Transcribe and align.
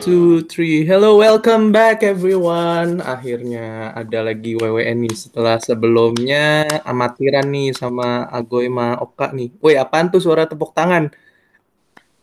One, 0.00 0.08
two, 0.08 0.40
three. 0.48 0.88
Hello, 0.88 1.20
welcome 1.20 1.76
back 1.76 2.00
everyone. 2.00 3.04
Akhirnya 3.04 3.92
ada 3.92 4.24
lagi 4.24 4.56
WWN 4.56 5.04
nih 5.04 5.12
setelah 5.12 5.60
sebelumnya 5.60 6.64
amatiran 6.88 7.44
nih 7.44 7.76
sama 7.76 8.24
Agoy 8.32 8.72
sama 8.72 8.96
Oka 8.96 9.28
nih. 9.36 9.52
Woi, 9.60 9.76
apaan 9.76 10.08
tuh 10.08 10.24
suara 10.24 10.48
tepuk 10.48 10.72
tangan? 10.72 11.12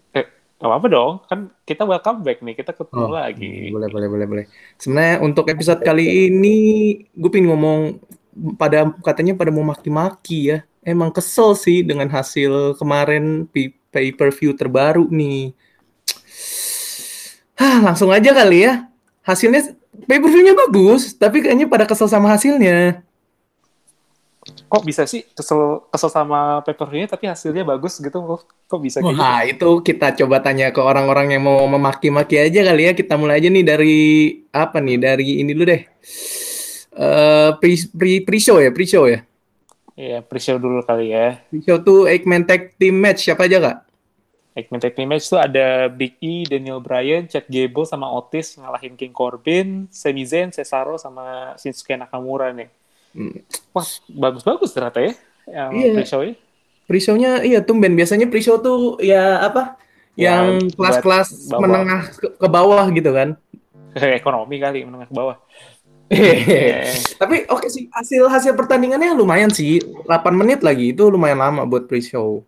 Eh, 0.10 0.26
apa-apa 0.58 0.90
dong. 0.90 1.22
Kan 1.30 1.54
kita 1.70 1.86
welcome 1.86 2.26
back 2.26 2.42
nih. 2.42 2.58
Kita 2.58 2.74
ketemu 2.74 2.98
Oh, 2.98 3.14
lagi. 3.14 3.70
Boleh, 3.70 3.94
boleh, 3.94 4.10
boleh, 4.10 4.26
boleh. 4.26 4.46
Sebenarnya 4.82 5.22
untuk 5.22 5.46
episode 5.46 5.86
kali 5.86 6.34
ini 6.34 6.58
gue 7.14 7.30
pengen 7.30 7.54
ngomong 7.54 8.02
pada 8.58 8.90
katanya 9.06 9.38
pada 9.38 9.54
mau 9.54 9.62
maki-maki 9.62 10.50
ya. 10.50 10.66
Emang 10.82 11.14
kesel 11.14 11.54
sih 11.54 11.86
dengan 11.86 12.10
hasil 12.10 12.74
kemarin 12.82 13.46
pay-per-view 13.94 14.58
terbaru 14.58 15.06
nih. 15.14 15.54
Hah, 17.58 17.82
langsung 17.82 18.14
aja 18.14 18.32
kali 18.32 18.70
ya. 18.70 18.86
Hasilnya 19.26 19.74
pay-per-view-nya 20.06 20.54
bagus, 20.54 21.18
tapi 21.18 21.42
kayaknya 21.42 21.66
pada 21.66 21.90
kesel 21.90 22.06
sama 22.06 22.30
hasilnya. 22.30 23.02
Kok 24.48 24.84
bisa 24.88 25.04
sih 25.04 25.28
kesel 25.36 25.84
kesel 25.92 26.08
sama 26.08 26.64
pay-per-view-nya 26.64 27.12
tapi 27.12 27.28
hasilnya 27.28 27.68
bagus 27.68 28.00
gitu? 28.00 28.40
Kok, 28.68 28.80
bisa 28.80 29.04
gitu? 29.04 29.16
Wah, 29.16 29.44
itu 29.44 29.70
kita 29.84 30.16
coba 30.16 30.40
tanya 30.40 30.72
ke 30.72 30.80
orang-orang 30.80 31.36
yang 31.36 31.44
mau 31.44 31.66
memaki-maki 31.68 32.40
aja 32.40 32.64
kali 32.64 32.88
ya. 32.88 32.92
Kita 32.96 33.20
mulai 33.20 33.44
aja 33.44 33.50
nih 33.52 33.66
dari 33.66 33.98
apa 34.54 34.80
nih? 34.80 34.96
Dari 35.02 35.44
ini 35.44 35.52
dulu 35.52 35.66
deh. 35.68 35.82
Eh 36.98 37.50
pre, 37.60 37.74
pre, 37.92 38.12
pre-show 38.24 38.62
ya, 38.64 38.72
pre-show 38.72 39.08
ya. 39.08 39.26
Iya, 39.98 40.22
pre-show 40.22 40.62
dulu 40.62 40.86
kali 40.86 41.10
ya. 41.10 41.42
Pre-show 41.50 41.82
tuh 41.82 42.06
Eggman 42.06 42.46
Tag 42.46 42.78
Team 42.78 43.02
Match 43.02 43.26
siapa 43.28 43.50
aja 43.50 43.58
kak? 43.60 43.87
Eggman 44.58 44.82
Tag 44.82 44.98
Team 44.98 45.14
Match 45.14 45.30
tuh 45.30 45.38
ada 45.38 45.86
Big 45.86 46.18
E, 46.18 46.42
Daniel 46.50 46.82
Bryan, 46.82 47.30
Chad 47.30 47.46
Gable 47.46 47.86
sama 47.86 48.10
Otis 48.10 48.58
ngalahin 48.58 48.98
King 48.98 49.14
Corbin, 49.14 49.86
Sami 49.94 50.26
Zayn, 50.26 50.50
Cesaro 50.50 50.98
sama 50.98 51.54
Shinsuke 51.62 51.94
Nakamura 51.94 52.50
nih. 52.50 52.66
Hmm. 53.14 53.38
Wah, 53.70 53.86
bagus-bagus 54.10 54.74
ternyata 54.74 54.98
ya 55.06 55.14
yang 55.46 55.70
Iya. 55.78 55.94
pre-show-nya. 56.02 56.36
Pre-show-nya 56.90 57.32
iya 57.46 57.60
tumben. 57.62 57.94
Biasanya 57.94 58.26
pre-show 58.26 58.58
tuh 58.58 58.98
ya 58.98 59.46
apa? 59.46 59.78
Ya, 60.18 60.42
yang 60.42 60.74
kelas-kelas 60.74 61.54
menengah 61.54 62.10
ke, 62.18 62.28
ke 62.42 62.48
bawah 62.50 62.90
gitu 62.90 63.14
kan. 63.14 63.38
Ekonomi 64.20 64.58
kali 64.58 64.82
menengah 64.90 65.06
ke 65.06 65.14
bawah. 65.14 65.38
Tapi 67.22 67.46
oke 67.52 67.68
sih 67.68 67.92
hasil 67.92 68.26
hasil 68.26 68.54
pertandingannya 68.58 69.14
lumayan 69.14 69.54
sih. 69.54 69.84
8 70.08 70.08
menit 70.34 70.66
lagi 70.66 70.96
itu 70.96 71.06
lumayan 71.14 71.38
lama 71.38 71.62
buat 71.70 71.86
pre-show. 71.86 72.42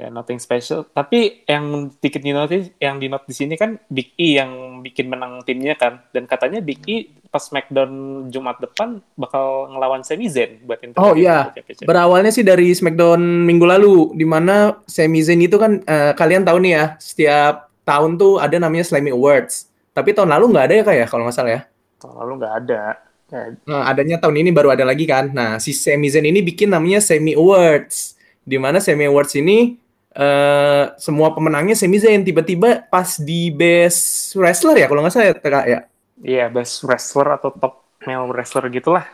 Ya, 0.00 0.08
nothing 0.08 0.40
special. 0.40 0.88
Tapi 0.88 1.44
yang 1.44 1.92
dikit 2.00 2.24
di 2.24 2.32
notice, 2.32 2.72
yang 2.80 2.96
di 2.96 3.12
note 3.12 3.28
di 3.28 3.36
sini 3.36 3.52
kan 3.60 3.76
Big 3.92 4.16
E 4.16 4.40
yang 4.40 4.80
bikin 4.80 5.12
menang 5.12 5.44
timnya 5.44 5.76
kan. 5.76 6.00
Dan 6.08 6.24
katanya 6.24 6.64
Big 6.64 6.80
E 6.88 7.12
pas 7.28 7.44
Smackdown 7.44 8.26
Jumat 8.32 8.56
depan 8.64 9.04
bakal 9.12 9.68
ngelawan 9.68 10.00
Sami 10.00 10.32
Zayn 10.32 10.64
buat 10.64 10.80
Oh, 10.96 11.12
iya. 11.12 11.52
Berawalnya 11.84 12.32
sih 12.32 12.40
dari 12.40 12.72
SmackDown 12.72 13.44
minggu 13.44 13.68
lalu, 13.68 14.16
di 14.16 14.24
mana 14.24 14.80
Sami 14.88 15.20
Zayn 15.20 15.44
itu 15.44 15.60
kan 15.60 15.84
eh, 15.84 16.16
kalian 16.16 16.48
tahu 16.48 16.64
nih 16.64 16.72
ya, 16.72 16.84
setiap 16.96 17.68
tahun 17.84 18.16
tuh 18.16 18.40
ada 18.40 18.56
namanya 18.56 18.88
Slammy 18.88 19.12
Awards. 19.12 19.68
Tapi 19.92 20.16
tahun 20.16 20.32
lalu 20.32 20.44
nggak 20.56 20.64
ada 20.64 20.74
ya 20.80 20.84
kayak 20.86 21.06
kalau 21.12 21.28
nggak 21.28 21.36
salah 21.36 21.52
ya. 21.60 21.62
Tahun 22.00 22.16
lalu 22.24 22.32
nggak 22.40 22.54
ada. 22.64 22.82
Ya, 23.30 23.42
Nah, 23.62 23.86
adanya 23.86 24.18
tahun 24.18 24.42
ini 24.42 24.50
baru 24.50 24.74
ada 24.74 24.82
lagi 24.82 25.06
kan. 25.06 25.30
Nah, 25.30 25.62
si 25.62 25.70
Sami 25.70 26.10
Zayn 26.10 26.26
ini 26.26 26.42
bikin 26.42 26.66
namanya 26.66 26.98
Semi 26.98 27.38
Awards. 27.38 28.18
Di 28.42 28.58
mana 28.58 28.82
Semi 28.82 29.06
Awards 29.06 29.38
ini 29.38 29.78
eh 30.10 30.84
semua 30.98 31.30
pemenangnya 31.30 31.78
Sami 31.78 32.02
Zayn 32.02 32.26
tiba-tiba 32.26 32.82
pas 32.90 33.18
di 33.20 33.54
Best 33.54 34.34
Wrestler 34.34 34.82
ya 34.82 34.86
kalau 34.90 35.06
nggak 35.06 35.12
salah 35.14 35.26
ya, 35.30 35.62
ya. 35.66 35.80
Iya, 36.20 36.52
best 36.52 36.84
wrestler 36.84 37.40
atau 37.40 37.48
top 37.48 37.80
male 38.04 38.28
wrestler 38.28 38.68
gitulah. 38.68 39.08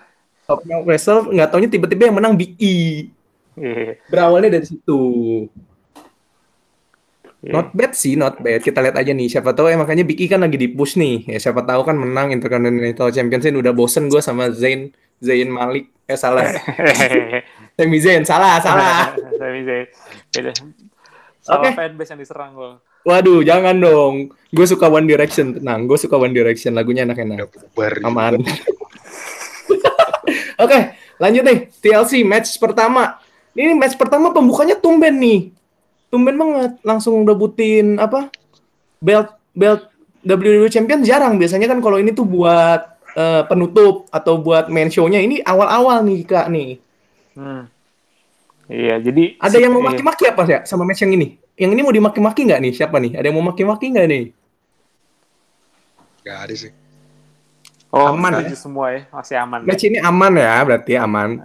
Top 0.46 0.62
Wrestler 0.62 1.26
nggak 1.26 1.48
taunya 1.50 1.70
tiba-tiba 1.70 2.10
yang 2.10 2.16
menang 2.18 2.34
Big 2.38 2.54
E. 2.58 3.10
Iya. 3.58 3.98
Berawalnya 4.10 4.58
dari 4.58 4.66
situ. 4.66 5.02
Iya. 7.42 7.52
Not 7.54 7.74
bad 7.74 7.92
sih, 7.94 8.14
not 8.14 8.38
bad. 8.38 8.62
Kita 8.62 8.78
lihat 8.78 8.94
aja 8.98 9.10
nih. 9.10 9.26
Siapa 9.30 9.54
tahu 9.54 9.70
ya 9.70 9.78
makanya 9.78 10.06
Big 10.06 10.18
E 10.22 10.26
kan 10.30 10.42
lagi 10.42 10.58
di 10.58 10.70
push 10.70 10.98
nih. 10.98 11.26
Ya 11.30 11.38
siapa 11.38 11.66
tahu 11.66 11.82
kan 11.82 11.98
menang 11.98 12.30
Intercontinental 12.30 13.10
Championship 13.10 13.58
udah 13.58 13.74
bosen 13.74 14.06
gue 14.06 14.22
sama 14.22 14.50
Zayn 14.54 14.94
Zayn 15.18 15.50
Malik. 15.50 15.90
Eh 16.06 16.18
salah. 16.18 16.46
Sami 17.76 17.98
Zayn 17.98 18.22
salah, 18.22 18.62
salah. 18.62 19.14
Sami 19.38 19.66
Zayn. 19.66 19.86
Oke. 21.46 21.68
fanbase 21.78 22.10
yang 22.14 22.20
diserang 22.20 22.52
loh. 22.58 22.82
Waduh, 23.06 23.46
jangan 23.46 23.78
dong. 23.78 24.34
Gue 24.50 24.66
suka 24.66 24.90
One 24.90 25.06
Direction, 25.06 25.54
tenang. 25.54 25.86
Gue 25.86 25.94
suka 25.94 26.18
One 26.18 26.34
Direction, 26.34 26.74
lagunya 26.74 27.06
enak-enak. 27.06 27.46
Aman. 28.02 28.42
Oke, 30.66 30.78
lanjut 31.22 31.42
nih. 31.46 31.70
TLC 31.78 32.26
match 32.26 32.58
pertama. 32.58 33.22
Ini 33.54 33.78
match 33.78 33.94
pertama 33.94 34.34
pembukanya 34.34 34.74
tumben 34.74 35.22
nih. 35.22 35.54
Tumben 36.10 36.34
banget. 36.34 36.82
Langsung 36.82 37.22
rebutin 37.22 38.02
apa? 38.02 38.26
Belt 38.98 39.38
belt 39.54 39.86
WWE 40.26 40.66
Champion 40.66 41.06
jarang. 41.06 41.38
Biasanya 41.38 41.70
kan 41.70 41.78
kalau 41.78 42.02
ini 42.02 42.10
tuh 42.10 42.26
buat 42.26 42.98
eh, 43.14 43.46
penutup 43.46 44.10
atau 44.10 44.42
buat 44.42 44.66
main 44.66 44.90
show-nya. 44.90 45.22
Ini 45.22 45.46
awal-awal 45.46 46.02
nih, 46.02 46.26
Kak 46.26 46.50
nih. 46.50 46.82
Hmm. 47.38 47.70
Iya, 48.66 48.98
jadi 48.98 49.38
Ada 49.38 49.56
yang 49.62 49.72
mau 49.78 49.82
iya. 49.82 49.88
maki-maki 49.94 50.24
apa 50.26 50.42
ya 50.46 50.58
sama 50.66 50.82
match 50.82 51.06
yang 51.06 51.14
ini? 51.14 51.38
Yang 51.54 51.70
ini 51.78 51.80
mau 51.86 51.94
dimaki-maki 51.94 52.40
nggak 52.50 52.60
nih? 52.66 52.72
Siapa 52.74 52.96
nih? 52.98 53.12
Ada 53.14 53.26
yang 53.30 53.36
mau 53.38 53.46
maki-maki 53.54 53.94
nggak 53.94 54.06
nih? 54.10 54.24
Gak 56.26 56.38
ada 56.50 56.54
sih. 56.58 56.72
Oh, 57.94 58.10
Aman 58.10 58.42
setuju 58.42 58.58
semua 58.58 58.86
ya, 58.90 59.00
masih 59.08 59.36
aman. 59.38 59.60
Match 59.62 59.84
ini 59.86 59.98
aman 60.02 60.32
ya, 60.34 60.58
berarti 60.66 60.92
aman. 60.98 61.38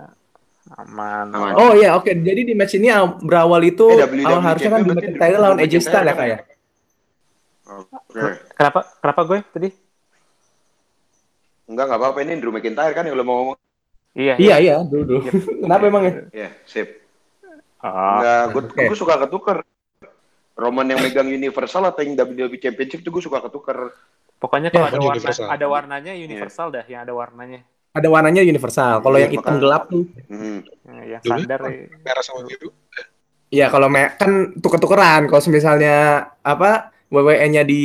Aman. 0.73 1.25
Aman. 1.29 1.53
Oh 1.53 1.77
iya, 1.77 1.93
oke. 1.93 2.09
Jadi 2.09 2.41
di 2.41 2.53
match 2.57 2.73
ini 2.75 2.89
aw- 2.89 3.21
berawal 3.21 3.61
itu 3.61 3.85
Eh, 3.93 4.01
WWE 4.01 4.25
awal 4.25 4.41
harusnya 4.41 4.69
kan 4.73 4.79
di 4.81 4.89
berarti 4.89 5.05
McIntyre 5.13 5.37
lawan 5.37 5.57
AJ 5.61 5.73
Styles 5.85 6.09
ya 6.09 6.13
kayak. 6.17 6.39
Oke. 7.69 8.21
Kenapa? 8.57 8.79
Kenapa 8.99 9.21
gue 9.29 9.39
tadi? 9.53 9.69
Enggak, 11.69 11.85
enggak 11.87 11.99
apa-apa. 12.01 12.19
Ini 12.25 12.33
Drew 12.41 12.51
McIntyre 12.51 12.93
kan 12.97 13.03
yang 13.05 13.15
lo 13.15 13.23
mau 13.23 13.35
ngomong. 13.37 13.57
Iya. 14.11 14.33
Iya 14.41 14.55
iya, 14.59 14.75
dulu. 14.83 15.23
Kenapa 15.63 15.83
emang 15.87 16.03
ya? 16.03 16.13
Ya, 16.33 16.49
sip. 16.65 17.00
Oh, 17.81 17.89
Enggak, 17.89 18.41
gue 18.51 18.61
gue 18.87 18.97
suka 18.97 19.15
ketuker. 19.19 19.57
Roman 20.53 20.85
yang 20.85 21.01
megang 21.01 21.25
Universal 21.25 21.89
atau 21.89 22.01
yang 22.01 22.13
WWE 22.13 22.53
Championship 22.55 23.01
tuh 23.01 23.11
gue 23.11 23.23
suka 23.23 23.41
ketuker. 23.41 23.89
pokoknya 24.37 24.69
kalau 24.69 24.85
Ya, 24.85 24.89
ada 24.89 24.97
warna, 24.97 25.13
universal. 25.13 25.45
ada 25.47 25.65
warnanya 25.67 26.13
universal 26.15 26.67
dah, 26.69 26.81
yang 26.83 27.01
ada 27.01 27.13
warnanya. 27.13 27.61
Ada 27.91 28.07
warnanya 28.07 28.41
universal. 28.41 28.97
Kalau 28.99 29.13
Iya, 29.13 29.21
yang 29.21 29.31
hitam 29.31 29.45
makanya. 29.45 29.61
gelap 29.61 29.83
tuh. 29.85 30.03
Hmm. 30.27 30.59
Nah, 30.81 31.01
yang 31.03 31.21
Dulu 31.21 31.29
standar 31.37 31.59
kan 31.59 31.69
ya. 31.71 31.85
merah 31.99 32.23
sama 32.25 32.39
biru. 32.43 32.69
Iya, 33.49 33.65
kalau 33.67 33.85
me- 33.85 34.13
kan 34.15 34.31
tuker-tukeran. 34.55 35.21
Kalau 35.27 35.41
misalnya 35.47 35.95
apa 36.41 36.71
WWE-nya 37.09 37.61
di 37.61 37.83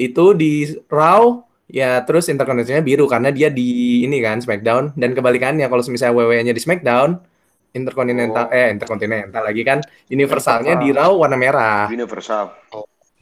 itu 0.00 0.24
di 0.34 0.52
Raw 0.86 1.40
ya 1.64 2.02
terus 2.02 2.26
Intercontinental 2.26 2.82
biru 2.82 3.06
karena 3.06 3.30
dia 3.30 3.46
di 3.48 4.02
ini 4.02 4.18
kan 4.18 4.36
SmackDown 4.36 4.92
dan 4.92 5.14
kebalikannya 5.14 5.64
kalau 5.64 5.80
misalnya 5.86 6.12
WWE-nya 6.12 6.50
di 6.50 6.58
SmackDown 6.58 7.22
Intercontinental 7.70 8.46
Oh. 8.46 8.54
eh 8.54 8.68
Intercontinental 8.70 9.42
lagi 9.42 9.62
kan 9.62 9.78
universalnya 10.06 10.74
di 10.76 10.90
Raw 10.90 11.14
warna 11.14 11.36
merah 11.36 11.86
Universal. 11.86 12.50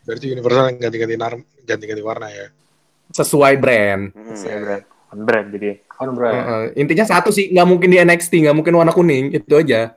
Berarti 0.03 0.33
universal 0.33 0.73
yang 0.73 0.79
ganti-ganti 0.81 1.17
nar- 1.17 1.45
ganti-ganti 1.63 2.01
warna 2.01 2.29
ya. 2.29 2.49
sesuai 3.09 3.57
brand. 3.57 4.13
Hmm. 4.13 4.37
Saya 4.37 4.57
brand. 4.61 4.85
On 5.09 5.21
brand 5.25 5.47
jadi. 5.49 5.81
On 5.99 6.13
Heeh. 6.13 6.65
intinya 6.77 7.05
satu 7.05 7.29
sih 7.29 7.49
nggak 7.49 7.65
mungkin 7.65 7.89
di 7.89 7.99
NXT 7.99 8.45
nggak 8.45 8.57
mungkin 8.57 8.73
warna 8.73 8.93
kuning 8.93 9.33
itu 9.33 9.53
aja. 9.53 9.97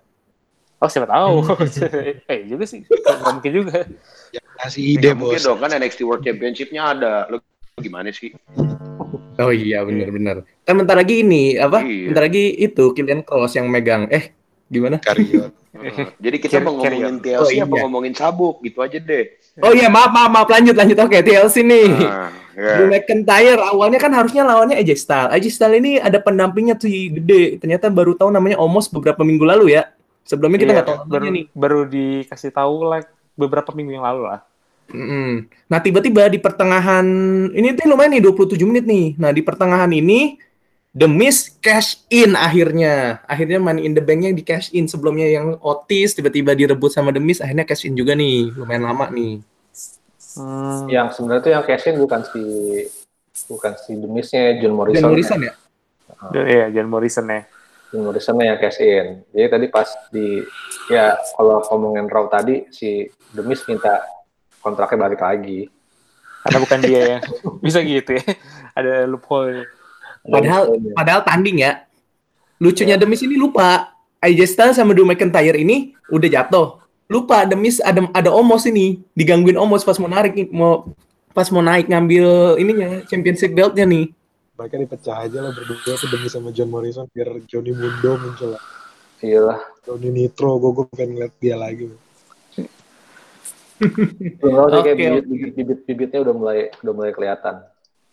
Oh, 0.80 0.88
siapa 0.88 1.06
tahu. 1.06 1.45
eh, 2.31 2.39
juga 2.44 2.63
sih. 2.65 2.81
Nggak 2.83 3.31
mungkin 3.36 3.51
juga. 3.53 3.77
Yang 4.36 4.45
ngasih 4.57 4.81
ide 4.81 5.00
Nggak 5.12 5.15
mungkin 5.15 5.39
bos. 5.39 5.45
dong 5.45 5.59
kan 5.59 5.69
NXT 5.75 6.00
World 6.01 6.24
Championship-nya 6.24 6.81
ada. 6.89 7.13
Lo 7.27 7.38
gimana 7.77 8.09
sih? 8.09 8.31
Oh 9.38 9.51
iya 9.51 9.83
benar-benar. 9.83 10.44
Kan 10.63 10.75
bentar 10.75 10.95
lagi 10.95 11.21
ini 11.21 11.56
apa? 11.56 11.83
Iya. 11.83 12.12
Bentar 12.12 12.24
lagi 12.25 12.45
itu 12.57 12.83
Killian 12.92 13.21
Cross 13.21 13.56
yang 13.56 13.68
megang. 13.68 14.07
Eh 14.07 14.31
gimana? 14.71 14.97
Karyo. 14.97 15.51
Heeh. 15.71 16.07
Jadi 16.18 16.38
kita 16.39 16.57
mau 16.59 16.75
ngomongin. 16.75 17.19
TLC 17.19 17.51
Oh, 17.53 17.63
apa 17.63 17.75
iya. 17.75 17.81
ngomongin 17.83 18.13
sabuk 18.13 18.59
gitu 18.62 18.79
aja 18.79 18.97
deh. 18.97 19.25
Oh 19.59 19.71
iya 19.71 19.88
maaf 19.88 20.09
maaf 20.09 20.29
maaf 20.29 20.47
lanjut 20.47 20.73
lanjut 20.73 20.95
oke 20.97 21.18
TLC 21.18 21.56
nih. 21.62 21.88
Nah, 21.91 22.31
ya. 22.53 22.71
Drew 22.75 22.88
McIntyre 22.88 23.59
awalnya 23.62 23.97
kan 23.97 24.12
harusnya 24.12 24.44
lawannya 24.44 24.75
AJ 24.77 24.91
Styles. 24.97 25.31
AJ 25.31 25.45
Styles 25.50 25.77
ini 25.77 25.91
ada 25.95 26.18
pendampingnya 26.18 26.75
tuh 26.75 26.88
gede. 26.88 27.57
Ternyata 27.57 27.88
baru 27.88 28.15
tahu 28.15 28.29
namanya 28.29 28.56
Omos 28.57 28.88
beberapa 28.88 29.21
minggu 29.21 29.44
lalu 29.44 29.75
ya. 29.75 29.91
Sebelumnya 30.21 30.56
kita 30.57 30.71
Iya, 30.71 30.75
nggak 30.77 30.88
tahu 30.88 30.97
baru, 31.01 31.12
namanya 31.19 31.33
nih. 31.33 31.45
baru 31.51 31.79
dikasih 31.85 32.51
tahu 32.51 32.74
like 32.88 33.09
beberapa 33.33 33.69
minggu 33.71 33.91
yang 33.91 34.06
lalu 34.06 34.21
lah. 34.27 34.39
Mm-mm. 34.88 35.47
Nah 35.65 35.79
tiba-tiba 35.79 36.27
di 36.27 36.35
pertengahan 36.38 37.07
ini 37.50 37.71
tuh 37.74 37.88
lumayan 37.88 38.12
nih 38.12 38.21
27 38.21 38.59
menit 38.62 38.83
nih. 38.83 39.15
Nah 39.15 39.31
di 39.31 39.39
pertengahan 39.39 39.88
ini 39.89 40.35
The 40.91 41.07
Miz 41.07 41.55
cash 41.63 42.03
in 42.11 42.35
akhirnya. 42.35 43.23
Akhirnya 43.23 43.63
Money 43.63 43.88
in 43.88 43.95
the 43.95 44.03
Bank-nya 44.03 44.35
di 44.35 44.43
cash 44.43 44.75
in. 44.75 44.91
Sebelumnya 44.91 45.27
yang 45.27 45.55
Otis 45.63 46.15
tiba-tiba 46.15 46.51
direbut 46.51 46.91
sama 46.91 47.15
The 47.15 47.23
Miz, 47.23 47.39
akhirnya 47.39 47.63
cash 47.63 47.88
in 47.88 47.95
juga 47.95 48.11
nih. 48.11 48.51
Lumayan 48.51 48.83
lama 48.83 49.07
nih. 49.07 49.39
Hmm. 50.35 50.88
Yang 50.88 51.19
sebenarnya 51.19 51.43
tuh 51.43 51.51
yang 51.51 51.63
cashin 51.67 51.95
bukan 51.99 52.21
si 52.23 52.43
bukan 53.51 53.73
si 53.83 53.91
demisnya 53.99 54.59
John 54.63 54.75
Morrison. 54.75 55.03
Dan 55.03 55.11
Morrison 55.11 55.39
ya? 55.43 55.53
Iya, 56.31 56.65
John 56.71 56.88
Morrison 56.88 57.25
ya. 57.27 57.41
John 57.91 58.01
Morrison 58.07 58.35
yang 58.39 58.59
cash 58.59 58.79
in. 58.79 59.27
Jadi 59.35 59.47
tadi 59.51 59.65
pas 59.67 59.88
di 60.11 60.39
ya 60.88 61.19
kalau 61.35 61.59
ngomongin 61.67 62.07
Raw 62.07 62.31
tadi 62.31 62.67
si 62.71 63.07
Demis 63.35 63.63
minta 63.67 64.03
kontraknya 64.63 65.07
balik 65.07 65.19
lagi. 65.19 65.67
Karena 66.47 66.57
bukan 66.63 66.79
dia 66.79 67.01
yang 67.17 67.23
bisa 67.65 67.79
gitu 67.83 68.15
ya. 68.15 68.23
Ada 68.75 69.03
loophole. 69.07 69.67
Padahal 70.25 70.77
padahal 70.94 71.21
tanding 71.25 71.65
ya. 71.65 71.85
Lucunya 72.62 72.95
Demis 72.97 73.25
ini 73.25 73.38
lupa. 73.38 73.89
AJ 74.21 74.53
Styles 74.53 74.77
sama 74.77 74.94
Drew 74.94 75.01
McIntyre 75.01 75.57
ini 75.57 75.97
udah 76.13 76.29
jatuh. 76.29 76.77
Lupa 77.09 77.41
Demis 77.50 77.81
ada 77.81 78.06
ada 78.13 78.29
Omos 78.29 78.69
ini 78.69 79.01
digangguin 79.18 79.57
Omos 79.57 79.81
pas 79.81 79.97
mau 79.97 80.06
narik 80.06 80.38
mau 80.53 80.94
pas 81.33 81.50
mau 81.50 81.65
naik 81.65 81.89
ngambil 81.89 82.56
ininya 82.62 83.01
championship 83.09 83.51
beltnya 83.57 83.89
nih. 83.89 84.13
Mereka 84.62 84.77
dipecah 84.77 85.25
aja 85.25 85.41
lah 85.41 85.51
berdua 85.57 85.97
tuh 85.97 86.06
demi 86.06 86.29
sama 86.29 86.53
John 86.53 86.69
Morrison 86.69 87.09
biar 87.09 87.33
Johnny 87.50 87.74
Mundo 87.74 88.13
muncul 88.21 88.53
lah. 88.53 88.63
Iyalah. 89.25 89.59
Johnny 89.81 90.09
Nitro, 90.13 90.62
gue 90.62 90.71
gue 90.77 90.85
pengen 90.94 91.17
ngeliat 91.17 91.33
dia 91.41 91.57
lagi. 91.57 91.89
Belum 94.38 94.69
sih 94.69 94.81
kayak 94.85 94.85
Oke, 94.85 94.91
bibit, 94.94 95.25
bibit, 95.25 95.51
bibit, 95.57 95.79
bibitnya 95.89 96.19
udah 96.21 96.35
mulai 96.38 96.57
udah 96.85 96.94
mulai 96.94 97.09
kelihatan. 97.09 97.65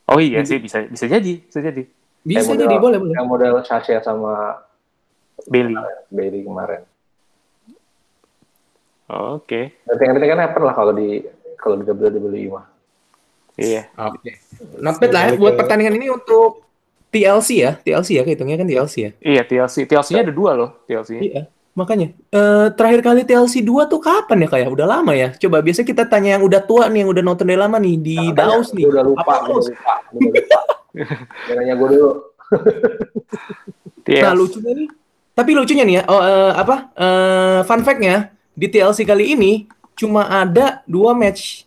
Oh 0.09 0.17
iya 0.17 0.41
sih 0.49 0.57
bisa 0.57 0.89
bisa 0.89 1.05
jadi, 1.05 1.45
bisa 1.45 1.61
jadi. 1.61 1.85
Bisa 2.27 2.55
jadi 2.55 2.67
model- 2.77 2.83
boleh 2.83 2.99
boleh. 3.03 3.15
Yang 3.15 3.29
model 3.29 3.55
Sasha 3.65 3.99
sama 4.03 4.63
Bailey. 5.47 5.75
Bailey 6.11 6.41
kemarin. 6.45 6.83
Oke. 9.09 9.73
Nanti 9.89 10.03
nanti 10.05 10.27
kan 10.29 10.39
happen 10.43 10.63
lah 10.69 10.75
kalau 10.77 10.93
di 10.93 11.25
kalau 11.57 11.81
di 11.81 11.85
WWE 11.89 12.43
mah. 12.53 12.67
Iya. 13.59 13.89
Oke. 13.97 14.39
Not 14.79 15.01
bad 15.01 15.11
lah 15.11 15.23
ya 15.29 15.41
buat 15.41 15.57
pertandingan 15.57 15.97
ini 15.97 16.13
untuk 16.13 16.69
TLC 17.09 17.49
ya, 17.65 17.73
TLC 17.81 18.21
ya 18.21 18.23
kehitungnya 18.23 18.61
kan 18.61 18.69
TLC 18.69 18.95
ya. 19.01 19.11
Iya, 19.25 19.43
TLC. 19.49 19.89
TLC-nya 19.89 20.29
ada 20.29 20.35
dua 20.35 20.53
loh, 20.53 20.71
TLC. 20.85 21.11
Iya. 21.17 21.49
Makanya 21.79 22.11
eh, 22.35 22.67
terakhir 22.75 23.01
kali 23.07 23.23
TLC 23.23 23.63
2 23.63 23.87
tuh 23.87 24.03
kapan 24.03 24.43
ya 24.43 24.49
kayak? 24.51 24.69
Udah 24.75 24.87
lama 24.99 25.15
ya. 25.15 25.31
Coba 25.39 25.63
biasa 25.63 25.87
kita 25.87 26.11
tanya 26.11 26.35
yang 26.35 26.43
udah 26.43 26.59
tua 26.67 26.91
nih, 26.91 27.07
yang 27.07 27.11
udah 27.15 27.23
nonton 27.23 27.47
dari 27.47 27.55
lama 27.55 27.79
nih 27.79 27.95
di 27.95 28.19
Daus 28.35 28.75
nih. 28.75 28.83
Gue 28.83 28.99
udah 28.99 29.05
lupa, 29.07 29.23
Apa 29.23 29.35
udah 29.47 29.63
lupa, 29.63 29.95
udah 30.19 31.55
nanya 31.63 31.75
gue 31.79 31.89
dulu. 31.95 32.11
Nah 34.09 34.35
lucunya 34.35 34.73
nih, 34.75 34.89
tapi 35.37 35.51
lucunya 35.55 35.85
nih 35.85 35.97
ya, 36.01 36.03
oh, 36.09 36.23
eh, 36.25 36.53
apa? 36.57 36.77
eh, 36.97 37.59
fun 37.63 37.85
fact-nya 37.85 38.33
di 38.57 38.67
TLC 38.67 39.05
kali 39.07 39.39
ini 39.39 39.53
cuma 39.95 40.27
ada 40.27 40.83
dua 40.89 41.15
match. 41.15 41.63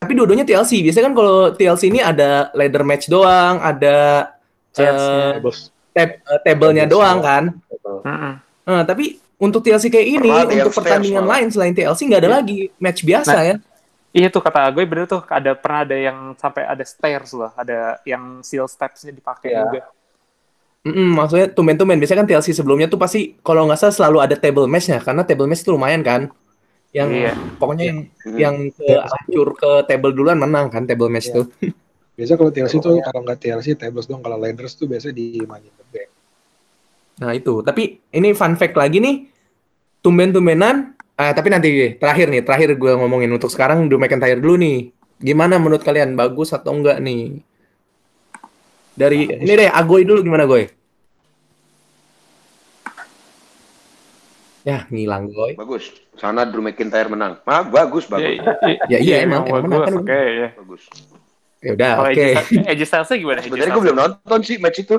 Tapi 0.00 0.12
dua-duanya 0.16 0.44
TLC. 0.44 0.84
Biasanya 0.84 1.12
kan 1.12 1.14
kalau 1.16 1.36
TLC 1.54 1.88
ini 1.88 2.00
ada 2.04 2.52
ladder 2.52 2.82
match 2.84 3.08
doang, 3.08 3.60
ada 3.62 4.28
eh, 4.76 5.38
Bos, 5.40 5.72
tab- 5.96 6.20
table-nya 6.44 6.84
Chance 6.84 6.92
doang 6.92 7.18
kan. 7.22 7.44
Eh, 8.66 8.82
tapi 8.84 9.20
untuk 9.40 9.60
TLC 9.60 9.88
kayak 9.88 10.08
ini, 10.10 10.28
Pernah 10.28 10.44
untuk 10.62 10.74
pertandingan 10.76 11.00
stairs 11.16 11.24
malah. 11.24 11.32
lain 11.34 11.48
selain 11.48 11.72
TLC 11.72 12.00
nggak 12.04 12.20
ada 12.20 12.28
Iya. 12.28 12.36
lagi 12.36 12.58
match 12.76 13.00
biasa 13.02 13.32
Nah, 13.32 13.44
ya. 13.46 13.56
Iya 14.10 14.28
tuh 14.28 14.42
kata 14.42 14.60
gue 14.68 14.84
bener 14.84 15.06
tuh 15.06 15.22
ada 15.24 15.54
pernah 15.54 15.80
ada 15.80 15.94
yang 15.94 16.18
sampai 16.34 16.62
ada 16.62 16.82
stairs 16.82 17.30
loh, 17.30 17.50
ada 17.54 17.78
yang 18.04 18.42
seal 18.42 18.66
steps-nya 18.66 19.10
dipakai 19.10 19.48
Iya. 19.48 19.60
juga. 19.64 19.80
Mm-mm, 20.80 21.12
maksudnya 21.12 21.46
tumben-tumben. 21.46 21.96
Biasanya 21.96 22.20
kan 22.20 22.28
TLC 22.28 22.52
sebelumnya 22.52 22.86
tuh 22.86 22.96
pasti 22.96 23.36
kalau 23.38 23.64
nggak 23.64 23.78
salah 23.78 23.94
selalu 23.94 24.18
ada 24.20 24.34
table 24.34 24.64
match-nya 24.64 24.98
karena 24.98 25.22
table 25.22 25.44
match 25.44 25.60
itu 25.60 25.70
lumayan 25.70 26.00
kan. 26.00 26.26
Yang 26.90 27.08
Iya. 27.14 27.32
pokoknya 27.54 27.84
yang 27.86 27.98
Hmm. 28.18 28.36
yang 28.36 28.54
ke 28.68 28.88
hancur 28.98 29.48
ke 29.54 29.70
table 29.86 30.10
duluan 30.10 30.36
menang 30.36 30.66
kan 30.68 30.82
table 30.82 31.06
match 31.06 31.30
Iya. 31.30 31.34
tuh. 31.36 31.46
biasa 32.16 32.32
kalau 32.34 32.50
TLC 32.50 32.74
tuh 32.76 32.98
kalau 32.98 33.20
nggak 33.22 33.38
TLC 33.38 33.72
tables 33.74 34.04
dong, 34.04 34.20
kalau 34.20 34.36
ladders 34.36 34.74
tuh 34.74 34.84
biasa 34.84 35.08
di 35.08 35.40
Money 35.40 35.64
in 35.64 35.74
the 35.74 35.86
Bank. 35.88 36.10
Nah 37.20 37.36
itu. 37.36 37.60
Tapi 37.60 38.00
ini 38.16 38.32
fun 38.32 38.56
fact 38.56 38.74
lagi 38.80 38.98
nih. 38.98 39.28
Tumben-tumbenan. 40.00 40.96
Ah, 41.20 41.36
tapi 41.36 41.52
nanti 41.52 42.00
terakhir 42.00 42.32
nih, 42.32 42.40
terakhir 42.40 42.80
gue 42.80 42.92
ngomongin 42.96 43.28
untuk 43.28 43.52
sekarang 43.52 43.84
Drew 43.92 44.00
McIntyre 44.00 44.40
dulu 44.40 44.56
nih. 44.56 44.88
Gimana 45.20 45.60
menurut 45.60 45.84
kalian? 45.84 46.16
Bagus 46.16 46.56
atau 46.56 46.72
enggak 46.72 46.96
nih? 47.04 47.44
Dari 48.96 49.28
ini 49.28 49.52
deh, 49.52 49.68
Agoy 49.68 50.08
dulu 50.08 50.24
gimana 50.24 50.48
Goy? 50.48 50.64
Ya, 54.64 54.88
ngilang 54.88 55.28
Goy. 55.28 55.60
Bagus. 55.60 55.92
Sana 56.16 56.48
Drew 56.48 56.64
McIntyre 56.64 57.12
menang. 57.12 57.36
Ah, 57.44 57.68
bagus, 57.68 58.08
bagus. 58.08 58.40
Ya, 58.88 58.96
iya, 58.96 59.20
emang, 59.20 59.44
emang 59.44 59.68
menang 59.68 59.84
kan. 59.84 59.92
Oke, 60.00 60.20
ya. 60.24 60.48
Bagus. 60.56 60.88
Ya 61.60 61.70
udah, 61.76 61.92
oke. 62.08 62.16
AJ 62.16 62.64
AJ 62.64 62.80
Styles-nya 62.88 63.16
gimana? 63.20 63.38
Sebenarnya 63.44 63.72
gue 63.76 63.84
belum 63.84 63.98
nonton 64.00 64.40
sih 64.40 64.56
match 64.56 64.80
itu. 64.80 64.96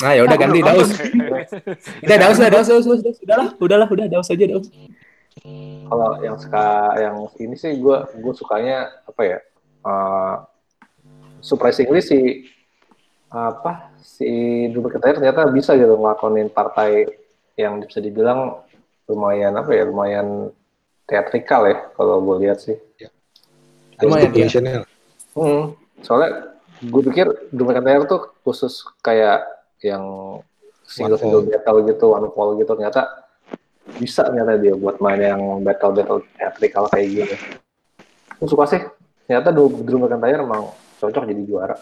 Nah, 0.00 0.12
ya 0.16 0.22
udah 0.24 0.36
Ah, 0.36 0.40
ganti 0.40 0.60
Daus. 0.68 0.90
Udah 2.00 2.16
Daus 2.16 2.38
lah, 2.40 2.48
Daus, 2.48 2.66
Daus, 2.68 2.84
Daus, 2.88 3.00
Daus. 3.04 3.18
Udahlah, 3.20 3.48
udahlah, 3.60 3.88
udah 3.88 4.06
Daus 4.08 4.28
aja 4.32 4.44
Daus. 4.48 4.68
Kalau 5.90 6.10
yang 6.22 6.36
suka 6.38 6.66
yang 6.98 7.16
ini 7.38 7.54
sih 7.58 7.76
gue 7.78 7.96
gue 8.18 8.34
sukanya 8.34 8.90
apa 9.04 9.22
ya? 9.26 9.38
Uh, 9.80 10.34
surprisingly 11.40 12.04
si 12.04 12.18
apa 13.30 13.94
si 14.02 14.66
Drew 14.74 14.82
McIntyre 14.82 15.22
ternyata 15.22 15.46
bisa 15.48 15.78
gitu 15.78 15.94
ngelakonin 15.96 16.50
partai 16.50 17.06
yang 17.54 17.78
bisa 17.80 18.02
dibilang 18.02 18.58
lumayan 19.06 19.54
apa 19.54 19.70
ya 19.70 19.86
lumayan 19.86 20.50
teatrikal 21.06 21.66
ya 21.66 21.78
kalau 21.94 22.22
gue 22.22 22.36
lihat 22.46 22.58
sih. 22.62 22.76
Lumayan, 24.00 24.30
ya. 24.30 24.30
Stipulationnya 24.30 24.74
lah. 24.84 24.88
Hmm, 25.36 25.64
soalnya 26.02 26.30
gue 26.80 27.02
pikir 27.10 27.26
Drew 27.54 27.66
McIntyre 27.66 28.06
tuh 28.06 28.30
khusus 28.46 28.82
kayak 29.02 29.46
yang 29.82 30.04
single 30.84 31.18
single 31.18 31.44
battle 31.46 31.78
gitu, 31.86 32.06
one 32.12 32.28
fall 32.34 32.50
gitu 32.58 32.72
ternyata 32.74 33.26
bisa 33.98 34.22
ternyata 34.26 34.54
dia 34.60 34.74
buat 34.76 35.00
main 35.02 35.18
yang 35.18 35.42
battle 35.64 35.92
battle 35.96 36.20
theatrical 36.36 36.84
kayak 36.92 37.06
gitu. 37.10 37.34
Gue 38.40 38.48
suka 38.48 38.64
sih. 38.70 38.82
Ternyata 39.26 39.54
Drew, 39.54 39.70
Drew 39.86 40.00
McIntyre 40.02 40.42
emang 40.42 40.74
cocok 40.98 41.24
jadi 41.26 41.42
juara. 41.46 41.76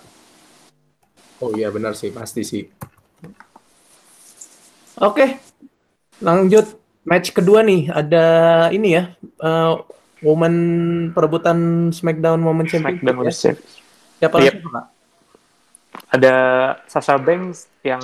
Oh 1.38 1.54
iya 1.54 1.70
benar 1.70 1.94
sih, 1.94 2.10
pasti 2.10 2.42
sih. 2.42 2.66
Oke, 4.98 5.38
lanjut 6.18 6.74
match 7.06 7.30
kedua 7.30 7.62
nih. 7.62 7.86
Ada 7.88 8.26
ini 8.74 8.98
ya, 8.98 9.14
eh, 9.22 9.74
woman 10.26 10.54
perebutan 11.14 11.88
SmackDown 11.94 12.42
Women 12.42 12.66
Championship. 12.66 13.06
SmackDown 13.06 13.14
ya. 13.14 13.22
Women's 13.22 13.38
Champion. 13.38 13.66
Siapa 14.18 14.36
Yep. 14.42 14.52
lagi, 14.58 14.66
Pak? 14.66 14.97
Ada 16.08 16.34
Sasha 16.86 17.16
Banks 17.16 17.66
yang 17.82 18.00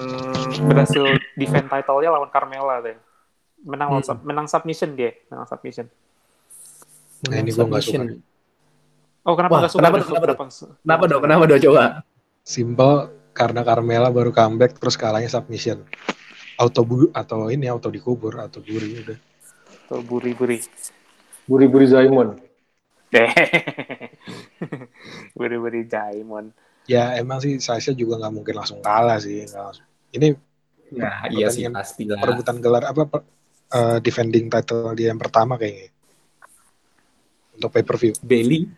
berhasil 0.67 1.03
defend 1.35 1.67
title-nya 1.67 2.11
lawan 2.11 2.29
Carmella 2.29 2.81
deh. 2.81 2.97
Menang 3.65 3.89
lawan 3.91 4.03
Hmm. 4.05 4.11
sub- 4.13 4.23
menang 4.23 4.45
submission 4.45 4.93
dia, 4.93 5.15
menang 5.31 5.47
submission. 5.47 5.87
Nah, 7.25 7.41
ini 7.41 7.49
gua 7.49 7.65
nggak 7.65 7.81
suka. 7.81 8.05
Oh, 9.25 9.33
kenapa 9.33 9.53
Wah, 9.57 9.61
nggak 9.65 9.73
suka? 9.73 9.81
kenapa 9.81 9.97
kenapa 10.05 10.27
kenapa- 10.37 10.77
Kenapa 10.85 11.05
dong? 11.09 11.23
Kenapa 11.25 11.43
dong? 11.49 11.61
Coba. 11.63 11.85
Simple 12.45 12.95
karena 13.33 13.61
Carmela 13.65 14.09
baru 14.13 14.31
comeback 14.31 14.77
terus 14.77 14.95
kalahnya 14.95 15.27
submission. 15.27 15.83
Auto 16.55 16.85
bu 16.85 17.09
atau 17.11 17.49
ini 17.49 17.67
auto 17.67 17.89
dikubur 17.89 18.37
atau 18.37 18.61
buri 18.61 19.01
udah. 19.01 19.19
Tuh, 19.89 20.05
buri-buri. 20.05 20.61
Buri-buri 21.45 21.87
Zaimon. 21.89 22.37
Buri-buri 25.37 25.87
Jaimon. 25.87 26.51
Ya 26.85 27.17
emang 27.17 27.41
sih 27.41 27.57
Sasha 27.59 27.97
juga 27.97 28.21
nggak 28.21 28.35
mungkin 28.35 28.55
langsung 28.55 28.81
kalah 28.81 29.17
sih. 29.17 29.49
langsung. 29.49 29.87
Ini 30.13 30.37
Nah, 30.95 31.27
iya 31.27 31.49
sih, 31.51 31.67
pasti 31.73 32.07
lah. 32.07 32.21
perebutan 32.23 32.61
gelar 32.61 32.85
apa 32.87 33.03
per- 33.09 33.27
eh, 33.73 33.99
defending 33.99 34.47
title 34.47 34.95
dia 34.95 35.11
yang 35.11 35.19
pertama 35.19 35.59
kayaknya 35.59 35.91
untuk 37.57 37.71
pay 37.73 37.83
per 37.83 37.97
view. 37.99 38.13
Bailey 38.21 38.69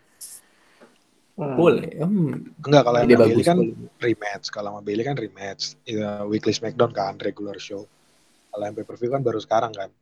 Hmm. 1.37 1.53
boleh. 1.53 2.01
Hmm. 2.01 2.49
Enggak 2.65 2.81
kalau 2.81 2.97
yang 2.97 3.13
Bailey 3.13 3.45
kan 3.45 3.57
boleh. 3.61 3.93
rematch. 4.01 4.49
Kalau 4.49 4.73
sama 4.73 4.81
Bailey 4.81 5.05
kan 5.05 5.13
rematch. 5.13 5.77
Ya, 5.85 6.25
weekly 6.25 6.49
Smackdown 6.49 6.89
kan 6.89 7.13
regular 7.21 7.61
show. 7.61 7.85
Kalau 8.49 8.63
yang 8.65 8.73
pay 8.73 8.81
per 8.81 8.97
view 8.97 9.13
kan 9.13 9.21
baru 9.21 9.37
sekarang 9.37 9.69
kan. 9.69 9.93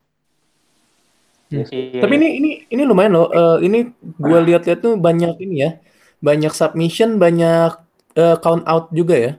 Iya, 1.52 1.68
Tapi 2.00 2.14
iya. 2.16 2.20
ini 2.24 2.28
ini 2.40 2.50
ini 2.72 2.84
lumayan 2.88 3.20
loh. 3.20 3.28
Eh, 3.30 3.68
ini 3.68 3.92
gue 4.00 4.40
lihat-lihat 4.48 4.80
tuh 4.80 4.96
banyak 4.96 5.36
ini 5.44 5.56
ya, 5.60 5.72
banyak 6.24 6.56
submission, 6.56 7.20
banyak 7.20 7.85
eh, 8.16 8.36
count 8.40 8.64
out 8.64 8.86
juga 8.90 9.16
ya. 9.16 9.32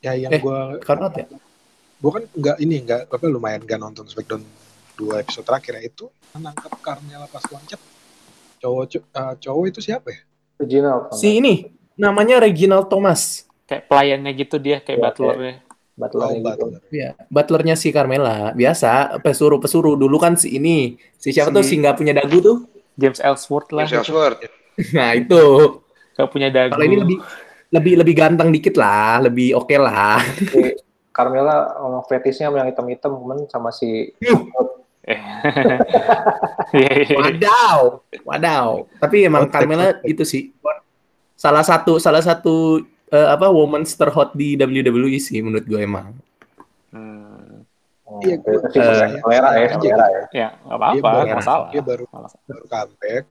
Ya 0.00 0.12
yang 0.18 0.30
Eh. 0.30 0.40
gua 0.40 0.76
Count 0.78 1.00
out 1.00 1.14
ya. 1.14 1.26
gua 1.96 2.10
kan 2.12 2.24
enggak 2.30 2.56
ini 2.58 2.74
enggak 2.78 3.00
apa 3.06 3.24
lumayan 3.24 3.62
gak 3.62 3.80
nonton 3.80 4.04
Smackdown 4.04 4.44
dua 4.94 5.18
episode 5.18 5.42
terakhir 5.42 5.72
ya 5.74 5.88
itu 5.88 6.04
menangkap 6.30 6.70
Carmela 6.78 7.24
pas 7.26 7.40
loncat. 7.44 7.80
Cowok 8.58 8.84
cu- 8.86 9.08
eh, 9.08 9.34
cowok 9.38 9.64
itu 9.66 9.80
siapa 9.80 10.08
ya? 10.08 10.20
Original. 10.56 11.08
Si 11.10 11.28
ini 11.34 11.54
namanya 11.94 12.38
Reginald 12.38 12.86
Thomas. 12.86 13.46
kayak 13.64 13.88
pelayannya 13.88 14.32
gitu 14.34 14.60
dia, 14.60 14.76
kayak 14.76 14.98
Iya, 14.98 15.04
butlernya. 15.08 15.54
Butler 15.96 16.20
Oh, 16.20 16.30
gitu. 16.30 16.44
Butler. 16.44 16.80
Ya, 16.92 17.08
butlernya 17.26 17.74
si 17.74 17.88
Carmela. 17.88 18.52
Biasa 18.52 18.90
pesuruh-pesuruh 19.18 19.96
dulu 19.96 20.20
kan 20.20 20.36
si 20.36 20.52
ini. 20.52 21.00
Si 21.16 21.32
siapa 21.32 21.48
tuh 21.48 21.64
Si- 21.64 21.72
si 21.72 21.80
nggak 21.80 21.96
punya 21.96 22.12
dagu 22.12 22.36
tuh? 22.38 22.68
James 22.92 23.16
Ellsworth 23.18 23.72
lah. 23.72 23.88
James 23.88 24.04
gitu. 24.04 24.12
Ellsworth. 24.12 24.44
Nah 24.92 25.16
itu. 25.16 25.42
Gak 26.12 26.28
punya 26.28 26.48
dagu. 26.48 26.76
Kalau 26.76 26.84
ini 26.84 26.96
lebih 26.98 27.18
lebih 27.74 27.94
lebih 27.98 28.14
ganteng 28.14 28.54
dikit 28.54 28.78
lah, 28.78 29.18
lebih 29.26 29.58
oke 29.58 29.74
lah. 29.74 30.22
Si 30.22 30.78
Carmela 31.10 31.74
sama 31.74 32.00
fetisnya 32.06 32.54
yang 32.54 32.70
hitam-hitam 32.70 33.18
temen 33.18 33.38
sama 33.50 33.74
si 33.74 34.14
Eh. 35.04 35.20
Iya, 36.74 36.90
iya, 36.90 37.04
iya. 37.06 37.16
Wadaw, 37.22 37.78
wadaw. 38.26 38.68
Tapi 38.98 39.30
emang 39.30 39.46
Carmela 39.46 40.02
itu 40.02 40.26
sih 40.26 40.50
salah 41.38 41.62
satu 41.62 42.02
salah 42.02 42.18
satu 42.18 42.82
eh, 43.14 43.28
apa 43.30 43.46
woman 43.46 43.86
terhot 43.86 44.34
di 44.34 44.58
WWE 44.58 45.20
sih 45.22 45.38
menurut 45.38 45.62
gue 45.62 45.78
emang. 45.78 46.18
Hmm. 46.90 47.62
Iya, 48.26 48.42
eh, 48.42 48.58
selera 48.74 49.50
ya, 49.54 49.66
selera 49.78 50.06
ya. 50.10 50.24
Ya, 50.34 50.48
nggak 50.66 50.78
apa-apa, 50.82 51.10
masalah. 51.38 51.68
Dia 51.70 51.82
baru 51.84 52.04
baru 52.10 52.64
comeback. 52.66 53.24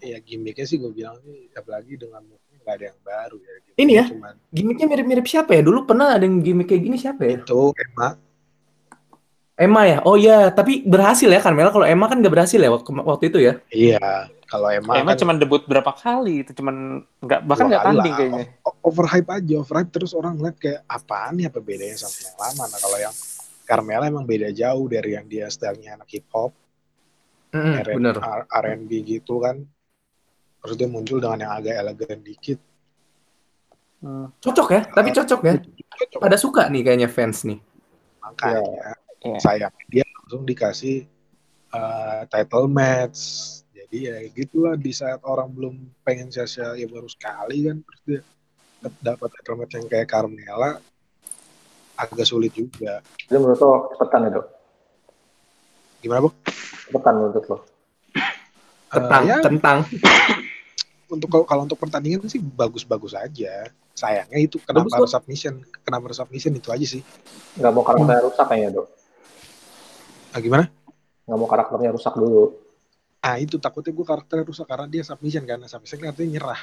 Ya 0.00 0.16
gimmicknya 0.20 0.66
sih 0.68 0.76
gue 0.76 0.92
bilang 0.92 1.16
sih 1.24 1.48
apalagi 1.56 1.96
dengan 1.96 2.24
nggak 2.62 2.74
ada 2.76 2.84
yang 2.92 3.00
baru 3.02 3.36
ya. 3.40 3.52
Ini 3.80 3.92
ya? 3.96 4.04
Cuman 4.12 4.34
Gimiknya 4.50 4.86
mirip-mirip 4.90 5.26
siapa 5.26 5.50
ya? 5.56 5.62
Dulu 5.62 5.78
pernah 5.88 6.14
ada 6.14 6.24
yang 6.26 6.42
gimmick 6.44 6.68
kayak 6.68 6.82
gini 6.84 6.96
siapa 6.98 7.22
ya? 7.24 7.40
itu 7.40 7.72
Emma 7.76 8.08
Emma 9.60 9.84
ya? 9.84 9.98
Oh 10.08 10.16
iya, 10.16 10.48
tapi 10.48 10.88
berhasil 10.88 11.28
ya 11.28 11.36
Carmela. 11.36 11.68
Kalau 11.68 11.84
Emma 11.84 12.08
kan 12.08 12.16
nggak 12.16 12.32
berhasil 12.32 12.56
ya 12.56 12.72
waktu, 12.72 13.28
itu 13.28 13.38
ya. 13.44 13.60
Iya, 13.68 14.32
kalau 14.48 14.72
Emma, 14.72 14.96
Emang 14.96 15.12
kan 15.12 15.20
cuma 15.20 15.32
debut 15.36 15.60
berapa 15.68 15.92
kali 15.92 16.40
itu 16.40 16.56
cuman 16.56 17.04
nggak 17.20 17.40
bahkan 17.44 17.68
nggak 17.68 17.84
tanding 17.84 18.14
kayaknya. 18.16 18.44
O- 18.64 18.78
overhype 18.88 19.28
aja, 19.28 19.54
overhype 19.60 19.90
terus 19.92 20.16
orang 20.16 20.40
ngeliat 20.40 20.56
kayak 20.56 20.80
apaan 20.88 21.36
nih 21.36 21.52
apa 21.52 21.60
bedanya 21.60 21.96
sama 22.00 22.16
yang 22.24 22.36
lama. 22.40 22.64
Nah 22.72 22.78
kalau 22.80 22.98
yang 23.04 23.14
Carmela 23.68 24.04
emang 24.08 24.24
beda 24.24 24.48
jauh 24.48 24.88
dari 24.88 25.10
yang 25.12 25.28
dia 25.28 25.46
stylenya 25.52 26.00
anak 26.00 26.08
hip 26.08 26.24
hop, 26.32 26.56
Mm, 27.50 27.82
R&B 27.84 28.90
gitu 29.04 29.42
kan. 29.42 29.60
Terus 30.60 30.74
dia 30.76 30.88
muncul 30.88 31.18
dengan 31.18 31.40
yang 31.48 31.52
agak 31.56 31.74
elegan 31.80 32.20
dikit. 32.20 32.58
Hmm. 34.00 34.32
Cocok 34.40 34.68
ya, 34.72 34.80
tapi 34.88 35.08
cocok 35.12 35.40
ya. 35.44 35.54
Cocok. 35.60 36.20
Pada 36.20 36.36
suka 36.40 36.62
nih 36.72 36.82
kayaknya 36.84 37.08
fans 37.08 37.44
nih. 37.44 37.60
Makanya 38.20 38.60
Iya. 39.20 39.36
sayangnya 39.36 39.84
dia 39.92 40.04
langsung 40.16 40.48
dikasih 40.48 41.04
uh, 41.76 42.24
title 42.32 42.72
match. 42.72 43.20
Jadi 43.76 44.08
ya 44.08 44.16
gitulah 44.32 44.80
di 44.80 44.92
saat 44.96 45.20
orang 45.28 45.52
belum 45.52 45.74
pengen 46.00 46.32
Sasha 46.32 46.72
ya 46.72 46.88
baru 46.88 47.04
sekali 47.04 47.68
kan 47.68 47.84
terus 47.84 48.00
dia 48.08 48.20
dap- 48.80 49.00
dapat 49.04 49.28
title 49.36 49.56
match 49.60 49.76
yang 49.76 49.86
kayak 49.92 50.08
Carmela 50.08 50.80
agak 52.00 52.24
sulit 52.24 52.56
juga. 52.56 53.04
Jadi 53.28 53.36
menurut 53.36 53.60
lo 53.60 53.92
cepetan 53.92 54.24
ya 54.24 54.40
dok? 54.40 54.46
Gimana 56.00 56.20
bu? 56.24 56.30
Cepetan 56.88 57.14
menurut 57.20 57.44
lo? 57.44 57.58
Kentang, 58.90 59.22
Eh, 59.22 59.28
ya, 59.30 59.36
kentang. 59.38 59.78
untuk 61.14 61.28
kalau, 61.30 61.44
kalau 61.46 61.62
untuk 61.66 61.78
pertandingan 61.78 62.26
sih 62.26 62.42
bagus-bagus 62.42 63.14
aja. 63.14 63.70
Sayangnya 63.94 64.38
itu 64.38 64.56
kenapa 64.62 64.86
Bagus 64.90 64.94
harus 64.96 65.12
submission? 65.14 65.54
Kenapa 65.86 66.10
harus 66.10 66.18
submission 66.18 66.52
itu 66.56 66.68
aja 66.74 66.86
sih. 66.86 67.02
Nggak 67.58 67.72
mau 67.74 67.84
karakternya 67.86 68.22
rusak 68.26 68.46
kayaknya 68.50 68.68
dok? 68.80 68.86
Ah, 70.34 70.40
gimana? 70.42 70.64
Nggak 71.26 71.38
mau 71.38 71.48
karakternya 71.50 71.90
rusak 71.94 72.14
dulu. 72.18 72.54
Ah 73.20 73.36
itu 73.36 73.60
takutnya 73.60 73.92
gue 73.92 74.06
karakternya 74.06 74.44
rusak 74.48 74.64
karena 74.64 74.86
dia 74.88 75.02
submission 75.04 75.44
karena 75.44 75.68
submission 75.68 75.98
kan 76.00 76.08
artinya 76.16 76.30
nyerah. 76.38 76.60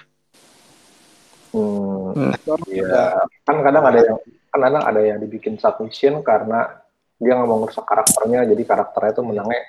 Hmm, 1.53 1.87
Hmm. 2.17 2.33
Iya, 2.65 2.81
udah 2.81 3.07
kan 3.45 3.55
kadang 3.61 3.83
ada 3.85 3.99
yang 4.01 4.17
kan 4.49 4.59
kadang 4.63 4.83
ada 4.83 5.01
yang 5.05 5.17
dibikin 5.21 5.55
submission 5.61 6.25
karena 6.25 6.81
dia 7.21 7.33
nggak 7.37 7.45
mau 7.49 7.61
ngerusak 7.61 7.85
karakternya, 7.85 8.45
jadi 8.49 8.63
karakternya 8.65 9.11
itu 9.13 9.23
menangnya, 9.25 9.61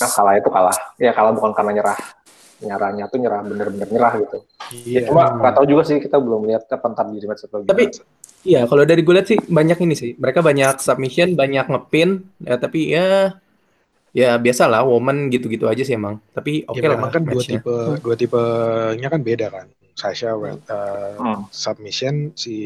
nah 0.00 0.10
kalah 0.10 0.34
itu 0.36 0.48
kalah, 0.48 0.76
ya 0.96 1.10
kalah 1.12 1.32
bukan 1.32 1.52
karena 1.52 1.72
nyerah, 1.80 1.98
nyerahnya 2.60 3.04
tuh 3.08 3.18
nyerah 3.20 3.40
bener-bener 3.44 3.88
nyerah 3.88 4.12
gitu. 4.20 4.38
iya. 4.84 5.08
Cuma 5.08 5.32
nggak 5.32 5.52
tahu 5.56 5.64
juga 5.68 5.82
sih 5.88 5.96
kita 5.98 6.20
belum 6.20 6.44
lihat 6.48 6.68
apa 6.68 6.86
ntar 6.92 7.08
di 7.08 7.24
match 7.24 7.48
atau 7.48 7.64
Tapi 7.64 7.84
iya, 8.44 8.68
kalau 8.68 8.84
dari 8.84 9.00
gue 9.00 9.14
lihat 9.16 9.28
sih 9.28 9.38
banyak 9.40 9.78
ini 9.80 9.94
sih. 9.96 10.10
Mereka 10.16 10.44
banyak 10.44 10.80
submission, 10.80 11.32
banyak 11.36 11.66
ngepin. 11.68 12.24
Ya, 12.44 12.54
tapi 12.60 12.92
ya 12.92 13.36
ya 14.10 14.34
biasalah 14.36 14.82
woman 14.82 15.30
gitu-gitu 15.30 15.70
aja 15.70 15.82
sih 15.86 15.96
emang. 15.96 16.20
Tapi 16.34 16.66
oke 16.68 16.78
ya 16.78 16.90
lah 16.92 16.98
memang 16.98 17.10
kan 17.14 17.22
dua 17.24 17.42
tipe 17.42 17.74
dua 18.02 18.14
tipenya 18.16 19.08
kan 19.08 19.20
beda 19.24 19.48
kan. 19.48 19.66
Sasha 19.96 20.32
uh, 20.32 20.56
Hmm. 21.20 21.44
submission 21.52 22.32
si 22.32 22.56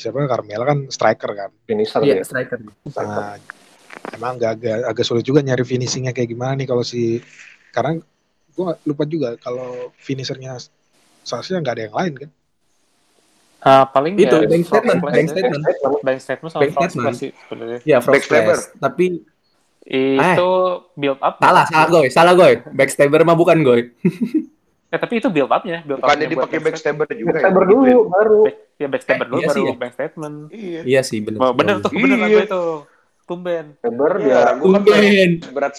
siapa 0.00 0.24
Carmela 0.24 0.64
kan 0.64 0.88
striker 0.88 1.30
kan. 1.36 1.50
finisher 1.68 2.00
Iya, 2.00 2.20
ya. 2.20 2.24
striker. 2.24 2.56
Nah, 2.96 3.36
emang 4.12 4.36
agak, 4.36 4.50
agak 4.58 4.76
agak 4.90 5.04
sulit 5.06 5.24
juga 5.24 5.40
nyari 5.40 5.62
finishingnya 5.62 6.12
kayak 6.12 6.30
gimana 6.30 6.58
nih 6.58 6.66
kalau 6.68 6.84
si 6.84 7.20
karena 7.70 8.00
gua 8.54 8.74
lupa 8.82 9.04
juga 9.06 9.38
kalau 9.38 9.94
finishernya 9.96 10.58
Sasha 11.20 11.60
nggak 11.60 11.74
ada 11.76 11.84
yang 11.86 11.96
lain 11.96 12.14
kan. 12.26 12.30
Ah, 13.60 13.84
paling 13.84 14.16
Itu, 14.16 14.40
ya, 14.40 14.48
bank 14.48 14.64
statement, 14.64 14.98
bank 15.04 15.26
ya. 15.28 15.32
statement. 15.36 15.62
Bank 16.00 16.18
statement 16.24 16.50
sama 16.50 16.60
Bank 16.64 16.72
statement. 16.80 17.14
sih 17.14 17.30
sebenarnya. 17.44 17.78
Ya, 17.84 17.98
Backstabber. 18.00 18.56
Tapi 18.80 19.06
Itu 19.84 20.48
build 20.96 21.20
up. 21.20 21.40
salah, 21.40 21.64
salah 21.68 21.88
goy, 21.92 22.06
salah 22.08 22.32
goy. 22.32 22.52
Backstabber 22.72 23.20
mah 23.20 23.36
bukan 23.36 23.60
goy. 23.60 23.92
Eh, 24.90 24.98
tapi 24.98 25.22
itu 25.22 25.28
build 25.30 25.46
up-nya, 25.52 25.86
build 25.86 26.02
Bukannya 26.02 26.26
up-nya 26.26 26.34
buat 26.34 26.50
dipakai 26.50 26.58
backstabber 26.66 27.06
juga 27.14 27.30
Backstabber 27.38 27.62
ya? 27.62 27.68
dulu 27.70 27.96
baru. 28.10 28.40
Back- 28.48 28.60
Ya 28.80 28.86
backstabber 28.88 29.26
Eh, 29.26 29.30
dulu 29.30 29.40
iya 29.40 29.46
baru 29.46 29.54
sih 29.54 29.62
ya. 29.62 29.74
bank 29.76 29.92
statement. 29.92 30.36
Iya. 30.50 30.80
Iya 30.88 31.00
sih, 31.04 31.18
bener. 31.20 31.38
Oh, 31.38 31.52
bener 31.52 31.74
tuh, 31.84 31.90
bener 31.92 32.16
Iya. 32.16 32.42
itu. 32.48 32.62
Tumben. 33.30 33.78
Saber 33.78 34.12
Iya, 34.18 34.26
dia 34.26 34.42
kan 34.42 34.54
Tumben. 34.58 35.30
berat 35.54 35.74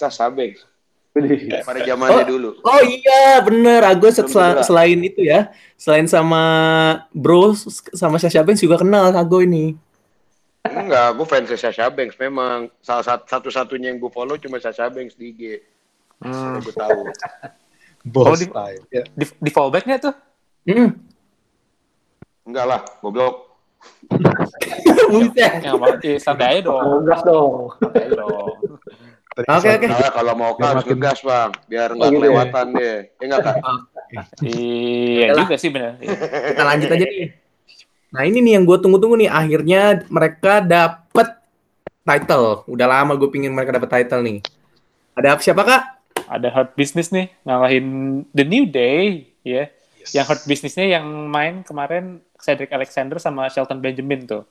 Widih. 1.12 1.60
pada 1.60 1.84
zamannya 1.84 2.24
Oh. 2.24 2.28
dulu. 2.32 2.50
Oh 2.64 2.80
iya, 2.80 3.44
bener. 3.44 3.84
Agus 3.84 4.16
Belum 4.16 4.32
sel- 4.32 4.64
selain 4.64 4.96
itu 4.96 5.20
ya, 5.20 5.52
selain 5.76 6.08
sama 6.08 6.40
Bro 7.12 7.52
sama 7.92 8.16
Sasha 8.16 8.40
Banks 8.40 8.64
juga 8.64 8.80
kenal 8.80 9.12
Kago 9.12 9.44
ini. 9.44 9.76
Enggak, 10.64 11.12
gue 11.12 11.26
fans 11.28 11.52
Sasha 11.52 11.92
Banks 11.92 12.16
memang. 12.16 12.72
Salah 12.80 13.04
satu 13.04 13.28
satu-satunya 13.28 13.92
yang 13.92 14.00
gue 14.00 14.08
follow 14.08 14.40
cuma 14.40 14.56
Sasha 14.56 14.88
Banks 14.88 15.12
di 15.12 15.36
IG. 15.36 15.42
Hmm. 16.24 16.64
Gue 16.64 16.72
tahu. 16.72 17.04
Di- 18.40 18.48
time. 18.48 18.82
Ya. 18.88 19.04
Di, 19.12 19.24
di 19.28 19.50
fallback 19.52 19.84
nggak 19.84 20.00
tuh? 20.00 20.14
Hmm. 20.64 20.96
Enggak 22.42 22.64
lah, 22.64 22.80
goblok. 22.98 23.51
Buset. 25.12 25.52
Ya, 25.62 25.72
malah, 25.74 25.98
eh, 26.00 26.18
santai 26.18 26.46
aja 26.58 26.60
dong. 26.68 26.80
Ngegas 27.02 27.20
dong. 27.24 27.52
Santai 27.80 28.02
aja 28.08 28.16
dong. 28.18 28.56
Oke, 29.32 29.68
oke. 29.72 29.86
Nah, 29.88 30.12
kalau 30.12 30.34
mau 30.36 30.52
Biar 30.52 30.76
harus 30.76 30.84
ngegas 30.84 31.18
bang, 31.24 31.50
biar 31.64 31.88
nggak 31.96 32.04
Oh, 32.04 32.10
gitu 32.12 32.16
ya? 32.16 32.20
kelewatan 32.20 32.66
deh. 32.76 32.98
Ya 33.16 33.24
enggak 33.24 33.40
kan? 33.40 33.54
Iya 34.44 35.26
juga 35.32 35.54
sih 35.56 35.68
bener. 35.72 35.96
Iya. 36.04 36.16
Kita 36.52 36.62
lanjut 36.68 36.88
aja 36.92 37.06
nih. 37.08 37.28
Nah 38.12 38.22
ini 38.28 38.38
nih 38.44 38.52
yang 38.60 38.64
gue 38.68 38.76
tunggu-tunggu 38.76 39.16
nih. 39.16 39.30
Akhirnya 39.32 40.04
mereka 40.12 40.60
dapet 40.60 41.32
title. 42.04 42.68
Udah 42.68 42.84
lama 42.84 43.16
gue 43.16 43.28
pingin 43.32 43.56
mereka 43.56 43.72
dapet 43.72 43.88
title 43.88 44.20
nih. 44.20 44.38
Ada 45.16 45.40
siapa 45.40 45.64
kak? 45.64 45.82
Ada 46.28 46.48
Hurt 46.52 46.72
Business 46.76 47.08
nih, 47.08 47.28
ngalahin 47.44 47.86
The 48.32 48.44
New 48.44 48.64
Day, 48.68 49.32
ya. 49.44 49.68
Yes. 50.02 50.10
Yang 50.12 50.26
Hurt 50.26 50.42
Business-nya 50.44 50.86
yang 50.92 51.06
main 51.30 51.62
kemarin 51.62 52.04
Cedric 52.36 52.68
Alexander 52.68 53.16
sama 53.16 53.46
Shelton 53.46 53.78
Benjamin 53.78 54.26
tuh. 54.26 54.42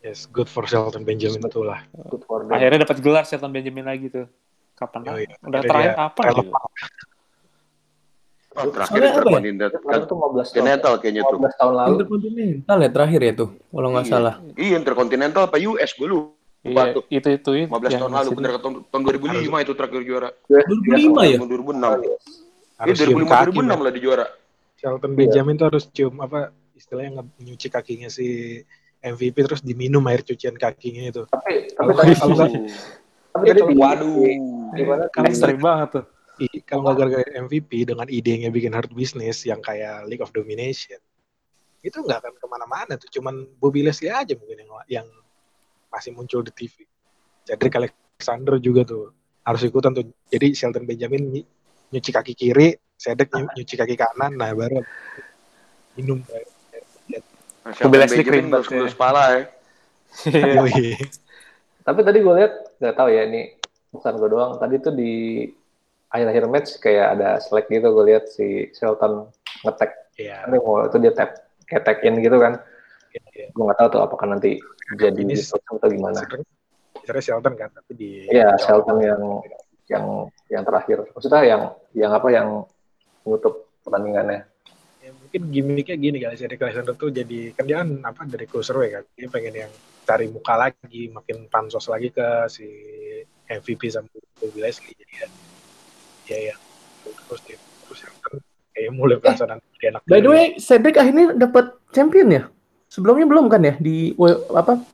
Yes, 0.00 0.24
good 0.26 0.44
for 0.44 0.64
Shelton 0.64 1.02
Benjamin 1.02 1.40
itu 1.40 1.60
lah. 1.60 1.84
Good 2.08 2.24
for 2.24 2.44
them. 2.44 2.52
Akhirnya 2.52 2.84
dapat 2.84 3.00
gelar 3.00 3.24
Shelton 3.24 3.48
Benjamin 3.48 3.84
lagi 3.84 4.08
tuh. 4.08 4.28
Kapan? 4.74 5.00
Oh, 5.04 5.16
iya. 5.16 5.32
Udah 5.40 5.60
Akhirnya 5.60 5.68
terakhir 5.68 5.92
kapan? 5.94 6.22
lagi? 6.22 6.36
relevan. 6.36 6.62
Oh, 8.50 8.66
terakhir 8.66 8.90
Soalnya 8.90 9.06
ya? 9.06 9.12
Intercontinental 9.14 9.68
Kemarin 9.70 10.00
tuh 10.02 10.16
15 10.16 10.20
tahun. 10.20 10.44
Continental 10.50 10.92
kayaknya 10.98 11.22
tuh. 11.22 11.38
15 11.38 11.60
tahun 11.60 11.72
lalu. 11.72 11.90
Intercontinental 11.94 12.76
ya 12.76 12.90
terakhir 12.90 13.20
ya 13.22 13.32
tuh. 13.32 13.48
Kalau 13.70 13.88
nggak 13.88 14.04
Iya. 14.04 14.12
salah. 14.12 14.34
Iya, 14.58 14.74
Intercontinental 14.76 15.42
apa 15.46 15.56
US 15.62 15.90
gue 15.94 16.08
lu. 16.08 16.18
Iya, 16.60 16.82
tuh. 16.92 17.02
itu 17.08 17.28
itu 17.30 17.50
itu. 17.56 17.72
15 17.72 17.88
yang 17.88 18.00
tahun 18.04 18.12
lalu, 18.12 18.28
bener 18.36 18.50
tahun, 18.60 18.74
tahun 18.84 19.02
2005 19.06 19.56
itu 19.64 19.72
terakhir 19.72 20.00
juara. 20.04 20.28
2005 20.44 21.20
ya? 21.24 21.36
Tahun 21.40 21.48
2006. 21.48 21.88
Iya, 21.88 22.16
Harus 22.80 22.96
cium 22.96 23.08
2005 23.16 23.28
kaki. 23.30 23.44
2006 23.48 23.64
man. 23.64 23.78
lah 23.80 23.92
di 23.92 24.00
juara. 24.00 24.26
Shelton 24.80 25.12
Benjamin 25.12 25.54
tuh 25.54 25.68
harus 25.68 25.84
cium 25.86 26.16
apa 26.18 26.48
istilahnya 26.72 27.20
nyuci 27.36 27.68
kakinya 27.68 28.08
si 28.08 28.56
MVP 28.98 29.36
terus 29.44 29.60
diminum 29.60 30.00
air 30.08 30.20
cucian 30.20 30.56
kakinya 30.56 31.04
itu. 31.06 31.22
Tapi 31.28 31.68
tapi 31.70 32.12
Kalau 32.16 32.32
nggak 32.32 32.50
tapi 33.30 33.44
tadi 33.46 33.62
di- 33.62 33.76
Waduh. 33.76 34.16
Gimana? 34.70 35.04
kalau 35.10 35.26
Ekstrim 35.28 35.58
banget 35.58 35.88
tuh. 35.92 36.04
kalau 36.64 36.80
nggak 36.82 36.96
gara-gara 36.96 37.24
MVP 37.36 37.84
dengan 37.84 38.08
idenya 38.08 38.48
bikin 38.48 38.72
hard 38.72 38.88
business 38.90 39.44
yang 39.44 39.60
kayak 39.60 40.08
League 40.08 40.24
of 40.24 40.32
Domination 40.32 40.96
itu 41.80 41.96
nggak 41.96 42.16
akan 42.18 42.34
ke 42.34 42.46
mana-mana 42.46 42.92
tuh 42.96 43.08
cuman 43.10 43.44
Bobby 43.56 43.80
Leslie 43.80 44.08
aja 44.08 44.32
mungkin 44.32 44.56
yang 44.58 44.70
yang 44.88 45.06
masih 45.88 46.12
muncul 46.12 46.40
di 46.40 46.52
TV. 46.54 46.84
Cedric 47.44 47.72
Alexander 47.74 48.56
juga 48.56 48.84
tuh 48.84 49.12
harus 49.42 49.64
ikutan 49.64 49.92
tuh. 49.92 50.08
Jadi 50.28 50.52
Shelton 50.52 50.84
Benjamin 50.84 51.28
ny- 51.30 51.48
nyuci 51.90 52.10
kaki 52.10 52.32
kiri, 52.32 52.72
Cedric 53.00 53.32
nyu- 53.32 53.48
nyuci 53.56 53.74
kaki 53.80 53.96
kanan, 53.96 54.36
nah 54.36 54.52
baru 54.52 54.84
minum. 55.96 56.20
Nah, 57.60 57.72
Leslie 57.88 58.20
Benjamin 58.20 58.24
keren 58.24 58.46
banget 58.52 58.68
ngelus-ngelus 58.68 58.94
ya. 58.96 59.40
ya. 60.68 60.96
Tapi 61.86 62.00
tadi 62.04 62.18
gue 62.20 62.34
lihat 62.36 62.52
nggak 62.76 62.94
tahu 62.96 63.08
ya 63.08 63.22
ini 63.24 63.56
bukan 63.88 64.12
gue 64.20 64.28
doang. 64.28 64.52
Tadi 64.60 64.74
tuh 64.80 64.92
di 64.92 65.12
akhir-akhir 66.10 66.44
match 66.50 66.70
kayak 66.76 67.06
ada 67.16 67.40
slack 67.40 67.70
gitu 67.70 67.88
gue 67.88 68.04
lihat 68.04 68.28
si 68.28 68.68
Shelton 68.74 69.30
ngetek 69.64 69.92
Iya. 70.20 70.44
dia 70.52 70.60
mau 70.60 70.84
itu 70.84 70.98
dia 71.00 71.12
tap 71.16 71.32
kayak 71.64 71.82
tag 71.86 71.98
in 72.04 72.20
gitu 72.20 72.36
kan 72.36 72.60
Iya, 73.14 73.22
iya. 73.32 73.46
gue 73.48 73.62
nggak 73.64 73.78
tahu 73.78 73.88
tuh 73.94 74.00
apakah 74.04 74.26
nanti 74.28 74.58
jadi 74.98 75.16
Ini 75.16 75.38
atau 75.38 75.86
gimana 75.88 76.20
Sebenarnya 77.00 77.22
Shelton 77.24 77.54
kan, 77.56 77.70
tapi 77.72 77.92
di 77.94 78.10
Iya. 78.28 78.58
Shelton 78.58 78.98
yang 79.00 79.22
yang 79.86 80.04
yang 80.50 80.62
terakhir. 80.66 80.98
Maksudnya 81.14 81.42
yang 81.46 81.62
yang 81.94 82.12
apa 82.12 82.28
yang 82.30 82.48
menutup 83.22 83.68
pertandingannya. 83.82 84.46
Ya, 85.00 85.10
mungkin 85.16 85.42
gimmicknya 85.48 85.96
gini 85.96 86.16
kali 86.20 86.36
si 86.36 86.44
Eric 86.44 86.60
Alexander 86.60 86.92
tuh 86.92 87.08
jadi 87.08 87.56
kan 87.56 87.64
dia 87.64 87.80
kan 87.80 87.88
apa 88.04 88.28
dari 88.28 88.44
cruiserweight 88.44 88.92
kan 88.92 89.04
dia 89.16 89.28
pengen 89.32 89.54
yang 89.66 89.72
cari 90.04 90.28
muka 90.28 90.54
lagi 90.60 91.08
makin 91.08 91.48
pansos 91.48 91.88
lagi 91.88 92.12
ke 92.12 92.26
si 92.52 92.68
MVP 93.48 93.88
sama 93.88 94.12
Bobby 94.36 94.60
Leslie 94.60 94.92
jadi 94.92 95.12
ya 95.24 95.26
ya, 96.28 96.38
ya. 96.52 96.54
terus 97.26 97.40
dia 97.48 97.56
terus 97.88 98.00
yang 98.04 98.16
kan 98.20 98.34
kayaknya 98.76 98.92
mulai 98.92 99.16
perasaan 99.16 99.48
nanti 99.56 99.66
dia 99.80 99.88
anak 99.88 100.02
By 100.04 100.20
the 100.20 100.30
way, 100.30 100.44
Cedric 100.60 100.96
akhirnya 101.00 101.26
dapat 101.32 101.64
champion 101.90 102.28
ya? 102.28 102.42
Sebelumnya 102.86 103.24
belum 103.24 103.46
kan 103.48 103.62
ya 103.64 103.74
di 103.80 104.12
apa? 104.52 104.84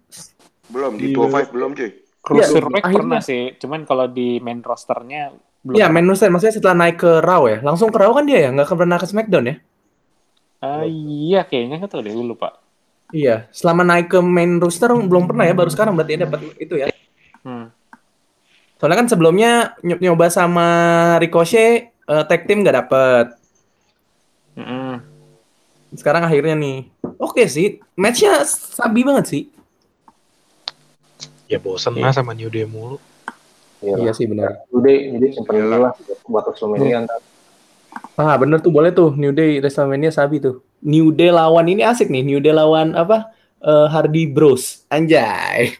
Belum, 0.71 0.95
di 0.95 1.11
Di- 1.11 1.17
205 1.19 1.51
belum 1.55 1.71
cuy. 1.75 1.91
Cruiserweight 2.23 2.85
akhirnya- 2.85 2.99
pernah 3.03 3.21
sih, 3.23 3.43
cuman 3.59 3.83
kalau 3.87 4.07
di 4.07 4.39
main 4.39 4.63
rosternya 4.63 5.35
belum. 5.67 5.77
Iya, 5.83 5.87
main 5.91 6.07
roster 6.07 6.31
maksudnya 6.31 6.55
setelah 6.55 6.77
naik 6.79 7.03
ke 7.03 7.11
Raw 7.19 7.43
ya. 7.51 7.59
Langsung 7.67 7.91
ke 7.91 7.99
Raw 7.99 8.15
kan 8.15 8.25
dia 8.25 8.39
ya, 8.47 8.49
nggak 8.55 8.71
pernah 8.71 8.99
ke 9.03 9.07
SmackDown 9.11 9.51
ya? 9.51 9.57
Ah, 10.63 10.87
iya, 10.87 11.43
kayaknya 11.43 11.83
nggak 11.83 11.91
tahu 11.91 12.01
deh, 12.07 12.13
gue 12.15 12.27
lupa. 12.27 12.63
Iya, 13.11 13.47
selama 13.55 13.83
naik 13.87 14.11
ke 14.15 14.19
main 14.23 14.59
roster 14.63 14.91
belum 14.91 15.31
pernah 15.31 15.47
ya, 15.47 15.55
baru 15.55 15.71
sekarang 15.71 15.95
berarti 15.99 16.15
dia 16.15 16.23
dapat 16.27 16.41
itu 16.63 16.75
ya. 16.79 16.87
Hmm. 17.43 17.71
Soalnya 18.79 18.99
kan 19.03 19.09
sebelumnya 19.11 19.79
ny- 19.83 20.01
nyoba 20.03 20.27
sama 20.31 20.69
Ricochet 21.23 21.91
eh, 21.91 22.25
tag 22.27 22.47
team 22.47 22.63
nggak 22.63 22.77
dapet. 22.87 23.27
Mm-mm. 24.59 25.03
Sekarang 25.95 26.27
akhirnya 26.27 26.55
nih. 26.59 26.91
Oke 27.17 27.47
sih, 27.47 27.81
matchnya 27.97 28.43
sabi 28.47 29.01
banget 29.07 29.27
sih. 29.31 29.43
ya 31.47 31.63
bosen 31.63 31.95
lah 31.95 32.11
sama 32.11 32.35
New 32.35 32.51
Day 32.51 32.67
mulu 32.67 32.99
Iya, 33.79 34.13
sih 34.13 34.25
benar. 34.25 34.65
Udah, 34.69 34.89
jadi 34.91 35.27
simpen 35.33 35.55
dulu 35.61 35.77
lah 35.81 35.93
buat 36.25 36.45
WrestleMania 36.47 37.05
ntar. 37.05 37.21
Ah 38.17 38.37
bener 38.37 38.61
tuh 38.61 38.73
boleh 38.73 38.93
tuh 38.93 39.13
New 39.13 39.31
Day 39.31 39.61
WrestleMania 39.61 40.09
sabi 40.09 40.41
tuh. 40.41 40.65
New 40.81 41.11
Day 41.11 41.29
lawan 41.29 41.67
ini 41.67 41.81
asik 41.81 42.09
nih. 42.09 42.21
New 42.21 42.41
Day 42.41 42.53
lawan 42.53 42.93
apa? 42.93 43.33
Eh, 43.59 43.87
Hardy 43.89 44.25
Bros. 44.27 44.85
Anjay. 44.89 45.73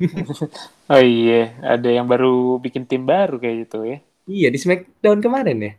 Oh 0.87 1.03
iya, 1.03 1.51
ada 1.67 1.91
yang 1.91 2.07
baru 2.07 2.63
bikin 2.63 2.87
tim 2.87 3.03
baru 3.03 3.43
kayak 3.43 3.67
gitu 3.67 3.83
ya. 3.83 3.99
iya 4.23 4.47
di 4.47 4.55
SmackDown 4.55 5.19
kemarin 5.19 5.59
ya. 5.59 5.73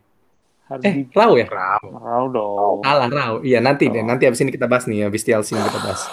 Harus 0.68 0.84
Eh, 0.84 1.08
Raw 1.16 1.32
ya? 1.32 1.48
Ram 1.48 1.84
Raw 1.96 2.24
dong. 2.28 2.76
Alah 2.84 3.08
Raw. 3.08 3.32
Iya 3.40 3.64
nanti 3.64 3.88
deh. 3.88 4.04
Nanti 4.04 4.28
abis 4.28 4.44
ini 4.44 4.52
kita 4.52 4.68
bahas 4.68 4.84
nih. 4.84 5.08
Abis 5.08 5.24
TLC 5.24 5.56
ini 5.56 5.64
kita 5.64 5.80
bahas. 5.80 6.04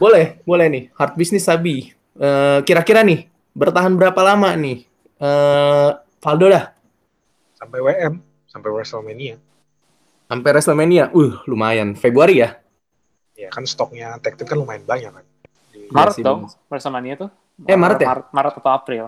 Boleh, 0.00 0.40
boleh 0.42 0.66
nih. 0.66 0.84
Hard 0.96 1.12
Business 1.14 1.44
Sabi. 1.44 1.92
Eh, 2.16 2.58
kira-kira 2.64 3.04
nih 3.04 3.28
bertahan 3.52 3.94
berapa 3.94 4.20
lama 4.20 4.52
nih? 4.56 4.84
Eh, 5.16 5.90
Valdo 6.18 6.46
dah. 6.48 6.64
sampai 7.54 7.78
WM 7.78 8.18
sampai 8.50 8.70
WrestleMania 8.74 9.38
Sampai 10.26 10.50
WrestleMania. 10.50 11.04
Uh, 11.12 11.38
lumayan. 11.46 11.94
Februari 11.94 12.40
ya? 12.40 12.56
ya 13.36 13.48
kan 13.52 13.62
stoknya 13.64 14.16
tag 14.18 14.34
team 14.34 14.48
kan 14.48 14.56
lumayan 14.56 14.82
banyak 14.82 15.12
kan 15.12 15.24
Di- 15.70 15.92
Maret 15.92 16.14
sih, 16.16 16.24
dong. 16.24 16.48
Bersamanya 16.66 17.26
tuh. 17.26 17.30
Eh, 17.68 17.76
Maret 17.76 18.00
ya? 18.00 18.08
Maret, 18.08 18.26
Maret 18.32 18.54
atau 18.58 18.72
April. 18.72 19.04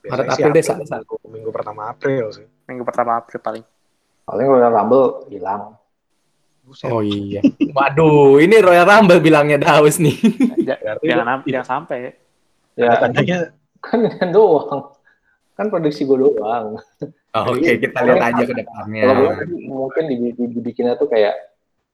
biasanya 0.00 0.16
Maret, 0.16 0.32
April 0.32 0.50
deh, 0.54 0.64
salah, 0.64 0.86
minggu, 0.86 1.14
minggu 1.28 1.50
pertama 1.52 1.82
April 1.92 2.24
sih 2.32 2.46
Minggu 2.64 2.82
pertama 2.88 3.10
April 3.20 3.38
paling. 3.42 3.64
Paling 4.24 4.46
Royal 4.46 4.72
Rumble 4.72 5.06
hilang. 5.28 5.62
Buset. 6.64 6.88
Oh 6.88 7.02
iya. 7.02 7.42
Waduh, 7.74 8.38
ini 8.38 8.56
Royal 8.62 8.86
Rumble 8.86 9.18
bilangnya 9.20 9.58
Daus 9.58 9.98
nih. 9.98 10.16
Jangan, 10.64 11.42
jangan 11.44 11.66
sampai. 11.66 12.14
Ya, 12.78 12.94
tandanya 12.96 13.52
kan 13.84 14.00
kan 14.12 14.28
doang. 14.30 14.92
Kan 15.56 15.66
prediksi 15.68 16.04
gue 16.04 16.16
doang. 16.16 16.80
Oh, 17.30 17.44
Oke, 17.54 17.78
kita 17.78 18.02
lihat 18.02 18.34
aja 18.34 18.42
ke 18.42 18.54
depannya. 18.58 19.02
Kalau 19.06 19.14
gue 19.14 19.30
mungkin 19.70 20.04
di- 20.10 20.34
di- 20.34 20.50
dibikinnya 20.50 20.98
tuh 20.98 21.06
kayak 21.06 21.36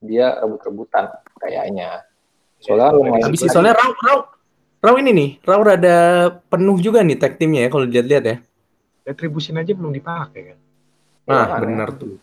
dia 0.01 0.39
rebut-rebutan 0.41 1.13
kayaknya. 1.37 2.05
Soalnya 2.57 2.89
lumayan. 2.97 3.29
Habis 3.29 3.45
sih 3.45 3.51
soalnya 3.53 3.77
Raw, 3.77 3.91
Raw, 3.93 4.19
Raw 4.81 4.95
ini 4.97 5.11
nih, 5.13 5.31
Raw 5.45 5.61
rada 5.61 5.97
penuh 6.49 6.81
juga 6.81 7.05
nih 7.05 7.21
tag 7.21 7.37
timnya 7.37 7.67
ya 7.67 7.69
kalau 7.69 7.85
dilihat-lihat 7.85 8.25
ya. 8.25 8.37
retribution 9.07 9.55
aja 9.55 9.71
belum 9.71 9.95
dipakai 9.95 10.41
kan 10.51 10.59
Nah, 11.27 11.47
Iya, 11.47 11.59
benar 11.63 11.89
tuh. 11.95 12.19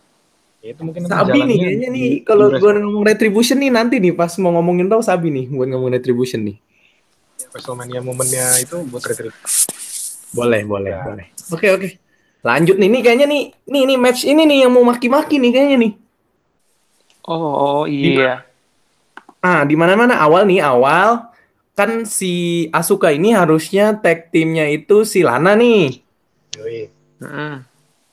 ya 0.64 0.72
itu 0.72 0.80
mungkin 0.80 1.04
Sabi 1.04 1.38
nih 1.44 1.56
kayaknya 1.60 1.88
nih 1.92 2.08
kalau 2.24 2.52
gue 2.52 2.70
ngomong 2.80 3.04
retribution 3.04 3.56
nih 3.60 3.68
nanti 3.72 4.00
nih 4.00 4.12
pas 4.16 4.32
mau 4.40 4.52
ngomongin 4.56 4.88
Raw 4.88 5.00
Sabi 5.04 5.28
nih 5.32 5.44
buat 5.52 5.68
ngomongin 5.68 6.00
retribution 6.00 6.40
nih. 6.44 6.56
WrestleMania 7.54 8.00
momennya 8.02 8.46
itu 8.62 8.82
buat 8.88 9.02
retribution 9.04 9.70
Boleh, 10.34 10.66
boleh, 10.66 10.90
Ya. 10.90 11.02
boleh. 11.06 11.26
Oke, 11.54 11.66
oke. 11.70 11.88
Lanjut 12.42 12.76
nih, 12.76 12.90
nih 12.90 13.00
kayaknya 13.06 13.26
nih, 13.30 13.42
nih 13.70 13.82
nih 13.86 13.98
match 13.98 14.26
ini 14.26 14.42
nih 14.44 14.66
yang 14.66 14.72
mau 14.74 14.82
maki-maki 14.82 15.38
nih 15.38 15.50
kayaknya 15.54 15.78
nih. 15.78 15.92
Oh, 17.24 17.54
oh 17.54 17.84
iya. 17.86 18.42
Ah, 19.38 19.62
di 19.62 19.78
mana-mana 19.78 20.18
awal 20.18 20.44
nih, 20.44 20.58
awal 20.60 21.30
kan 21.74 22.06
si 22.06 22.66
Asuka 22.70 23.10
ini 23.14 23.34
harusnya 23.34 23.94
tag 23.98 24.30
timnya 24.34 24.66
itu 24.70 25.06
si 25.06 25.22
Lana 25.22 25.54
nih. 25.54 26.02
Yoi. 26.58 26.90
Mm-mm. 27.22 27.54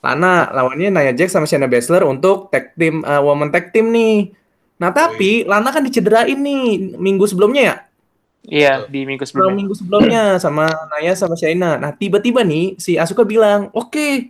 Lana 0.02 0.50
lawannya 0.50 0.90
Nia 0.90 1.12
Jax 1.14 1.30
sama 1.30 1.46
Shayna 1.46 1.70
Baszler 1.70 2.02
untuk 2.02 2.50
tag 2.50 2.74
team 2.74 3.06
uh, 3.06 3.22
woman 3.22 3.54
tag 3.54 3.70
team 3.70 3.94
nih. 3.94 4.34
Nah 4.82 4.90
tapi 4.90 5.46
Lana 5.46 5.70
kan 5.70 5.86
dicederain 5.86 6.34
nih 6.34 6.94
minggu 6.98 7.22
sebelumnya 7.30 7.62
ya, 7.62 7.76
Iya, 8.42 8.90
di 8.90 9.06
minggu 9.06 9.22
sebelumnya. 9.22 9.54
minggu 9.54 9.74
sebelumnya 9.78 10.22
sama 10.42 10.66
Naya 10.90 11.14
sama 11.14 11.38
Shayna. 11.38 11.78
Nah 11.78 11.94
tiba-tiba 11.94 12.42
nih 12.42 12.74
si 12.74 12.98
Asuka 12.98 13.22
bilang, 13.22 13.70
oke, 13.70 14.28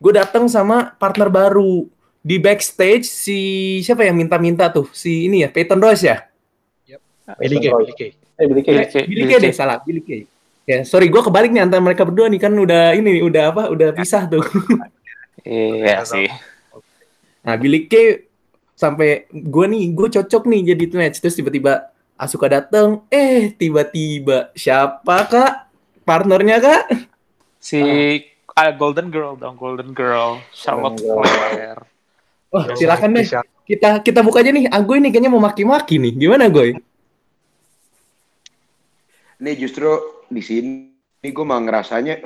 gue 0.00 0.12
datang 0.12 0.48
sama 0.48 0.96
partner 0.96 1.28
baru 1.28 1.84
di 2.24 2.40
backstage 2.40 3.04
si 3.04 3.40
siapa 3.84 4.08
yang 4.08 4.16
minta-minta 4.16 4.70
tuh 4.72 4.88
si 4.94 5.26
ini 5.28 5.42
ya 5.44 5.50
Peyton 5.52 5.82
Royce 5.82 6.04
ya, 6.06 6.16
Billy 7.36 7.58
Kay, 7.58 7.70
Billy 7.74 7.94
Kay. 7.98 8.10
Eh, 8.14 8.46
Billy 8.46 8.62
Kay. 8.62 8.72
Billy 8.72 8.86
Kay. 8.88 9.02
Billy 9.04 9.24
Kay 9.26 9.38
deh 9.42 9.54
salah 9.54 9.76
Billy 9.84 10.00
Kay. 10.00 10.22
Ya 10.62 10.86
sorry 10.86 11.10
gue 11.10 11.18
kebalik 11.18 11.50
nih 11.50 11.66
antara 11.66 11.82
mereka 11.82 12.06
berdua 12.06 12.30
nih 12.30 12.40
kan 12.40 12.54
udah 12.54 12.94
ini 12.94 13.20
nih, 13.20 13.22
udah 13.26 13.42
apa 13.52 13.62
udah 13.68 13.88
pisah 13.92 14.26
tuh. 14.30 14.42
Iya 15.42 16.06
sih. 16.06 16.30
Nah, 17.42 17.58
Billy 17.58 17.90
Kay 17.90 18.30
sampai 18.78 19.26
gue 19.30 19.66
nih, 19.66 19.90
gue 19.90 20.08
cocok 20.14 20.46
nih 20.46 20.60
jadi 20.70 20.84
match. 20.94 21.18
Terus 21.18 21.34
tiba-tiba 21.34 21.90
Asuka 22.22 22.46
dateng, 22.46 23.02
eh 23.10 23.50
tiba-tiba 23.50 24.54
siapa 24.54 25.26
kak? 25.26 25.52
Partnernya 26.06 26.62
kak? 26.62 26.82
Si 27.58 27.82
ah, 28.54 28.70
Golden 28.70 29.10
Girl 29.10 29.34
dong, 29.34 29.58
Golden 29.58 29.90
Girl, 29.90 30.38
Charlotte 30.54 31.02
Golden 31.02 31.26
Girl. 31.26 31.26
Flair. 31.26 31.78
Oh, 32.54 32.62
silakan 32.78 33.18
deh. 33.18 33.26
Kita 33.66 34.06
kita 34.06 34.22
buka 34.22 34.38
aja 34.38 34.54
nih. 34.54 34.70
Agoy 34.70 35.02
nih 35.02 35.10
kayaknya 35.10 35.34
mau 35.34 35.42
maki-maki 35.42 35.98
nih. 35.98 36.14
Gimana 36.14 36.46
Goy? 36.46 36.78
Nih 39.42 39.54
justru 39.58 39.90
di 40.30 40.42
sini 40.46 41.26
gue 41.26 41.42
mah 41.42 41.58
ngerasanya 41.58 42.22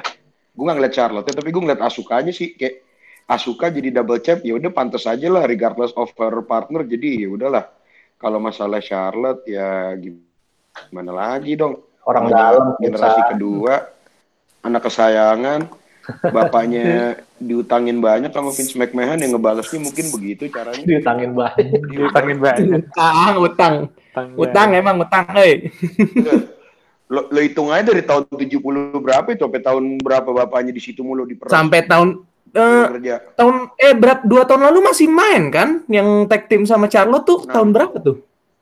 gue 0.57 0.65
nggak 0.65 0.77
ngeliat 0.77 0.95
Charlotte 0.97 1.29
tapi 1.29 1.53
gue 1.53 1.63
ngeliat 1.65 1.85
Asukanya 1.85 2.33
sih 2.33 2.57
kayak 2.57 2.81
Asuka 3.29 3.69
jadi 3.69 3.93
double 3.93 4.25
champ 4.25 4.41
ya 4.41 4.57
udah 4.57 4.73
pantas 4.73 5.05
aja 5.05 5.29
lah 5.29 5.45
regardless 5.45 5.93
of 6.01 6.09
her 6.17 6.41
partner 6.49 6.81
jadi 6.81 7.27
ya 7.27 7.29
udahlah 7.29 7.76
kalau 8.27 8.43
masalah 8.43 8.83
Charlotte 8.83 9.47
ya 9.47 9.95
gimana 9.95 11.15
lagi 11.15 11.55
dong 11.55 11.79
Orang 12.03 12.27
dalam 12.31 12.75
generasi 12.83 13.23
bisa. 13.23 13.31
kedua 13.31 13.75
anak 14.67 14.83
kesayangan 14.91 15.71
bapaknya 16.35 17.19
diutangin 17.39 18.03
banyak 18.03 18.35
sama 18.35 18.51
Vince 18.51 18.75
McMahon 18.75 19.23
yang 19.23 19.35
ngebalesnya 19.39 19.79
mungkin 19.79 20.07
begitu 20.11 20.51
caranya 20.51 20.83
ditangin 20.83 21.35
banyak. 21.35 21.83
Diutangin 21.91 22.39
banyak. 22.39 22.83
Utang, 22.91 23.35
utang. 23.43 23.75
Utang 24.11 24.27
Utang 24.39 24.69
banyak. 24.73 24.81
emang 24.83 24.97
utang, 25.03 25.27
eh. 25.39 25.55
lo, 27.13 27.31
lo 27.31 27.41
hitung 27.43 27.71
aja 27.71 27.95
dari 27.95 28.03
tahun 28.03 28.27
70 28.27 28.59
berapa 28.99 29.29
itu 29.31 29.43
sampai 29.47 29.63
tahun 29.63 29.85
berapa 30.03 30.27
bapaknya 30.27 30.75
di 30.75 30.83
situ 30.83 31.07
mulu 31.07 31.23
diperas 31.23 31.55
Sampai 31.55 31.87
tahun 31.87 32.26
eh, 32.57 32.85
kerja 32.91 33.15
tahun 33.35 33.55
eh 33.77 33.93
berapa 33.93 34.23
dua 34.23 34.43
tahun 34.43 34.63
lalu 34.65 34.79
masih 34.83 35.07
main 35.07 35.49
kan 35.49 35.85
yang 35.87 36.25
tag 36.25 36.47
team 36.47 36.65
sama 36.65 36.87
Charlotte 36.87 37.23
tuh 37.23 37.39
Nah. 37.45 37.53
tahun 37.55 37.69
berapa 37.71 37.97
tuh? 37.99 38.17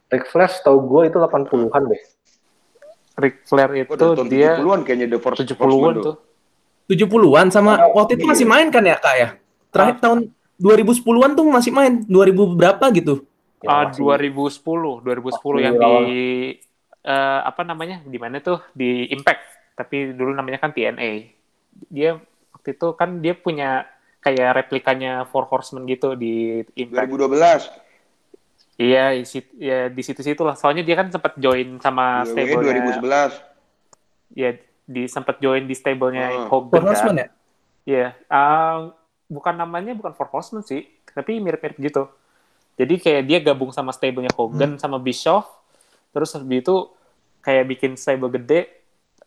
Ric 0.07 0.26
Flair 0.26 0.50
tau 0.61 0.78
gue 0.78 1.02
itu 1.07 1.16
80-an 1.16 1.83
deh. 1.87 2.02
Ric 3.14 3.35
Flair 3.42 3.70
Oh, 3.70 3.78
itu 3.80 3.92
tahun 3.94 4.26
dia 4.26 4.59
70-an 4.59 4.80
kayaknya 4.83 5.07
The 5.09 5.18
First 5.18 5.38
70-an 5.40 5.94
tuh. 6.00 6.16
70-an 6.85 7.46
sama 7.48 7.72
Oh, 7.80 8.02
waktu 8.02 8.18
itu 8.18 8.24
masih 8.24 8.44
main 8.44 8.68
kan 8.68 8.83
ya 8.83 8.94
Kak 8.94 9.14
ya? 9.14 9.28
Terakhir 9.70 9.96
tahun 9.98 10.18
2010-an 10.57 11.30
tuh 11.33 11.44
masih 11.48 11.70
main. 11.70 11.92
2000 12.04 12.46
berapa 12.52 12.85
gitu? 12.92 13.24
Ah, 13.64 13.88
masih- 13.88 14.04
2010, 14.04 15.00
2010 15.00 15.59
yang 15.59 15.74
Waktu 15.74 16.04
di 16.04 16.22
eh, 17.00 17.40
apa 17.42 17.62
namanya? 17.62 18.00
Di 18.02 18.18
mana 18.18 18.38
tuh? 18.38 18.61
Di 18.70 19.09
Impact. 19.09 19.42
Tapi 19.74 20.12
dulu 20.12 20.30
namanya 20.30 20.59
kan 20.59 20.70
TNA. 20.70 21.11
Dia 21.90 22.20
waktu 22.64 22.81
itu 22.81 22.96
kan 22.96 23.20
dia 23.20 23.37
punya 23.37 23.85
kayak 24.24 24.57
replikanya 24.57 25.29
Four 25.29 25.44
Horsemen 25.44 25.85
gitu 25.85 26.16
di 26.16 26.64
Impact. 26.72 27.12
2012. 27.12 27.68
Iya, 28.74 29.12
isi- 29.12 29.53
ya 29.55 29.92
di 29.92 30.00
situ-situ 30.00 30.40
lah. 30.40 30.57
Soalnya 30.57 30.81
dia 30.81 30.96
kan 30.96 31.12
sempat 31.12 31.37
join 31.37 31.77
sama 31.79 32.24
WWE 32.24 32.33
stable 32.33 32.64
2011. 32.64 33.37
Ya, 34.33 34.57
di 34.83 35.05
sempat 35.07 35.38
join 35.38 35.68
di 35.68 35.77
stable-nya 35.77 36.24
Hmm. 36.27 36.48
Hogan. 36.48 36.72
Four 36.72 36.81
kan. 36.81 36.88
Horsemen 36.88 37.16
ya? 37.20 37.29
Iya, 37.85 38.07
ah, 38.27 38.96
bukan 39.29 39.55
namanya 39.55 39.92
bukan 39.92 40.16
Four 40.16 40.33
Horsemen 40.33 40.64
sih, 40.64 40.88
tapi 41.07 41.37
mirip-mirip 41.37 41.77
gitu. 41.79 42.09
Jadi 42.74 42.94
kayak 42.96 43.22
dia 43.29 43.38
gabung 43.44 43.70
sama 43.70 43.92
stable-nya 43.92 44.33
Hogan 44.33 44.81
sama 44.81 44.96
Bischoff, 44.96 45.53
terus 46.11 46.33
habis 46.33 46.64
itu 46.64 46.77
kayak 47.38 47.68
bikin 47.68 47.92
stable 47.94 48.33
gede. 48.33 48.72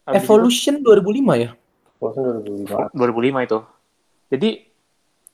Habis 0.03 0.17
itu- 0.17 0.25
Evolution 0.25 0.75
2005 0.81 1.37
ya? 1.37 1.53
Boston 1.97 2.45
2005. 2.45 2.93
2005 2.93 3.47
itu. 3.47 3.59
Jadi 4.27 4.49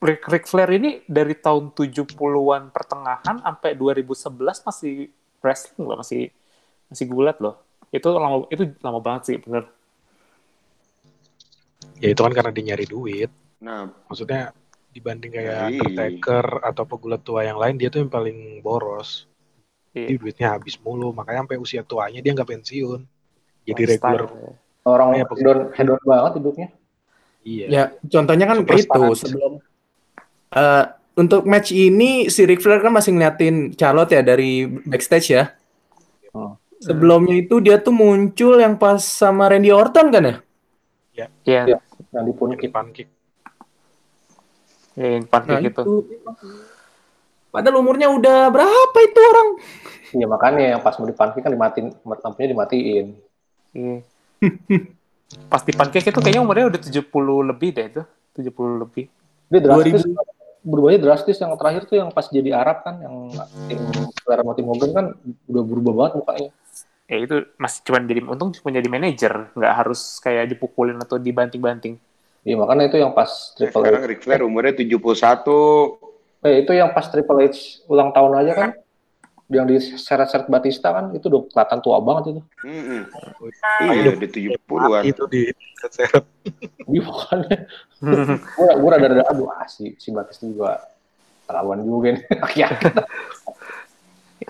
Ric, 0.04 0.21
Ric 0.28 0.43
Flair 0.52 0.69
ini 0.76 0.99
dari 1.08 1.32
tahun 1.36 1.71
70-an 1.71 2.76
pertengahan 2.76 3.39
sampai 3.39 3.71
2011 3.80 4.67
masih 4.67 5.08
wrestling 5.39 5.86
loh, 5.88 5.97
masih 5.99 6.28
masih 6.91 7.06
gulat 7.08 7.39
loh. 7.39 7.56
Itu 7.88 8.12
lama 8.12 8.43
itu 8.52 8.67
lama 8.84 8.99
banget 8.99 9.21
sih, 9.32 9.38
bener. 9.39 9.63
Ya 12.04 12.12
itu 12.12 12.19
kan 12.19 12.36
karena 12.36 12.52
dia 12.52 12.63
nyari 12.73 12.86
duit. 12.88 13.32
Nah, 13.63 13.88
Maksudnya 14.12 14.52
dibanding 14.91 15.32
kayak. 15.32 15.71
Undertaker 15.71 16.45
atau 16.67 16.84
pegulat 16.84 17.23
tua 17.23 17.47
yang 17.47 17.56
lain, 17.56 17.80
dia 17.80 17.88
tuh 17.88 18.04
yang 18.04 18.12
paling 18.12 18.60
boros. 18.60 19.28
Jadi 19.93 20.10
Iya. 20.10 20.19
duitnya 20.19 20.47
habis 20.58 20.76
mulu, 20.82 21.13
makanya 21.13 21.45
sampai 21.45 21.58
usia 21.62 21.82
tuanya 21.86 22.19
dia 22.19 22.34
nggak 22.34 22.49
pensiun. 22.49 23.02
Jadi 23.63 23.82
Lifestyle. 23.88 24.26
regular. 24.28 24.62
Orang 24.84 25.15
Iya, 25.15 25.24
hedon, 25.32 25.60
hedon 25.72 26.00
banget 26.04 26.32
hidupnya. 26.43 26.67
Iya. 27.43 27.65
Ya, 27.67 27.84
contohnya 28.08 28.46
kan 28.48 28.58
Superstar 28.63 29.00
itu 29.00 29.15
sebelum 29.19 29.54
Eh, 30.54 30.86
untuk 31.17 31.50
match 31.50 31.74
ini 31.74 32.30
si 32.30 32.46
Ric 32.46 32.62
Flair 32.62 32.78
kan 32.78 32.93
masih 32.93 33.10
ngeliatin 33.10 33.74
Charlotte 33.74 34.13
ya 34.13 34.22
dari 34.22 34.69
backstage 34.86 35.34
ya. 35.34 35.50
Hmm. 36.30 36.54
Sebelumnya 36.78 37.41
itu 37.41 37.58
dia 37.58 37.82
tuh 37.82 37.89
muncul 37.89 38.62
yang 38.62 38.78
pas 38.78 39.02
sama 39.02 39.50
Randy 39.50 39.74
Orton 39.74 40.13
kan 40.13 40.24
ya? 40.24 40.36
Iya, 41.13 41.28
Iya. 41.41 41.78
Yang 42.13 42.24
di 42.24 42.34
pun 42.38 42.48
Yang 42.54 42.69
pancake. 42.69 43.12
ya, 44.93 45.08
yang 45.17 45.26
pancake 45.26 45.58
Nah, 45.58 45.65
gitu. 45.65 45.82
itu. 45.82 45.96
Padahal 47.50 47.82
umurnya 47.82 48.10
udah 48.10 48.50
berapa 48.50 48.98
itu 49.02 49.19
orang? 49.22 49.50
Iya 50.13 50.26
makanya 50.30 50.78
yang 50.78 50.82
pas 50.82 50.93
mau 50.98 51.10
dipanggil 51.10 51.41
kan 51.41 51.50
dimatiin, 51.50 51.88
lampunya 52.06 52.50
dimatiin. 52.54 53.06
Iya. 53.74 53.98
Pas 55.52 55.62
di 55.66 55.74
pancake 55.74 56.14
itu 56.14 56.20
kayaknya 56.22 56.42
umurnya 56.46 56.66
udah 56.70 56.82
70 56.82 57.50
lebih 57.50 57.70
deh 57.74 57.86
itu. 57.90 58.02
70 58.38 58.84
lebih. 58.86 59.06
Dia 59.50 59.62
drastis, 59.62 60.02
2000. 60.06 60.66
berubahnya 60.66 61.00
drastis. 61.02 61.38
Yang 61.42 61.52
terakhir 61.62 61.82
tuh 61.86 61.96
yang 62.02 62.10
pas 62.10 62.26
jadi 62.30 62.50
Arab 62.54 62.82
kan, 62.82 62.96
yang 63.02 63.16
tim 63.70 63.82
Flair 64.26 64.42
sama 64.42 64.54
tim 64.58 64.68
Hogan 64.70 64.92
kan 64.94 65.06
udah 65.50 65.64
berubah 65.66 65.94
banget 65.94 66.14
mukanya. 66.22 66.52
Ya 67.06 67.18
itu 67.20 67.36
masih 67.60 67.80
cuma 67.86 67.98
jadi 68.02 68.22
untung 68.26 68.50
cuma 68.56 68.70
jadi 68.74 68.88
manajer, 68.90 69.34
nggak 69.54 69.74
harus 69.74 70.18
kayak 70.24 70.50
dipukulin 70.50 70.98
atau 70.98 71.20
dibanting-banting. 71.22 72.00
Iya 72.44 72.56
makanya 72.58 72.90
itu 72.90 72.98
yang 73.00 73.14
pas 73.14 73.54
ya 73.56 73.70
Triple 73.70 73.82
sekarang 73.86 74.02
H. 74.04 74.10
Ric 74.10 74.20
Flair 74.24 74.42
umurnya 74.42 74.74
71. 74.76 74.90
Eh, 76.44 76.56
itu 76.64 76.72
yang 76.76 76.90
pas 76.92 77.06
Triple 77.08 77.40
H 77.48 77.86
ulang 77.88 78.12
tahun 78.12 78.32
aja 78.44 78.54
kan, 78.56 78.70
yang 79.54 79.68
di 79.70 79.78
seret-seret 79.80 80.50
Batista 80.50 80.89
kan, 80.89 81.06
itu 81.13 81.26
udah 81.30 81.42
kelihatan 81.50 81.80
tua 81.80 81.98
banget 82.02 82.24
itu. 82.36 82.42
Mm-mm. 82.66 83.02
Ayo 83.86 83.92
Iya, 83.94 84.02
dong. 84.10 84.16
udah 84.18 84.30
70-an. 84.30 85.04
Itu 85.06 85.24
di 85.30 85.42
seret 85.88 86.26
Iya 86.84 87.02
makanya. 87.04 87.56
gue 88.04 88.70
gue 88.76 88.89
rada 88.92 89.08
rada 89.08 89.24
aduh 89.32 89.48
ah, 89.48 89.63
si 89.66 89.96
si 89.96 90.12
Batista 90.12 90.44
juga 90.44 90.84
terlaluan 91.48 91.80
juga 91.84 92.16
nih 92.16 92.24
yakin 92.68 92.92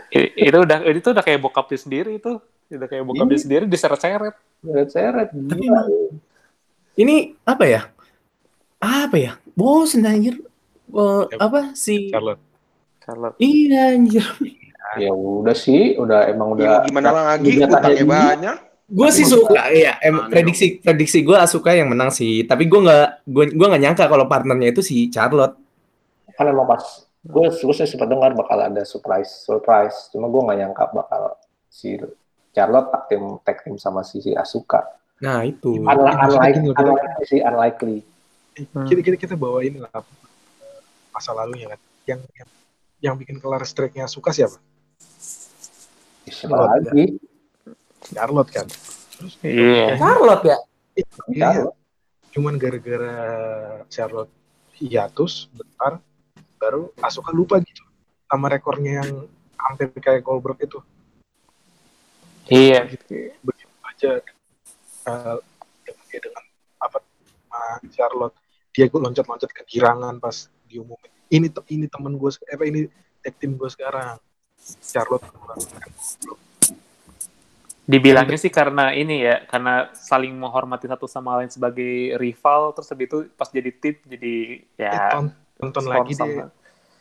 I- 0.10 0.34
itu 0.50 0.58
udah 0.58 0.78
itu 0.90 1.10
udah 1.10 1.22
kayak 1.22 1.40
bokap 1.42 1.70
dia 1.70 1.78
sendiri 1.78 2.18
itu. 2.18 2.42
Udah 2.70 2.88
kayak 2.90 3.04
bokap 3.06 3.26
dia 3.30 3.40
sendiri 3.42 3.64
diseret-seret. 3.70 4.34
seret 4.62 4.90
seret 4.90 5.28
Tapi 5.30 5.62
gila 5.62 5.82
Ini 6.94 7.16
apa 7.46 7.64
ya? 7.66 7.82
Apa 8.78 9.18
ya? 9.18 9.34
Bosen 9.54 10.06
anjir. 10.06 10.42
Eh, 10.94 11.24
apa 11.38 11.74
si 11.74 12.10
Charlotte. 12.10 12.42
Kalau 13.02 13.34
Iya 13.38 13.98
anjir. 13.98 14.26
Ya 15.00 15.12
udah 15.12 15.56
sih 15.56 15.96
udah 15.98 16.30
emang 16.30 16.56
Ya, 16.58 16.58
udah 16.58 16.68
mau 16.80 16.88
gimana 16.88 17.10
lagi? 17.12 17.50
Utangnya 17.60 18.06
banyak. 18.06 18.58
Gue 18.94 19.10
sih 19.10 19.26
suka 19.26 19.72
ya. 19.74 19.98
Em, 20.04 20.30
prediksi 20.30 20.78
prediksi 20.84 21.24
gue 21.24 21.38
suka 21.50 21.74
yang 21.74 21.90
menang 21.90 22.14
sih. 22.14 22.44
Tapi 22.46 22.68
gue 22.68 22.80
nggak 22.84 23.08
gue 23.26 23.44
gue 23.56 23.68
nggak 23.68 23.84
nyangka 23.84 24.06
kalau 24.12 24.26
partnernya 24.30 24.70
itu 24.76 24.82
si 24.84 25.08
Charlotte. 25.10 25.58
kan 26.34 26.50
emang 26.50 26.66
pas 26.66 26.82
gue 27.24 27.46
gue 27.46 27.74
sih 27.78 27.86
sempat 27.86 28.10
dengar 28.10 28.34
bakal 28.34 28.58
ada 28.58 28.82
surprise 28.84 29.46
surprise 29.46 30.10
cuma 30.10 30.28
gue 30.34 30.42
nggak 30.44 30.58
nyangka 30.66 30.84
bakal 30.90 31.38
si 31.70 31.94
Charlotte 32.58 32.90
tag 32.90 33.04
team 33.06 33.24
tag 33.46 33.58
team 33.62 33.78
sama 33.78 34.02
si, 34.02 34.18
si 34.18 34.34
Asuka 34.34 34.82
Nah 35.22 35.46
itu. 35.46 35.78
Un- 35.78 35.86
maksudnya 35.88 36.26
unlikely, 36.26 36.74
unlikely 36.74 37.24
sih 37.30 37.40
unlikely 37.46 37.98
Kita, 38.58 39.02
kita, 39.06 39.18
kita 39.30 39.36
bawain 39.38 39.78
lah 39.78 39.94
masa 41.14 41.32
lalunya 41.38 41.70
kan. 41.70 41.80
Yang 42.10 42.20
yang, 42.34 42.50
yang 43.00 43.16
bikin 43.16 43.38
kelar 43.38 43.62
streaknya 43.64 44.10
suka 44.10 44.34
siapa? 44.34 44.58
Siapa 46.26 46.56
Charlotte, 46.56 46.88
lagi 46.88 47.06
Charlotte 48.06 48.52
kan. 48.52 48.68
Terus 49.14 49.34
Iya. 49.42 49.88
Charlotte 49.96 50.46
ya. 50.46 50.58
Iya, 50.94 51.06
Charlotte 51.54 51.78
cuman 52.34 52.54
gara-gara 52.58 53.14
Charlotte 53.88 54.34
hiatus 54.74 55.54
bentar 55.54 56.02
baru 56.58 56.90
Asuka 56.98 57.30
lupa 57.30 57.62
gitu 57.62 57.86
sama 58.26 58.50
rekornya 58.50 59.06
yang 59.06 59.30
hampir 59.54 59.94
kayak 59.96 60.22
Goldberg 60.22 60.58
itu 60.60 60.82
Iya. 62.50 62.90
begitu 62.90 63.32
aja 63.82 64.12
eh, 65.04 65.36
dengan 65.86 66.04
dia 66.10 66.20
dengan 66.20 66.44
apa 66.78 66.98
sama 67.00 67.62
Charlotte 67.90 68.36
dia 68.74 68.90
gue 68.90 69.00
loncat-loncat 69.00 69.50
ke 69.50 69.62
girangan 69.70 70.18
pas 70.18 70.36
diumumin 70.66 71.12
ini 71.30 71.48
te- 71.48 71.70
ini 71.70 71.86
temen 71.86 72.18
gue 72.18 72.30
apa 72.34 72.64
ini 72.66 72.90
tag 73.22 73.38
team 73.38 73.56
gue 73.56 73.70
sekarang 73.70 74.18
Charlotte 74.82 75.26
Dibilangnya 77.84 78.40
sih 78.40 78.48
karena 78.48 78.96
ini 78.96 79.28
ya, 79.28 79.44
karena 79.44 79.92
saling 79.92 80.32
menghormati 80.32 80.88
satu 80.88 81.04
sama 81.04 81.36
lain 81.44 81.52
sebagai 81.52 82.16
rival, 82.16 82.72
terus 82.72 82.88
habis 82.88 83.12
itu 83.12 83.18
pas 83.36 83.52
jadi 83.52 83.72
tim 83.76 84.00
jadi 84.08 84.36
ya 84.80 84.92
Eh, 84.96 85.12
ton- 85.12 85.36
tonton 85.60 85.86
lagi 85.92 86.16
skor 86.16 86.24
deh. 86.24 86.36
sama- 86.48 86.52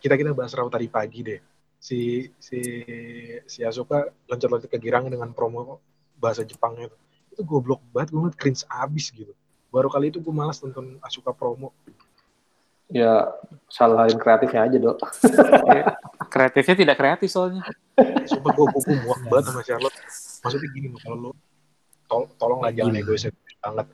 kita 0.03 0.14
kita 0.18 0.31
bahas 0.35 0.51
Raw 0.51 0.66
tadi 0.66 0.90
pagi 0.90 1.22
deh. 1.22 1.38
Si 1.79 2.27
si 2.42 2.59
si 3.46 3.62
Asuka 3.62 4.11
loncat-loncat 4.27 4.66
ke 4.66 4.79
girangan 4.83 5.14
dengan 5.14 5.31
promo 5.31 5.79
bahasa 6.18 6.42
Jepangnya 6.42 6.90
itu 6.90 6.96
itu 7.31 7.42
goblok 7.46 7.79
banget 7.94 8.11
gue 8.11 8.18
ngeliat 8.18 8.35
cringe 8.35 8.66
abis 8.66 9.14
gitu. 9.14 9.31
Baru 9.70 9.87
kali 9.87 10.11
itu 10.11 10.18
gue 10.18 10.35
malas 10.35 10.59
nonton 10.66 10.98
Asuka 10.98 11.31
promo. 11.31 11.70
Ya 12.90 13.31
salahin 13.70 14.18
kreatifnya 14.18 14.66
aja 14.66 14.77
dok 14.83 14.98
kreatifnya 16.33 16.75
tidak 16.75 16.97
kreatif 16.97 17.29
soalnya. 17.29 17.62
sumpah 18.31 18.51
gue 18.57 18.66
gue 18.73 18.97
muak 19.05 19.21
banget 19.29 19.45
sama 19.53 19.61
Charlotte. 19.61 19.97
Maksudnya 20.42 20.68
gini 20.73 20.87
loh 20.88 21.01
kalau 21.05 21.16
lo 21.21 21.31
tol 22.09 22.23
tolonglah 22.40 22.73
jangan 22.73 22.97
egois 22.97 23.29
banget. 23.61 23.87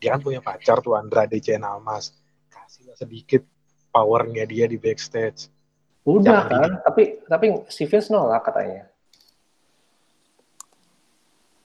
Dia 0.00 0.16
kan 0.16 0.20
punya 0.24 0.40
pacar 0.40 0.80
tuh 0.80 0.96
Andrade 0.96 1.36
Cien 1.38 1.60
Almas. 1.62 2.16
Kasihlah 2.48 2.96
sedikit 2.96 3.44
powernya 3.92 4.48
dia 4.48 4.64
di 4.64 4.80
backstage. 4.80 5.52
Udah 6.02 6.48
Jangan 6.48 6.48
kan 6.48 6.70
tapi 6.82 7.02
tapi 7.28 7.46
si 7.68 7.84
Vince 7.86 8.08
nolak 8.10 8.42
katanya. 8.42 8.88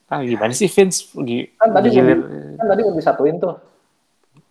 Ah 0.08 0.22
gimana 0.22 0.52
sih 0.52 0.68
Vince? 0.70 1.10
Kan 1.58 1.72
tadi 1.72 1.88
kan 1.96 2.66
tadi 2.68 2.80
mau 2.84 2.94
disatuin 2.94 3.40
tuh. 3.40 3.56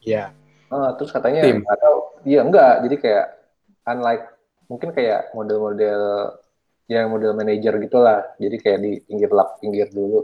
Ya 0.03 0.33
Ah, 0.67 0.91
terus 0.99 1.15
katanya 1.15 1.47
Tim. 1.47 1.63
tahu. 1.63 1.97
Iya 2.27 2.43
enggak. 2.43 2.83
Jadi 2.83 2.95
kayak 2.99 3.25
unlike 3.87 4.25
mungkin 4.67 4.91
kayak 4.91 5.31
model-model 5.33 6.01
yang 6.87 7.11
model 7.11 7.35
manajer 7.35 7.73
gitulah. 7.83 8.23
Jadi 8.39 8.55
kayak 8.59 8.79
di 8.79 8.91
pinggir 9.03 9.31
lap 9.31 9.59
pinggir 9.59 9.91
dulu. 9.91 10.23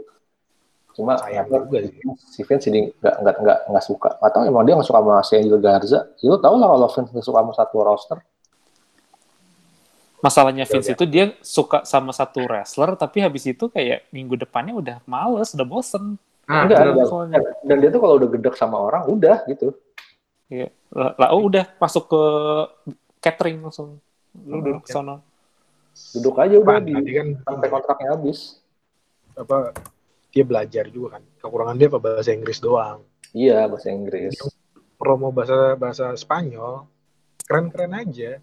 Cuma 0.94 1.18
sayang 1.18 1.50
juga 1.50 1.82
sih. 1.82 1.98
si 2.16 2.40
Vince 2.46 2.70
jadi 2.70 2.86
nggak 2.86 3.14
nggak 3.20 3.36
nggak 3.42 3.58
nggak 3.74 3.84
suka? 3.84 4.10
Atau 4.22 4.46
emang 4.46 4.62
dia 4.62 4.78
nggak 4.78 4.88
suka 4.88 5.00
sama 5.02 5.20
si 5.26 5.34
Angel 5.34 5.58
Garza. 5.58 6.00
Ya 6.22 6.26
lu 6.30 6.38
tau 6.38 6.54
lah 6.54 6.68
kalau 6.70 6.88
Vince 6.88 7.10
nggak 7.10 7.26
suka 7.26 7.38
sama 7.42 7.52
satu 7.52 7.76
roster. 7.82 8.18
Masalahnya 10.24 10.64
Vince 10.64 10.88
Udah, 10.88 10.96
itu 10.96 11.04
dia 11.04 11.24
suka 11.44 11.84
sama 11.84 12.08
satu 12.16 12.48
wrestler, 12.48 12.96
tapi 12.96 13.20
habis 13.20 13.44
itu 13.44 13.68
kayak 13.68 14.08
minggu 14.08 14.40
depannya 14.40 14.72
udah 14.72 14.96
males, 15.04 15.52
udah 15.52 15.68
bosen. 15.68 16.16
Nah, 16.48 16.64
enggak 16.64 16.80
dan, 16.80 17.04
soalnya. 17.04 17.38
dan 17.60 17.76
dia 17.76 17.90
tuh 17.92 18.00
kalau 18.00 18.16
udah 18.16 18.28
gedek 18.32 18.56
sama 18.56 18.80
orang 18.80 19.04
udah 19.04 19.44
gitu. 19.52 19.76
Iya. 20.48 20.72
Lah, 20.96 21.12
lah, 21.20 21.28
oh 21.36 21.44
udah 21.44 21.68
masuk 21.76 22.08
ke 22.08 22.22
catering 23.20 23.60
langsung. 23.60 24.00
Lu 24.42 24.58
duduk 24.60 24.84
ke 24.86 24.92
sana. 24.92 25.22
duduk 25.94 26.34
aja 26.42 26.58
udah 26.58 26.82
Pan, 26.82 26.90
di 26.90 27.12
kan 27.14 27.28
sampai 27.46 27.68
kontraknya 27.70 28.18
habis 28.18 28.58
apa 29.38 29.70
dia 30.34 30.42
belajar 30.42 30.90
juga 30.90 31.18
kan 31.18 31.22
kekurangan 31.38 31.78
dia 31.78 31.86
apa 31.86 32.02
bahasa 32.02 32.34
Inggris 32.34 32.58
doang 32.58 33.06
iya 33.30 33.62
bahasa 33.70 33.94
Inggris 33.94 34.34
promo 34.98 35.30
bahasa 35.30 35.78
bahasa 35.78 36.10
Spanyol 36.18 36.90
keren-keren 37.44 37.92
aja. 37.92 38.40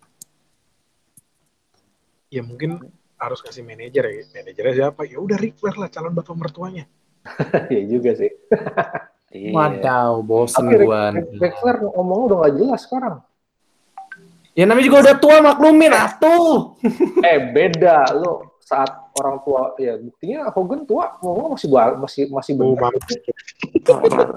Ya 2.32 2.41
mungkin 2.45 2.80
harus 3.19 3.39
kasih 3.43 3.65
manajer 3.65 4.04
ya. 4.08 4.23
Manajernya 4.32 4.73
siapa? 4.77 5.04
Ya 5.04 5.19
udah 5.19 5.38
Flair 5.38 5.75
lah 5.77 5.89
calon 5.91 6.13
bapak 6.15 6.36
mertuanya. 6.38 6.86
Iya 7.73 7.84
juga 7.86 8.12
sih. 8.17 8.32
Wadaw, 9.32 10.19
bosen 10.25 10.67
Tapi 10.67 10.73
Ric, 10.75 10.88
gua. 10.88 11.01
Ric, 11.13 11.27
Ric 11.39 11.56
Flair 11.62 11.77
ngomongnya 11.86 12.25
udah 12.27 12.38
gak 12.43 12.54
jelas 12.60 12.82
sekarang. 12.84 13.15
Ya 14.52 14.68
namanya 14.68 14.86
juga 14.88 14.98
udah 15.08 15.16
tua 15.20 15.38
maklumin 15.40 15.94
atuh. 15.96 16.76
Eh 17.28 17.40
beda 17.56 18.12
lo 18.16 18.60
saat 18.60 18.92
orang 19.20 19.44
tua 19.44 19.76
ya 19.76 20.00
buktinya 20.00 20.48
Hogan 20.52 20.88
tua 20.88 21.20
ngomong 21.20 21.56
masih 21.60 21.68
masih 22.00 22.24
masih 22.32 22.54
Oh, 22.60 22.76
benar. 22.76 24.28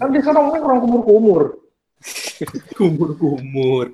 Kan 0.00 0.08
dia 0.12 0.20
sekarang 0.20 0.48
ngomongnya 0.48 0.62
orang 0.64 0.80
kumur 0.84 1.02
kumur. 1.04 1.42
Kumur-kumur. 2.76 3.86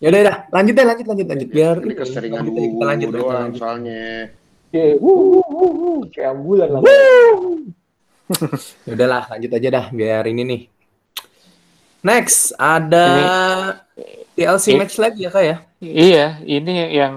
Ya 0.00 0.08
udah, 0.08 0.20
udah, 0.24 0.36
lanjut 0.48 0.72
deh, 0.72 0.86
lanjut, 0.88 1.06
lanjut, 1.12 1.26
lanjut. 1.28 1.48
Biar 1.52 1.76
Ini 1.76 1.92
keseringan 1.92 2.40
kita, 2.48 2.60
kita 2.72 2.84
lanjut, 2.88 3.08
doang 3.12 3.52
lanjut. 3.52 3.60
soalnya. 3.60 4.32
Ya, 4.72 4.96
wuh, 4.96 5.18
wuh, 5.36 5.44
wuh, 5.44 5.72
wuh. 5.76 6.00
kayak 6.08 6.40
ambulan 6.40 6.68
lah. 6.72 6.80
Ya 8.86 8.94
udahlah, 8.94 9.26
lanjut 9.26 9.50
aja 9.58 9.68
dah, 9.74 9.86
biar 9.90 10.24
ini 10.30 10.42
nih. 10.46 10.60
Next, 12.00 12.56
ada 12.56 13.06
TLC 14.32 14.72
Ini- 14.72 14.78
match 14.80 14.96
lagi 14.96 15.20
ya 15.24 15.30
kak 15.30 15.44
ya? 15.44 15.56
Iya, 15.80 16.26
ini 16.42 16.72
yang 16.90 17.14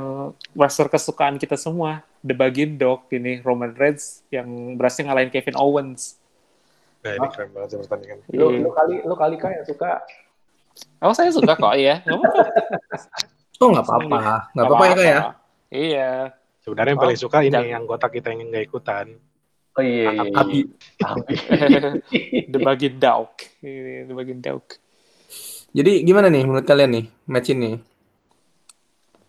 wrestler 0.52 0.88
kesukaan 0.88 1.36
kita 1.36 1.56
semua. 1.56 2.04
The 2.20 2.32
Bagin 2.32 2.76
Dog 2.76 3.08
ini 3.10 3.40
Roman 3.40 3.72
Reigns 3.72 4.24
yang 4.28 4.48
berhasil 4.76 5.04
ngalahin 5.04 5.28
Kevin 5.28 5.56
Owens. 5.56 6.16
Nah 7.04 7.16
ini 7.16 7.28
keren 7.28 7.52
banget 7.52 7.76
sih 7.76 7.80
pertandingan. 7.84 8.20
Lo, 8.32 8.48
Iya. 8.48 8.60
lo 8.60 8.70
kali 8.72 8.96
lo 9.04 9.16
kali 9.16 9.36
kan 9.36 9.52
yang 9.52 9.68
suka 9.68 10.00
Oh, 11.04 11.12
saya 11.12 11.30
suka 11.30 11.54
kok 11.54 11.76
ya. 11.76 12.00
Oh 13.62 13.70
nggak 13.72 13.86
apa-apa, 13.86 14.18
nggak 14.52 14.66
apa-apa 14.66 14.84
ya 14.84 14.94
kak 14.94 15.06
ya? 15.06 15.20
Iya. 15.70 16.12
Sebenarnya 16.60 16.92
yang 16.96 17.04
paling 17.04 17.20
suka 17.20 17.38
ini 17.40 17.56
yang 17.56 17.84
anggota 17.84 18.08
kita 18.08 18.32
yang 18.32 18.48
nggak 18.48 18.66
ikutan. 18.66 19.16
Oh 19.74 19.82
iya, 19.82 20.14
iya, 20.14 20.22
iya. 20.30 20.38
Abi. 20.38 20.60
Abi. 21.02 21.34
The 22.54 22.60
Bagin. 22.62 22.94
Ini 23.02 24.06
The 24.06 24.14
Bagin 24.14 24.40
Dog. 24.42 24.64
Jadi 25.74 26.06
gimana 26.06 26.30
nih 26.30 26.46
menurut 26.46 26.66
kalian 26.70 26.92
nih 26.94 27.06
match 27.26 27.50
ini? 27.50 27.82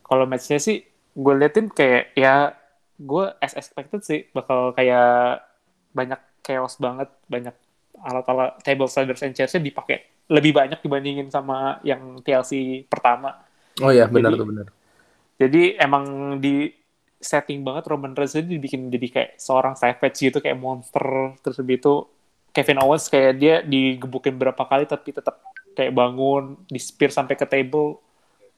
Kalau 0.04 0.28
matchnya 0.28 0.60
sih, 0.60 0.84
gue 1.16 1.34
liatin 1.40 1.72
kayak 1.72 2.12
ya 2.12 2.52
gue 3.00 3.24
as 3.40 3.56
expected 3.56 4.04
sih 4.04 4.28
bakal 4.36 4.76
kayak 4.76 5.40
banyak 5.96 6.20
chaos 6.44 6.76
banget, 6.76 7.08
banyak 7.24 7.56
alat-alat 8.04 8.60
table 8.60 8.84
sliders 8.84 9.24
and 9.24 9.32
chairs-nya 9.32 9.64
dipakai 9.64 10.04
lebih 10.28 10.52
banyak 10.52 10.76
dibandingin 10.84 11.32
sama 11.32 11.80
yang 11.80 12.20
TLC 12.20 12.84
pertama. 12.84 13.32
Oh 13.80 13.88
iya 13.88 14.04
benar 14.04 14.36
Jadi- 14.36 14.40
tuh 14.44 14.48
benar. 14.52 14.66
Jadi 15.34 15.62
emang 15.80 16.04
di 16.38 16.68
setting 17.24 17.64
banget 17.64 17.88
Roman 17.88 18.12
Reigns 18.12 18.36
itu 18.36 18.46
dibikin 18.46 18.92
jadi 18.92 19.08
kayak 19.08 19.30
seorang 19.40 19.74
savage 19.74 20.20
gitu 20.20 20.38
kayak 20.38 20.60
monster. 20.60 21.34
Terus 21.40 21.56
habis 21.58 21.76
itu 21.80 21.94
Kevin 22.54 22.78
Owens 22.84 23.10
kayak 23.10 23.32
dia 23.40 23.54
digebukin 23.64 24.36
berapa 24.36 24.62
kali 24.62 24.84
tapi 24.86 25.10
tetap 25.10 25.42
kayak 25.74 25.90
bangun 25.90 26.54
di 26.70 26.78
spear 26.78 27.10
sampai 27.10 27.34
ke 27.34 27.48
table 27.48 27.98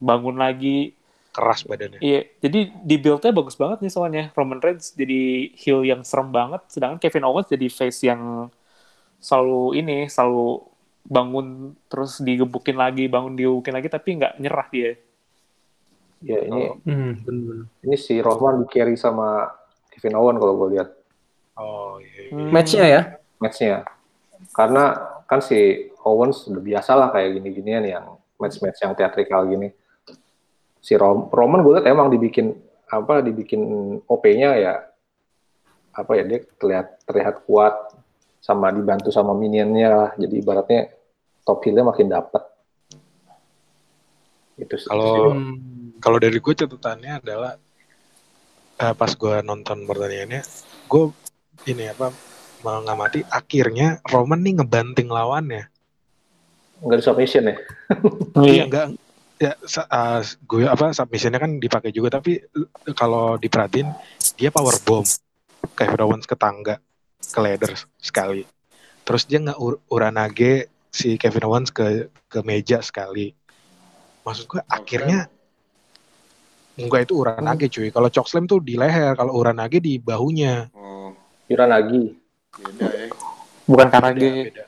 bangun 0.03 0.37
lagi. 0.37 0.93
Keras 1.33 1.69
badannya. 1.69 2.01
iya 2.01 2.25
jadi 2.41 2.73
di 2.73 2.97
build-nya 2.97 3.29
bagus 3.33 3.61
banget 3.61 3.85
nih 3.85 3.93
soalnya. 3.93 4.25
Roman 4.33 4.61
Reigns 4.61 4.93
jadi 4.97 5.53
heel 5.57 5.85
yang 5.85 6.01
serem 6.05 6.33
banget 6.33 6.65
sedangkan 6.69 7.01
Kevin 7.01 7.29
Owens 7.29 7.49
jadi 7.49 7.67
face 7.69 8.09
yang 8.09 8.53
selalu 9.21 9.81
ini 9.81 10.09
selalu 10.09 10.65
bangun 11.07 11.79
terus 11.87 12.19
digebukin 12.19 12.77
lagi 12.77 13.07
bangun 13.07 13.39
digebukin 13.39 13.75
lagi 13.79 13.89
tapi 13.89 14.19
nggak 14.19 14.43
nyerah 14.43 14.69
dia 14.75 14.99
Ya 16.21 16.41
ini 16.43 16.73
Hmm, 16.83 17.13
benar. 17.23 17.69
ini 17.81 17.97
si 17.97 18.19
Rohman 18.19 18.61
di 18.61 18.67
carry 18.67 18.97
sama 18.97 19.53
Kevin 19.91 20.17
Owen 20.17 20.37
kalau 20.37 20.55
gue 20.57 20.69
lihat 20.77 20.89
Oh 21.55 21.97
iya. 21.99 22.29
Hmm. 22.31 22.51
Matchnya 22.53 22.85
ya? 22.85 23.01
matchnya. 23.37 23.85
Karena 24.53 24.85
kan 25.25 25.41
si 25.41 25.57
Owens 26.01 26.45
udah 26.47 26.61
biasa 26.61 26.93
lah 26.93 27.09
kayak 27.11 27.37
gini-ginian 27.37 27.85
yang 27.85 28.05
match-match 28.37 28.79
yang 28.79 28.93
teatrikal 28.93 29.45
gini. 29.45 29.73
Si 30.79 30.93
Rom 30.95 31.29
Roman 31.29 31.61
gue 31.61 31.73
lihat 31.77 31.89
emang 31.89 32.09
dibikin 32.09 32.53
apa 32.87 33.19
dibikin 33.19 33.61
OP-nya 34.05 34.51
ya 34.55 34.75
apa 35.91 36.13
ya 36.15 36.23
dia 36.23 36.45
terlihat 36.57 37.03
terlihat 37.03 37.35
kuat 37.43 37.75
sama 38.39 38.69
dibantu 38.71 39.09
sama 39.11 39.33
minionnya 39.33 39.89
lah. 39.89 40.11
Jadi 40.15 40.35
ibaratnya 40.39 40.93
top 41.43 41.65
heel-nya 41.65 41.83
makin 41.83 42.07
dapet. 42.07 42.43
Itu 44.57 44.77
sih. 44.77 44.89
Kalau 44.89 45.33
Hmm. 45.35 45.86
Kalau 46.01 46.19
dari 46.21 46.39
gue 46.39 46.55
catatannya 46.55 47.13
adalah 47.25 47.53
eh, 48.77 48.95
pas 48.95 49.13
gue 49.13 49.35
nonton 49.43 49.89
pertandingannya, 49.89 50.43
gue 50.87 51.05
ini 51.67 51.89
apa 51.91 52.13
mengamati 52.65 53.23
akhirnya 53.29 54.01
Roman 54.09 54.43
nih 54.43 54.61
ngebanting 54.61 55.09
lawannya. 55.09 55.69
nggak 56.77 56.97
ada 57.01 57.05
submission 57.05 57.45
ya. 57.49 57.57
Iya. 58.37 58.65
Enggak 58.69 58.87
ya 59.37 59.53
sa- 59.69 59.89
uh, 59.89 60.21
gue 60.49 60.65
apa 60.65 60.97
submissionnya 60.97 61.41
kan 61.41 61.61
dipakai 61.61 61.93
juga 61.93 62.21
tapi 62.21 62.41
uh, 62.41 62.69
kalau 62.97 63.37
diperhatiin 63.37 63.89
dia 64.37 64.53
power 64.53 64.77
bomb. 64.85 65.05
Kevin 65.77 66.09
Owens 66.09 66.25
ke 66.25 66.37
tangga 66.37 66.81
ke 67.21 67.39
ladder 67.41 67.77
sekali. 68.01 68.49
Terus 69.05 69.23
dia 69.29 69.41
nggak 69.41 69.59
ur 69.61 69.81
uranage 69.93 70.73
si 70.89 71.21
Kevin 71.21 71.49
Owens 71.49 71.69
ke 71.69 72.09
ke 72.29 72.41
meja 72.45 72.81
sekali. 72.81 73.33
Maksud 74.25 74.45
gue 74.49 74.61
akhirnya 74.69 75.29
enggak 76.79 77.01
itu 77.05 77.15
uranage 77.17 77.67
cuy 77.69 77.89
kalau 77.89 78.09
chokeslam 78.09 78.45
tuh 78.45 78.61
di 78.61 78.75
leher 78.75 79.13
kalau 79.13 79.33
uranage 79.35 79.79
di 79.79 79.97
bahunya 79.97 80.69
Oh, 80.73 81.11
Yuran 81.47 81.69
lagi. 81.69 82.03
beda 82.53 82.87
ya. 82.87 83.07
bukan 83.65 83.87
karena 83.89 84.11
beda, 84.11 84.21
dia 84.21 84.33
beda. 84.45 84.65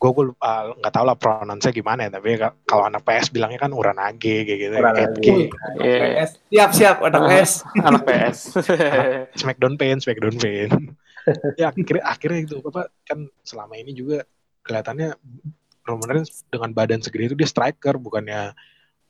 gue 0.00 0.10
gue 0.10 0.24
uh, 0.32 0.62
nggak 0.76 0.92
tahu 0.92 1.04
lah 1.04 1.14
pronounce 1.14 1.68
gimana 1.70 2.08
ya 2.08 2.10
tapi 2.10 2.34
ka- 2.34 2.56
kalau 2.64 2.88
anak 2.88 3.02
PS 3.02 3.28
bilangnya 3.28 3.60
kan 3.60 3.70
uranage 3.70 4.18
kayak 4.42 4.58
gitu 4.58 4.74
Uranage. 4.74 5.20
Iya. 5.76 5.98
PS. 6.16 6.30
Siap 6.48 6.70
siap 6.72 6.96
otak 7.00 7.20
PS. 7.22 7.52
anak 7.78 8.02
PS 8.02 8.38
Smackdown 9.40 9.74
pain, 9.76 9.98
Smackdown 9.98 10.36
pain. 10.36 10.70
ya 11.60 11.68
akhirnya 11.68 12.02
akhirnya 12.02 12.40
itu 12.42 12.56
apa 12.64 12.88
kan 13.04 13.28
selama 13.44 13.76
ini 13.76 13.92
juga 13.92 14.24
kelihatannya 14.64 15.12
Roman 15.84 16.08
Reigns 16.10 16.48
dengan 16.48 16.72
badan 16.72 17.00
segede 17.00 17.32
itu 17.32 17.36
dia 17.36 17.44
striker 17.44 17.94
bukannya 17.94 18.56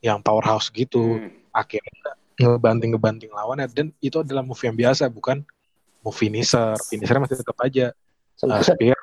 yang 0.01 0.19
powerhouse 0.21 0.69
gitu. 0.71 1.23
Hmm. 1.23 1.31
Akhirnya 1.50 2.14
ngebanting 2.40 2.96
ngebanting 2.96 3.30
lawannya 3.34 3.68
dan 3.68 3.92
itu 4.00 4.22
adalah 4.22 4.40
move 4.40 4.60
yang 4.62 4.76
biasa 4.76 5.10
bukan 5.12 5.44
move 6.00 6.16
finisher. 6.16 6.74
Finishernya 6.88 7.28
masih 7.28 7.38
tetap 7.42 7.58
aja 7.60 7.92
uh, 8.46 8.62
spear. 8.64 8.98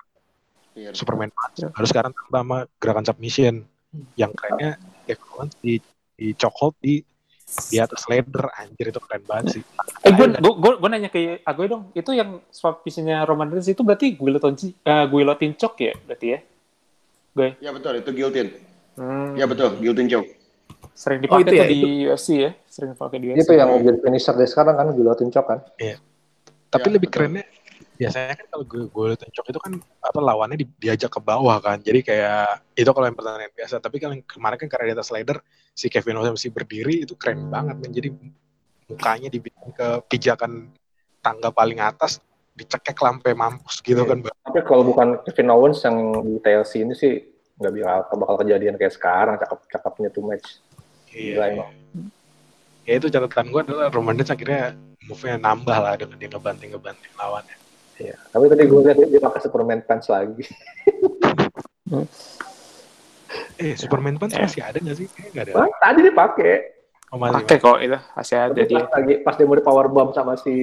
Superman 0.93 1.33
punch. 1.33 1.65
Baru 1.73 1.88
sekarang 1.89 2.12
tambah 2.13 2.41
sama 2.41 2.60
gerakan 2.77 3.05
submission 3.05 3.65
yang 4.13 4.29
kerennya 4.38 4.77
Kevin 5.10 5.27
Owens 5.33 5.53
di 5.57 5.81
di 6.17 6.33
chokehold 6.38 6.77
di 6.77 7.01
di 7.71 7.79
atas 7.79 8.03
ladder 8.12 8.51
anjir 8.60 8.91
itu 8.91 8.99
keren 8.99 9.23
banget 9.23 9.45
sih. 9.57 9.63
Eh, 10.03 10.12
gue 10.12 10.27
gue 10.38 10.73
gue 10.77 10.89
nanya 10.91 11.07
ke 11.07 11.39
Agoy 11.47 11.71
dong, 11.71 11.89
itu 11.95 12.12
yang 12.12 12.43
swap 12.51 12.83
piece-nya 12.83 13.23
Roman 13.23 13.47
Reigns 13.47 13.71
itu 13.71 13.81
berarti 13.88 14.19
guillotine 14.19 14.75
uh, 14.83 15.07
guillotine 15.07 15.55
choke 15.55 15.79
ya 15.79 15.95
berarti 16.03 16.27
ya? 16.36 16.39
Gue. 17.31 17.49
Ya 17.63 17.71
betul, 17.71 18.03
itu 18.03 18.10
guillotine. 18.12 18.51
Hmm, 18.99 19.39
Ya 19.39 19.47
betul, 19.47 19.79
guillotine 19.79 20.10
choke. 20.12 20.29
Sering 20.97 21.19
Oh, 21.21 21.38
dipakai 21.38 21.43
itu 21.45 21.53
ya, 21.53 21.62
tuh 21.62 21.69
di 21.69 21.82
UFC 22.06 22.27
ya, 22.41 22.51
sering 22.65 22.89
dipakai 22.97 23.17
di 23.21 23.25
UFC. 23.30 23.39
Itu 23.45 23.51
yang 23.53 23.69
jadi 23.77 23.97
finisher 24.01 24.34
deh 24.34 24.49
sekarang 24.49 24.75
kan 24.75 24.88
guillotine 24.91 25.30
choke 25.30 25.45
kan. 25.45 25.60
Tapi 26.67 26.88
Ya, 26.89 26.93
lebih 26.97 27.08
betul. 27.08 27.21
kerennya 27.30 27.45
biasanya 27.97 28.34
kan 28.38 28.45
kalau 28.49 28.65
gue 28.65 28.84
gue 28.89 29.08
tencok 29.17 29.45
itu 29.49 29.60
kan 29.62 29.73
apa 30.01 30.19
lawannya 30.21 30.58
di- 30.58 30.77
diajak 30.77 31.10
ke 31.10 31.21
bawah 31.21 31.58
kan. 31.58 31.82
Jadi 31.82 32.01
kayak 32.01 32.62
itu 32.73 32.89
kalau 32.89 33.06
yang 33.06 33.17
pertandingan 33.17 33.53
biasa. 33.53 33.75
Tapi 33.77 33.95
kalau 33.97 34.13
yang 34.13 34.25
kemarin 34.25 34.58
kan 34.58 34.69
karena 34.69 34.86
di 34.89 34.93
atas 34.97 35.08
slider 35.10 35.38
si 35.73 35.86
Kevin 35.88 36.17
Owens 36.17 36.34
masih 36.38 36.49
berdiri 36.49 37.06
itu 37.06 37.13
keren 37.13 37.49
banget 37.49 37.77
men. 37.77 37.93
Jadi 37.93 38.10
mukanya 38.88 39.30
dibikin 39.30 39.69
ke 39.73 39.88
pijakan 40.08 40.69
tangga 41.21 41.49
paling 41.49 41.77
atas 41.77 42.21
dicekek 42.53 42.97
lampe 42.97 43.34
mampus 43.34 43.82
gitu 43.82 44.01
Iya. 44.01 44.10
kan. 44.10 44.17
Tapi 44.49 44.60
kalau 44.65 44.82
bukan 44.82 45.21
Kevin 45.25 45.49
Owens 45.53 45.82
yang 45.86 45.97
di 46.25 46.41
TLC 46.41 46.86
ini 46.86 46.93
sih 46.93 47.13
nggak 47.58 47.72
bakal 47.74 48.15
bakal 48.17 48.36
kejadian 48.39 48.76
kayak 48.76 48.93
sekarang 48.93 49.36
cakep-cakepnya 49.36 50.10
tuh 50.10 50.24
match. 50.24 50.62
Gila 51.08 51.43
Iya. 51.43 51.54
emang. 51.54 51.72
Ya 52.84 52.93
itu 52.96 53.08
catatan 53.08 53.50
gue 53.50 53.62
adalah 53.62 53.88
Roman 53.89 54.15
Reigns 54.15 54.30
akhirnya 54.30 54.72
move-nya 55.04 55.36
nambah 55.36 55.76
lah 55.76 55.93
dengan 55.96 56.15
dia 56.15 56.30
ngebanting-ngebanting 56.30 57.12
lawannya. 57.13 57.58
Iya. 57.98 58.15
Tapi 58.30 58.46
tadi 58.48 58.63
gue 58.63 58.80
lihat 58.82 58.98
dia 59.02 59.20
pakai 59.20 59.39
Superman 59.41 59.82
pants 59.82 60.08
lagi. 60.08 60.43
Eh 63.58 63.74
Superman 63.74 64.15
Punch 64.15 64.34
Eh. 64.34 64.39
masih 64.39 64.62
ada 64.62 64.78
nggak 64.78 64.96
sih? 64.96 65.08
Kayaknya 65.10 65.30
nggak 65.34 65.43
ada. 65.43 65.52
Wah, 65.58 65.70
tadi 65.82 66.00
dia 66.00 66.13
pakai. 66.13 66.54
Oh, 67.08 67.17
masih, 67.17 67.36
Pakai 67.39 67.58
kok 67.58 67.78
itu, 67.80 67.98
masih 68.13 68.36
ada 68.38 68.52
Tapi 68.54 68.67
dia. 68.67 68.78
pas 68.78 68.91
lagi 68.93 69.13
pas 69.24 69.34
dia 69.34 69.46
mau 69.48 69.56
di 69.56 69.63
power 69.63 69.88
bomb 69.88 70.12
sama 70.12 70.36
si 70.36 70.54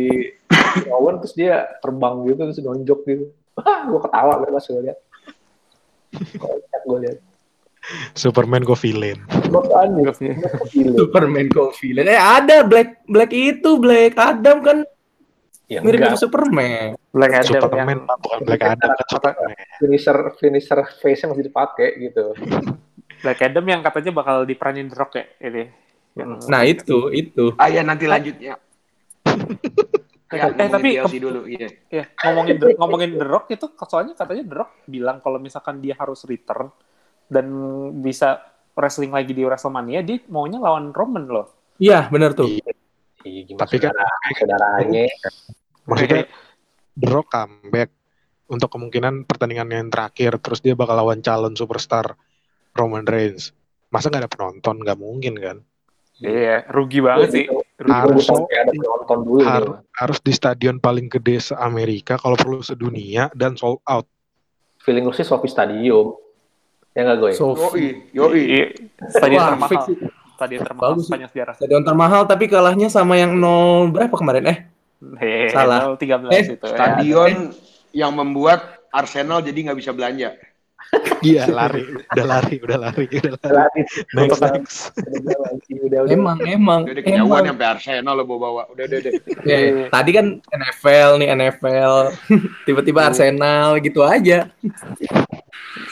Owens 0.94 1.18
terus 1.20 1.34
dia 1.34 1.54
terbang 1.80 2.20
gitu 2.22 2.40
terus 2.44 2.60
nonjok 2.60 3.00
gitu. 3.04 3.24
Wah, 3.58 3.80
gue 3.82 4.00
ketawa 4.00 4.32
kan 4.38 4.48
pas 4.48 4.64
gue 4.64 4.80
lihat. 4.80 4.98
Gue 6.84 6.98
lihat. 7.00 7.18
Superman 8.16 8.64
go 8.64 8.72
villain. 8.72 9.20
Makanya? 9.52 10.12
Superman 10.72 11.52
go 11.52 11.68
villain. 11.76 12.08
Eh 12.08 12.16
ada 12.16 12.64
Black 12.64 13.04
Black 13.04 13.28
itu 13.32 13.76
Black 13.76 14.16
Adam 14.16 14.64
kan 14.64 14.78
Ya, 15.64 15.80
mirip 15.80 16.04
enggak. 16.04 16.20
Superman. 16.20 16.92
Black 17.08 17.32
Adam 17.40 17.52
Superman 17.56 17.98
yang 18.04 18.20
bukan 18.20 18.38
Black 18.44 18.62
Adam 18.68 18.90
kan 18.92 19.06
Superman. 19.08 19.56
finisher 19.80 20.18
finisher 20.36 20.80
face-nya 21.00 21.32
masih 21.32 21.44
dipakai 21.48 21.88
gitu. 22.04 22.36
Black 23.24 23.40
Adam 23.40 23.64
yang 23.64 23.80
katanya 23.80 24.12
bakal 24.12 24.44
diperanin 24.44 24.92
Rock 24.92 25.16
ya 25.16 25.24
ini. 25.40 25.72
Yang 26.12 26.28
Nah 26.52 26.62
itu 26.68 27.08
itu. 27.10 27.56
Ah 27.56 27.72
ya 27.72 27.80
nanti 27.80 28.04
lanjut 28.04 28.36
ya. 30.36 30.44
Ya, 30.44 30.54
Eh, 30.58 30.68
tapi 30.70 30.88
ngomongin 30.90 30.92
TLC 30.98 31.14
dulu, 31.22 31.40
iya. 31.48 31.68
ya, 31.90 32.04
ngomongin 32.24 32.56
The, 32.60 32.66
ngomongin 32.80 33.10
The 33.20 33.26
Rock 33.26 33.46
itu 33.54 33.66
soalnya 33.86 34.14
katanya 34.18 34.44
The 34.50 34.56
Rock 34.60 34.70
bilang 34.90 35.16
kalau 35.24 35.38
misalkan 35.38 35.80
dia 35.84 35.94
harus 35.96 36.20
return 36.26 36.68
dan 37.30 37.46
bisa 38.04 38.42
wrestling 38.74 39.12
lagi 39.14 39.32
di 39.32 39.42
WrestleMania 39.46 40.00
dia 40.02 40.18
maunya 40.28 40.58
lawan 40.60 40.90
Roman 40.92 41.24
loh. 41.30 41.46
Iya 41.78 42.06
benar 42.10 42.34
tuh. 42.38 42.48
Iya, 43.24 43.40
gimana 43.48 43.62
Tapi 43.64 43.76
kan 43.80 43.92
saudara, 43.94 44.06
saudaranya. 44.38 45.04
maksudnya 45.88 46.20
The 47.00 47.08
Rock 47.10 47.28
comeback 47.32 47.90
untuk 48.50 48.68
kemungkinan 48.74 49.24
pertandingan 49.26 49.68
yang 49.72 49.88
terakhir 49.90 50.38
terus 50.44 50.60
dia 50.60 50.74
bakal 50.76 50.96
lawan 51.00 51.20
calon 51.24 51.54
superstar 51.56 52.14
Roman 52.76 53.06
Reigns. 53.08 53.54
Masa 53.90 54.10
nggak 54.10 54.22
ada 54.26 54.32
penonton? 54.32 54.76
Nggak 54.84 54.98
mungkin 55.00 55.34
kan? 55.40 55.56
Iya, 56.22 56.68
rugi 56.70 56.98
banget 57.02 57.28
sih. 57.34 57.44
Rugi 57.48 57.63
Harus 57.76 58.30
ada 58.30 58.70
penonton 58.70 59.18
dulu. 59.20 59.42
Har- 59.42 59.82
harus 59.92 60.18
di 60.18 60.30
stadion 60.30 60.78
paling 60.78 61.06
gede 61.08 61.42
se-Amerika, 61.44 62.14
kalau 62.14 62.34
perlu 62.34 62.60
sedunia 62.60 63.28
dan 63.32 63.54
sold 63.54 63.82
out. 63.84 64.06
Feeling 64.78 65.02
lu 65.02 65.10
sih 65.10 65.22
Sofi 65.22 65.46
Stadium. 65.46 66.14
Ya 66.92 67.02
nggak 67.02 67.18
gue? 67.18 67.30
So 67.34 67.58
Yoi, 67.58 68.14
yoi. 68.14 68.42
Iya, 68.44 68.64
stadion 69.10 69.40
Wah, 69.40 69.48
termahal. 69.52 69.82
Stadion 70.34 70.60
termahal 70.62 70.90
Bagus 70.92 71.04
sepanjang 71.04 71.30
sejarah. 71.30 71.54
stadion 71.54 71.82
termahal 71.82 72.22
tapi 72.24 72.44
kalahnya 72.46 72.86
sama 72.86 73.14
yang 73.14 73.34
nol 73.34 73.90
berapa 73.90 74.14
kemarin 74.14 74.44
eh? 74.46 74.58
Hehehe, 75.18 75.50
Salah. 75.50 75.98
13 75.98 76.30
Eh, 76.30 76.44
itu. 76.54 76.64
ya. 76.64 76.70
Stadion 76.70 77.32
yang 77.90 78.12
membuat 78.12 78.62
Arsenal 78.88 79.42
jadi 79.42 79.58
nggak 79.66 79.78
bisa 79.78 79.90
belanja. 79.90 80.38
Iya, 81.24 81.48
lari, 81.58 81.82
udah 81.88 82.26
lari, 82.26 82.56
udah 82.60 82.78
lari, 82.78 83.04
udah 83.08 83.32
lari. 83.40 83.52
Lari. 83.54 83.80
Next, 84.12 84.40
next. 84.40 84.76
Udah, 85.00 85.18
udah, 85.20 85.36
udah, 85.56 86.00
udah. 86.04 86.12
Emang 86.12 86.38
emang 86.44 86.80
Udah 86.84 86.94
udah 86.94 87.04
kejauhan 87.04 87.42
sampai 87.48 87.66
Arsenal 87.66 88.14
lo 88.18 88.24
bawa-bawa. 88.28 88.62
Udah 88.72 88.84
udah 88.84 88.98
udah. 89.00 89.12
Ya, 89.48 89.58
tadi 89.92 90.10
kan 90.16 90.26
NFL 90.40 91.10
nih 91.20 91.28
NFL 91.36 91.94
tiba-tiba 92.68 93.00
Arsenal 93.08 93.80
gitu 93.80 94.00
aja. 94.04 94.48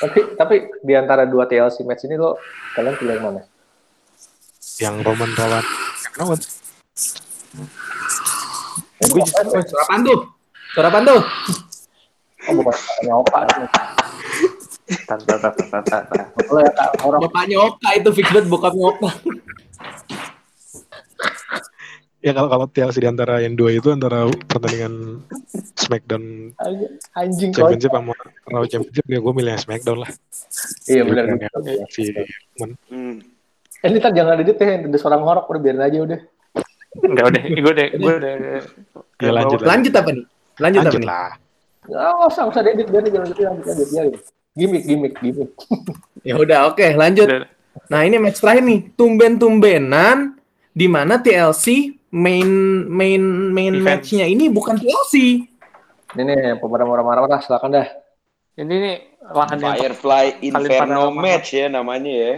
Tapi 0.01 0.21
tapi 0.37 0.55
di 0.81 0.95
antara 0.97 1.25
dua 1.29 1.49
TLC 1.49 1.85
match 1.85 2.05
ini 2.09 2.17
lo 2.17 2.37
kalian 2.77 2.95
pilih 2.97 3.15
yang 3.17 3.25
mana? 3.25 3.43
Yang 4.81 4.95
Roman 5.05 5.31
lawan 5.37 5.65
Roman. 6.17 6.39
Suara 9.03 9.83
apaan 9.85 10.01
tuh? 10.07 10.19
Suara 10.73 10.89
apaan 10.89 11.05
tuh? 11.05 11.21
oh, 12.49 12.53
bukan 12.59 12.75
opa. 13.13 13.41
Tanta, 14.83 15.35
tanta, 15.39 15.63
tanta, 15.71 15.99
tanta. 16.05 16.25
Lo 16.51 16.59
ya 16.59 16.71
kak 16.75 16.91
orang 17.07 17.21
Bapaknya 17.29 17.57
Oka 17.63 17.91
itu 17.95 18.09
fix 18.13 18.27
banget 18.35 18.47
bokapnya 18.51 18.85
Oka. 18.91 19.11
Ya 22.23 22.31
kalau 22.39 22.49
kalau 22.55 22.67
TLC 22.71 23.03
di 23.03 23.09
antara 23.11 23.43
yang 23.43 23.59
dua 23.59 23.75
itu 23.75 23.91
antara 23.91 24.31
pertandingan 24.47 25.27
SmackDown 25.75 26.55
anjing. 27.19 27.51
Championship 27.51 27.91
sama 27.91 28.15
Raw 28.47 28.63
Championship 28.71 29.07
ya 29.11 29.19
gue 29.19 29.33
milih 29.35 29.55
SmackDown 29.59 29.99
lah. 30.07 30.11
Iya 30.87 31.03
benar. 31.03 31.35
Bukan 31.35 31.63
yang 31.67 31.91
Si 31.91 32.15
Men. 32.63 32.79
Hmm. 32.87 33.19
Eh, 33.83 33.91
ini 33.91 33.99
ntar 33.99 34.15
jangan 34.15 34.39
edit 34.39 34.63
ya, 34.63 34.79
ada 34.79 34.99
suara 35.03 35.19
ngorok 35.19 35.51
udah 35.51 35.59
biarin 35.59 35.83
aja 35.83 35.99
udah. 36.07 36.21
Enggak 37.03 37.25
udah, 37.35 37.43
gue 37.51 37.73
udah, 37.75 37.89
gue 37.91 38.13
udah. 38.23 38.33
Ya, 39.19 39.31
lanjut, 39.35 39.59
Lanjut 39.67 39.93
apa 39.99 40.11
nih? 40.15 40.25
Lanjut, 40.63 40.79
apa 40.79 40.87
Lanjut 40.87 41.01
nih? 41.03 41.09
lah. 41.11 41.33
Nggak 41.91 42.31
usah, 42.31 42.43
usah 42.47 42.63
biarin 42.63 43.11
jangan 43.11 43.31
gitu, 43.35 43.43
lanjut 43.43 43.67
aja, 43.67 43.85
biarin. 43.91 44.15
Gimik, 44.53 44.83
gimik, 44.85 45.15
gimik. 45.21 45.51
Ya 46.23 46.39
udah 46.39 46.71
oke, 46.71 46.87
lanjut. 46.95 47.27
Udah. 47.27 47.51
Nah, 47.91 48.07
ini 48.07 48.15
match 48.23 48.39
terakhir 48.39 48.63
nih. 48.63 48.95
Tumben-tumbenan 48.95 50.39
di 50.71 50.87
mana 50.87 51.19
TLC 51.19 51.99
main 52.15 52.47
main 52.87 53.19
main 53.51 53.75
Event. 53.75 53.83
match-nya 54.07 54.31
ini 54.31 54.47
bukan 54.47 54.79
TLC. 54.79 55.43
Ini 56.15 56.23
nih, 56.23 56.55
yang 56.55 56.59
pemadam 56.63 56.87
marah-marah, 56.87 57.43
silakan 57.43 57.83
dah. 57.83 57.89
Ini 58.55 58.71
nih 58.71 58.97
lahan 59.35 59.59
yang 59.59 59.75
Firefly 59.81 60.25
Inferno 60.45 61.11
match 61.11 61.57
ya 61.57 61.67
namanya 61.67 62.13
ya. 62.13 62.33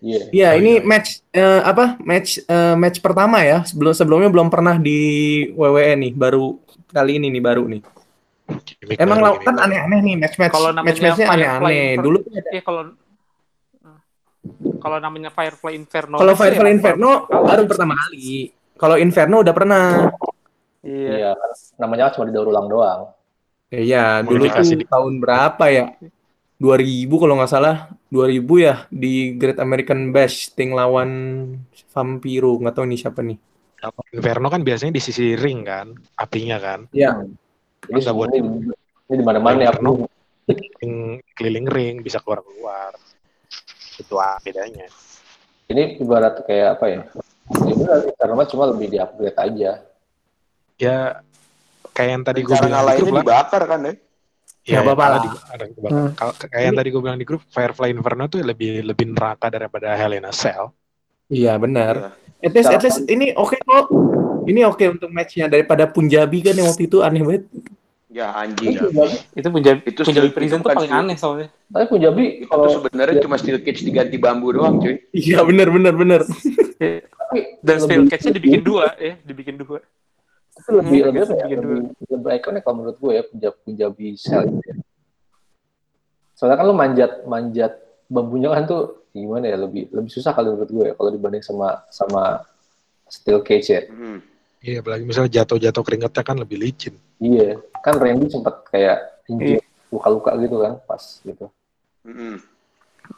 Iya. 0.00 0.20
Ya, 0.32 0.48
Oh, 0.54 0.58
ini 0.62 0.80
iya. 0.80 0.86
match 0.86 1.20
eh, 1.36 1.60
apa? 1.60 2.00
Match 2.00 2.40
eh, 2.40 2.74
match 2.78 3.04
pertama 3.04 3.44
ya. 3.44 3.60
Sebelum 3.68 3.92
sebelumnya 3.92 4.32
belum 4.32 4.48
pernah 4.48 4.80
di 4.80 4.96
WWE 5.52 5.92
nih, 6.08 6.12
baru 6.16 6.56
kali 6.88 7.20
ini 7.20 7.28
nih 7.28 7.42
baru 7.44 7.68
nih. 7.68 7.82
Gimik 8.62 8.96
Emang 8.96 9.18
baru 9.18 9.26
law- 9.26 9.36
ini. 9.36 9.46
kan 9.46 9.56
aneh-aneh 9.58 9.98
nih 10.00 10.14
match-match. 10.16 10.52
Kalau 10.52 10.68
Match-matchnya 10.76 11.26
aneh-aneh. 11.28 11.86
Dulu 11.96 12.16
tuh 12.20 12.30
ada 12.32 12.50
Iya 12.50 12.62
kalau 12.62 12.82
kalau 14.80 14.96
namanya 14.96 15.28
Firefly 15.28 15.72
Inferno. 15.76 16.16
kalau 16.16 16.32
Firefly 16.32 16.70
ya, 16.70 16.74
Inferno 16.74 17.10
baru 17.28 17.62
pertama 17.64 17.92
kali. 17.94 18.48
Kalau 18.74 18.96
Inferno 18.96 19.36
udah 19.44 19.54
pernah. 19.54 19.84
Iya. 20.80 21.12
Iya, 21.12 21.30
namanya 21.76 22.08
cuma 22.10 22.24
didaur 22.24 22.48
ulang 22.48 22.66
doang. 22.66 23.00
Iya, 23.68 24.24
dulu 24.24 24.48
tuh 24.48 24.64
di- 24.64 24.88
tahun 24.88 25.20
berapa 25.20 25.64
ya? 25.68 25.92
2000 26.56 27.20
kalau 27.20 27.36
nggak 27.36 27.52
salah. 27.52 27.76
2000 28.08 28.58
ya 28.58 28.88
di 28.88 29.36
Great 29.36 29.60
American 29.60 30.10
Bash 30.10 30.50
Sting 30.50 30.72
lawan 30.72 31.10
Vampiro. 31.92 32.56
Nggak 32.56 32.74
tahu 32.74 32.84
ini 32.88 32.96
siapa 32.96 33.20
nih. 33.20 33.36
Inferno 34.12 34.48
kan 34.48 34.60
biasanya 34.60 34.92
di 34.92 35.00
sisi 35.00 35.32
ring 35.36 35.64
kan, 35.64 35.92
apinya 36.14 36.60
kan. 36.60 36.84
Ya, 36.92 37.16
Ini 37.88 37.96
Masa 37.96 38.12
buat- 38.12 38.28
ini, 38.30 38.68
ini 39.08 39.14
di 39.16 39.24
mana-mana 39.24 39.56
ya. 39.58 39.72
Inferno. 39.72 40.04
Ring, 40.50 41.22
keliling 41.32 41.68
ring 41.70 41.94
bisa 42.02 42.18
keluar-keluar. 42.18 42.92
Itu 43.96 44.18
ah, 44.18 44.36
bedanya. 44.42 44.90
Ini 45.70 46.02
ibarat 46.02 46.42
kayak 46.44 46.68
apa 46.76 46.86
ya? 46.86 47.00
Ya 47.50 47.72
benar, 47.72 47.98
karena 48.14 48.42
cuma 48.46 48.64
lebih 48.68 48.86
di-upgrade 48.90 49.38
aja. 49.38 49.70
Ya 50.76 50.98
kayak 51.92 52.10
yang 52.10 52.24
tadi 52.24 52.40
gue 52.42 52.56
bilang 52.56 52.82
di 52.86 52.94
grup 52.98 53.14
lah. 53.14 53.22
dibakar 53.22 53.62
kan 53.64 53.80
ya. 53.82 53.94
Ya, 54.60 54.76
Nggak 54.76 54.82
apa-apa 54.84 55.02
ada 55.02 55.10
lah. 55.10 55.20
di- 55.24 55.42
ada. 55.48 55.64
Kalau- 56.14 56.36
Kayak 56.36 56.64
yang 56.66 56.76
tadi 56.76 56.88
gue 56.90 57.02
bilang 57.02 57.18
di 57.18 57.26
grup, 57.26 57.42
Firefly 57.48 57.88
Inferno 57.90 58.24
tuh 58.26 58.42
lebih 58.42 58.84
lebih 58.84 59.06
neraka 59.14 59.48
daripada 59.48 59.94
Hell 59.94 60.12
in 60.12 60.26
a 60.26 60.34
Cell. 60.34 60.74
iya 61.30 61.54
benar. 61.56 62.18
Iya. 62.42 62.42
At 62.42 62.52
least, 62.52 62.70
at 62.70 62.82
least 62.82 63.00
ini 63.06 63.30
oke 63.32 63.54
kok. 63.56 63.86
Ini 64.44 64.60
oke 64.64 64.84
untuk 64.90 65.10
matchnya 65.10 65.46
daripada 65.46 65.84
Punjabi 65.84 66.38
kan 66.40 66.54
yang 66.54 66.68
waktu 66.68 66.84
itu 66.84 66.98
aneh 67.00 67.20
banget. 67.20 67.44
Ya 68.10 68.34
anjing. 68.34 68.74
Itu 69.32 69.48
Punjabi, 69.48 69.80
Itu 69.86 70.00
Punjabi 70.02 70.28
steel- 70.28 70.34
Prison 70.34 70.58
itu 70.58 70.58
tuh 70.58 70.66
bukan 70.66 70.78
paling 70.82 70.92
aneh 70.92 71.16
soalnya. 71.16 71.48
Tapi 71.68 71.84
Punjabi 71.86 72.24
Itu 72.42 72.50
kalau 72.50 72.66
sebenarnya 72.68 73.16
cuma 73.22 73.36
steel 73.38 73.58
cage 73.60 73.80
diganti 73.80 74.16
bambu 74.16 74.50
doang 74.50 74.82
cuy. 74.82 74.98
Iya 75.10 75.42
benar 75.42 75.68
benar 75.70 75.94
benar. 75.94 76.20
Iya. 76.76 77.06
Dan 77.62 77.76
steel 77.78 78.02
lebih- 78.02 78.10
cage-nya 78.10 78.32
dibikin 78.34 78.62
dua, 78.62 78.84
ya, 78.98 79.14
dibikin 79.22 79.54
dua. 79.56 79.78
itu 80.50 80.70
lebih 80.74 80.90
Hmm, 80.90 81.06
lebih 81.08 81.20
ya? 81.22 81.24
dua. 81.24 81.36
Lebih, 81.46 81.78
lebih 82.10 82.30
ikonik 82.36 82.62
kalau 82.62 82.76
menurut 82.76 82.96
gue 82.98 83.12
ya 83.14 83.22
Punjabi 83.22 83.56
Punjabi 83.62 84.06
sel 84.18 84.42
gitu 84.44 84.64
ya. 84.66 84.74
Soalnya 86.34 86.56
kan 86.56 86.66
lo 86.66 86.74
manjat 86.74 87.10
manjat 87.24 87.72
bambunya 88.08 88.50
kan 88.50 88.64
tuh 88.64 88.82
gimana 89.10 89.46
ya 89.46 89.56
lebih 89.56 89.86
lebih 89.88 90.10
susah 90.10 90.32
kalau 90.32 90.58
menurut 90.58 90.68
gue 90.68 90.84
ya 90.84 90.94
kalau 90.94 91.10
dibanding 91.10 91.40
sama 91.40 91.80
sama 91.88 92.42
steel 93.06 93.40
cage 93.40 93.68
ya. 93.70 93.82
Hmm. 93.86 94.18
Iya, 94.60 94.84
apalagi 94.84 95.04
misalnya 95.08 95.32
jatuh-jatuh 95.40 95.82
keringetnya 95.82 96.20
kan 96.20 96.36
lebih 96.36 96.60
licin. 96.60 96.92
Iya, 97.16 97.56
kan 97.80 97.96
Randy 97.96 98.28
sempat 98.28 98.60
kayak 98.68 99.24
Iya. 99.24 99.32
injek 99.32 99.62
luka-luka 99.88 100.30
gitu 100.36 100.56
kan 100.60 100.72
pas 100.84 101.02
gitu. 101.24 101.46
Hmm. 102.04 102.36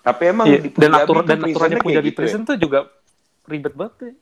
Tapi 0.07 0.23
emang 0.31 0.47
Iya, 0.47 0.59
di 0.63 0.69
dan 0.71 0.79
tuh 0.79 0.87
dan 0.87 0.95
aturannya 1.03 1.37
prisonnya 1.43 1.69
kayak 1.75 1.83
Punjabi 1.83 2.07
gitu 2.07 2.15
ya. 2.15 2.19
Prison 2.23 2.43
tuh 2.47 2.57
juga 2.57 2.79
ribet 3.51 3.75
banget 3.75 3.95
ya. 3.99 4.13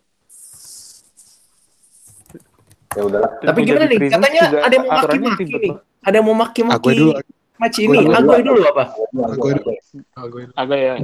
Ya 2.91 3.03
udahlah. 3.07 3.31
Tapi 3.39 3.59
gimana 3.63 3.87
nih? 3.87 3.99
Prison 4.01 4.17
Katanya 4.19 4.41
ada 4.65 4.75
yang 4.75 4.85
mau 4.89 4.93
aturannya 4.97 5.29
maki-maki 5.31 5.45
nih. 5.61 5.73
Ada 6.01 6.15
yang 6.17 6.27
mau 6.27 6.37
maki-maki 6.41 6.89
dulu, 6.97 7.13
match 7.61 7.77
Gue 7.77 7.85
ini. 7.85 7.97
dulu, 8.01 8.09
gue 8.17 8.41
dulu 8.49 8.61
apa? 8.65 8.85
Agoy 9.29 9.53
dulu. 9.55 9.71
Dulu. 10.17 10.41
Agak 10.57 10.79
ya. 10.81 10.95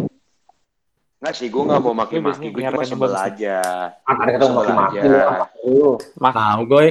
Nggak 1.27 1.43
sih, 1.43 1.51
gue 1.51 1.59
nggak 1.59 1.83
mau 1.83 1.91
maki-maki. 1.91 2.55
Gue 2.55 2.62
nyari 2.62 2.87
cuma 2.87 2.87
sebel 2.87 3.14
aja. 3.18 3.59
Ada 4.07 4.31
kita 4.31 4.47
mau 4.47 4.62
maki-maki 4.62 4.97
Sebel 5.03 5.18
aja. 5.18 5.47
lu. 5.66 5.99
Tahu 6.22 6.61
gue. 6.70 6.87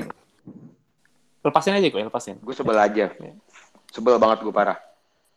Lepasin 1.40 1.74
aja 1.80 1.88
gue, 1.88 2.02
lepasin. 2.04 2.36
Gue 2.44 2.52
sebel 2.52 2.76
aja. 2.76 3.06
Sebel 3.96 4.20
banget 4.20 4.44
gue 4.44 4.52
parah. 4.52 4.76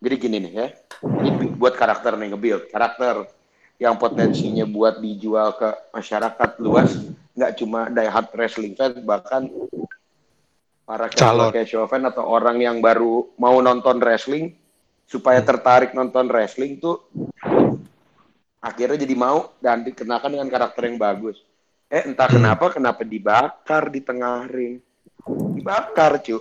Jadi 0.03 0.14
gini 0.18 0.36
nih 0.42 0.51
ya. 0.51 0.66
Ini 1.07 1.30
buat 1.55 1.78
karakter 1.78 2.18
nih 2.18 2.34
nge-build. 2.34 2.74
Karakter 2.74 3.30
yang 3.78 3.94
potensinya 4.03 4.66
buat 4.66 4.99
dijual 4.99 5.55
ke 5.55 5.94
masyarakat 5.94 6.51
luas. 6.59 6.90
Nggak 7.38 7.53
cuma 7.55 7.86
diehard 7.94 8.34
wrestling 8.34 8.74
fans, 8.74 8.99
bahkan 9.07 9.46
para 10.82 11.07
casual 11.55 11.86
fan 11.86 12.03
atau 12.03 12.26
orang 12.26 12.59
yang 12.59 12.82
baru 12.82 13.30
mau 13.38 13.62
nonton 13.62 14.03
wrestling 14.03 14.59
supaya 15.07 15.38
tertarik 15.38 15.94
nonton 15.94 16.26
wrestling 16.26 16.82
tuh 16.82 17.07
akhirnya 18.59 18.98
jadi 18.98 19.14
mau 19.14 19.54
dan 19.59 19.82
dikenakan 19.82 20.30
dengan 20.30 20.48
karakter 20.48 20.82
yang 20.84 20.96
bagus. 20.96 21.38
Eh 21.88 22.04
entah 22.04 22.26
Hmm. 22.26 22.36
kenapa 22.36 22.64
kenapa 22.70 23.02
dibakar 23.02 23.88
di 23.88 24.00
tengah 24.00 24.44
ring. 24.46 24.82
Dibakar, 25.28 26.20
cu. 26.20 26.40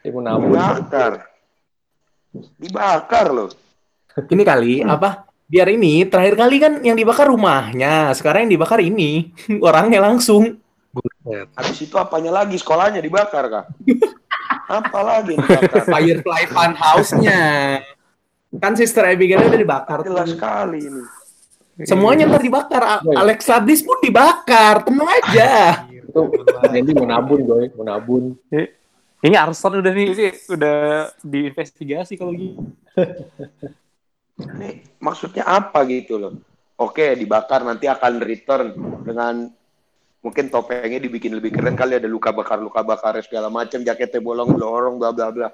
Dia 0.00 0.10
mau 0.10 0.20
nabung. 0.20 0.50
Dibakar. 0.50 1.12
Dibakar 2.56 3.26
loh. 3.28 3.50
Ini 4.18 4.42
kali 4.42 4.82
apa? 4.82 5.24
Biar 5.44 5.70
ini 5.70 6.04
terakhir 6.04 6.34
kali 6.36 6.56
kan 6.58 6.72
yang 6.82 6.92
dibakar 6.92 7.24
rumahnya, 7.26 8.12
sekarang 8.12 8.44
yang 8.46 8.52
dibakar 8.54 8.78
ini 8.78 9.32
orangnya 9.64 10.02
langsung. 10.02 10.60
Buset. 10.88 11.48
Habis 11.54 11.78
itu 11.80 11.94
apanya 11.94 12.32
lagi 12.34 12.56
sekolahnya 12.56 12.98
dibakar 12.98 13.44
kah? 13.46 13.64
Apa 14.68 15.00
lagi 15.00 15.32
dibakar? 15.34 15.84
Firefly 15.84 16.42
Fun 16.48 16.72
House-nya. 16.74 17.40
Kan 18.50 18.72
Sister 18.74 19.04
Abigail 19.04 19.40
udah 19.42 19.60
dibakar 19.60 20.00
Jelas 20.00 20.24
tuh. 20.24 20.36
sekali 20.36 20.80
ini. 20.80 21.02
Semuanya 21.86 22.26
ntar 22.26 22.42
dibakar. 22.42 22.82
A- 22.82 23.02
Boy. 23.04 23.14
Alexa 23.14 23.62
Bliss 23.62 23.86
pun 23.86 23.98
dibakar. 24.02 24.82
Tenang 24.82 25.06
aja. 25.06 25.84
Itu 25.86 26.26
Randy 26.64 26.92
mau 26.96 27.06
nabun, 27.06 27.40
boy. 27.46 27.64
Mau 27.78 27.84
nabun. 27.86 28.34
Ini 29.18 29.34
Arson 29.34 29.82
udah 29.82 29.92
nih, 29.92 30.06
sih, 30.14 30.30
udah 30.54 31.10
diinvestigasi 31.26 32.14
kalau 32.14 32.30
gitu. 32.34 32.62
Ini 34.38 34.98
maksudnya 35.02 35.42
apa 35.42 35.82
gitu 35.90 36.18
loh? 36.22 36.32
Oke, 36.78 37.18
dibakar 37.18 37.66
nanti 37.66 37.90
akan 37.90 38.22
return 38.22 38.70
dengan 39.02 39.50
mungkin 40.22 40.46
topengnya 40.46 41.02
dibikin 41.02 41.34
lebih 41.34 41.50
keren 41.50 41.74
kali 41.74 41.98
ada 41.98 42.06
luka 42.06 42.30
bakar 42.30 42.62
luka 42.62 42.86
bakar 42.86 43.18
segala 43.22 43.50
macam 43.50 43.82
jaketnya 43.82 44.22
bolong 44.22 44.54
blorong 44.54 44.94
bla 45.02 45.10
bla 45.10 45.34
bla. 45.34 45.48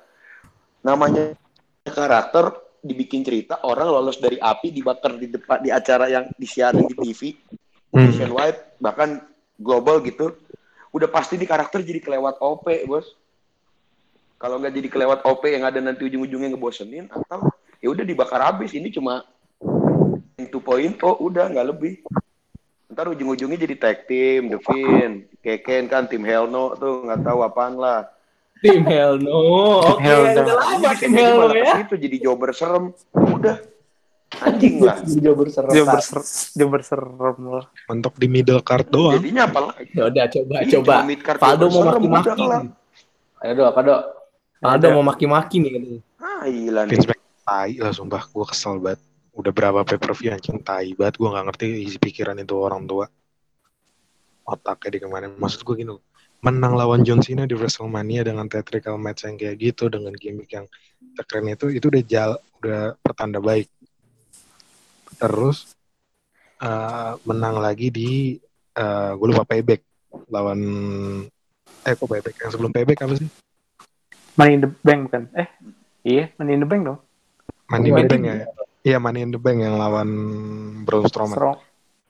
Namanya 0.85 1.33
karakter 1.89 2.53
dibikin 2.85 3.25
cerita 3.25 3.65
orang 3.65 3.89
lolos 3.89 4.21
dari 4.21 4.37
api 4.37 4.69
dibakar 4.69 5.17
di 5.17 5.33
depan 5.33 5.65
di 5.65 5.73
acara 5.73 6.13
yang 6.13 6.29
disiarin 6.37 6.85
di 6.85 6.93
TV 6.93 7.33
Hmm. 7.95 8.11
nationwide 8.11 8.59
bahkan 8.83 9.23
global 9.55 10.03
gitu. 10.03 10.35
Udah 10.91 11.07
pasti 11.07 11.39
di 11.39 11.47
karakter 11.47 11.79
jadi 11.87 12.03
kelewat 12.03 12.43
OP 12.43 12.67
bos. 12.91 13.07
Kalau 14.35 14.59
nggak 14.59 14.75
jadi 14.75 14.89
kelewat 14.91 15.23
OP 15.23 15.47
yang 15.47 15.63
ada 15.63 15.79
nanti 15.79 16.11
ujung-ujungnya 16.11 16.53
ngebosenin 16.53 17.07
atau 17.07 17.47
ya 17.79 17.95
udah 17.95 18.03
dibakar 18.03 18.43
habis. 18.43 18.75
Ini 18.75 18.91
cuma 18.91 19.23
2.0 20.35 20.99
udah 21.23 21.55
nggak 21.55 21.69
lebih. 21.71 22.03
Ntar 22.91 23.15
ujung-ujungnya 23.15 23.59
jadi 23.63 23.75
tag 23.79 24.11
team 24.11 24.59
Finn 24.59 25.31
Keken 25.39 25.87
kan 25.87 26.11
tim 26.11 26.27
Hell 26.27 26.51
No 26.51 26.75
tuh 26.75 27.07
nggak 27.07 27.23
tahu 27.23 27.47
apaan 27.47 27.79
lah 27.79 28.11
Tim 28.63 28.83
Hell 28.85 29.19
No. 29.19 29.41
Oke, 29.97 30.03
Hell 30.03 30.23
No. 30.25 30.31
udah 30.31 30.57
lama 30.57 30.75
Ini 30.75 30.97
Tim 30.97 31.11
jadi 31.11 31.23
Hell 31.23 31.35
No 31.37 31.47
ya. 31.49 31.65
ke 31.65 31.79
situ 31.83 31.95
jadi 31.99 32.17
jobber 32.21 32.51
serem 32.53 32.85
udah 33.15 33.57
anjing 34.35 34.75
lah 34.83 34.99
Dia 35.01 35.33
berserah. 35.33 35.71
Dia 35.71 35.85
berser, 35.85 36.19
dia 36.53 36.67
berserem 36.67 37.39
lah. 37.47 37.65
Mentok 37.87 38.15
di 38.19 38.27
middle 38.27 38.59
card 38.61 38.87
doang. 38.89 39.15
jadinya 39.15 39.47
apa 39.47 39.59
lagi 39.71 39.93
Ya 39.93 40.03
udah 40.07 40.25
coba 40.27 40.55
Ih, 40.59 40.69
coba. 40.75 40.95
Faldo 41.39 41.65
jobber 41.67 41.71
mau 41.71 41.83
serem, 41.83 42.03
maki-maki. 42.11 42.43
Ayo 43.45 43.53
dok, 43.55 43.67
apa 43.71 43.81
dok? 43.85 44.01
Faldo 44.59 44.87
mau 44.91 45.05
maki-maki 45.05 45.57
nih. 45.61 45.71
katanya. 45.71 46.01
ah 46.19 46.43
gila 46.49 46.81
nih 46.89 46.91
Vince 46.97 47.07
tai 47.45 47.73
lah 47.77 47.93
sumpah. 47.93 48.23
Gue 48.27 48.47
kesel 48.49 48.81
banget. 48.81 49.01
Udah 49.37 49.53
berapa 49.53 49.85
pay 49.85 49.99
per 50.01 50.17
view 50.17 50.33
anjing 50.33 50.59
tai 50.65 50.97
banget. 50.97 51.15
Gue 51.21 51.29
gak 51.29 51.45
ngerti 51.45 51.67
isi 51.85 51.99
pikiran 52.01 52.41
itu 52.41 52.57
orang 52.57 52.89
tua. 52.89 53.05
Otaknya 54.45 54.89
di 54.89 54.99
ke 54.99 55.07
mana. 55.07 55.29
Maksud 55.29 55.61
gue 55.61 55.75
gini 55.77 55.93
loh. 55.93 56.01
Menang 56.45 56.77
lawan 56.77 57.01
John 57.09 57.25
Cena 57.25 57.49
di 57.49 57.57
WrestleMania 57.57 58.21
dengan 58.29 58.45
theatrical 58.53 59.01
match 59.01 59.25
yang 59.25 59.41
kayak 59.41 59.57
gitu. 59.57 59.89
Dengan 59.89 60.13
gimmick 60.13 60.53
yang 60.53 60.69
keren 61.25 61.49
itu. 61.49 61.73
Itu 61.73 61.89
udah 61.89 62.05
jal, 62.05 62.37
udah 62.61 62.93
pertanda 63.01 63.41
baik. 63.41 63.73
Terus 65.17 65.73
eh, 66.61 67.13
menang 67.25 67.65
lagi 67.65 67.89
di 67.89 68.37
eh 68.75 69.13
gue 69.15 69.29
lupa 69.31 69.47
payback 69.47 69.81
lawan 70.29 70.61
eh 71.87 71.95
kok 71.95 72.11
payback 72.11 72.35
yang 72.43 72.51
sebelum 72.51 72.75
payback 72.75 73.07
apa 73.07 73.15
sih 73.23 73.31
Money 74.35 74.59
in 74.59 74.63
the 74.67 74.71
Bank 74.83 75.07
bukan? 75.07 75.31
Eh, 75.39 75.47
iya, 76.03 76.27
Money 76.43 76.59
in 76.59 76.63
the 76.67 76.67
Bank 76.67 76.83
dong. 76.83 76.99
Money 77.71 77.95
in 77.95 78.03
the. 78.03 78.11
Bank 78.11 78.23
ya 78.27 78.35
iya 78.85 79.01
Money 79.01 79.25
in 79.25 79.33
the 79.33 79.41
Bank 79.41 79.65
yang 79.65 79.81
lawan 79.81 80.09
Braun 80.85 81.09
Strowman 81.09 81.57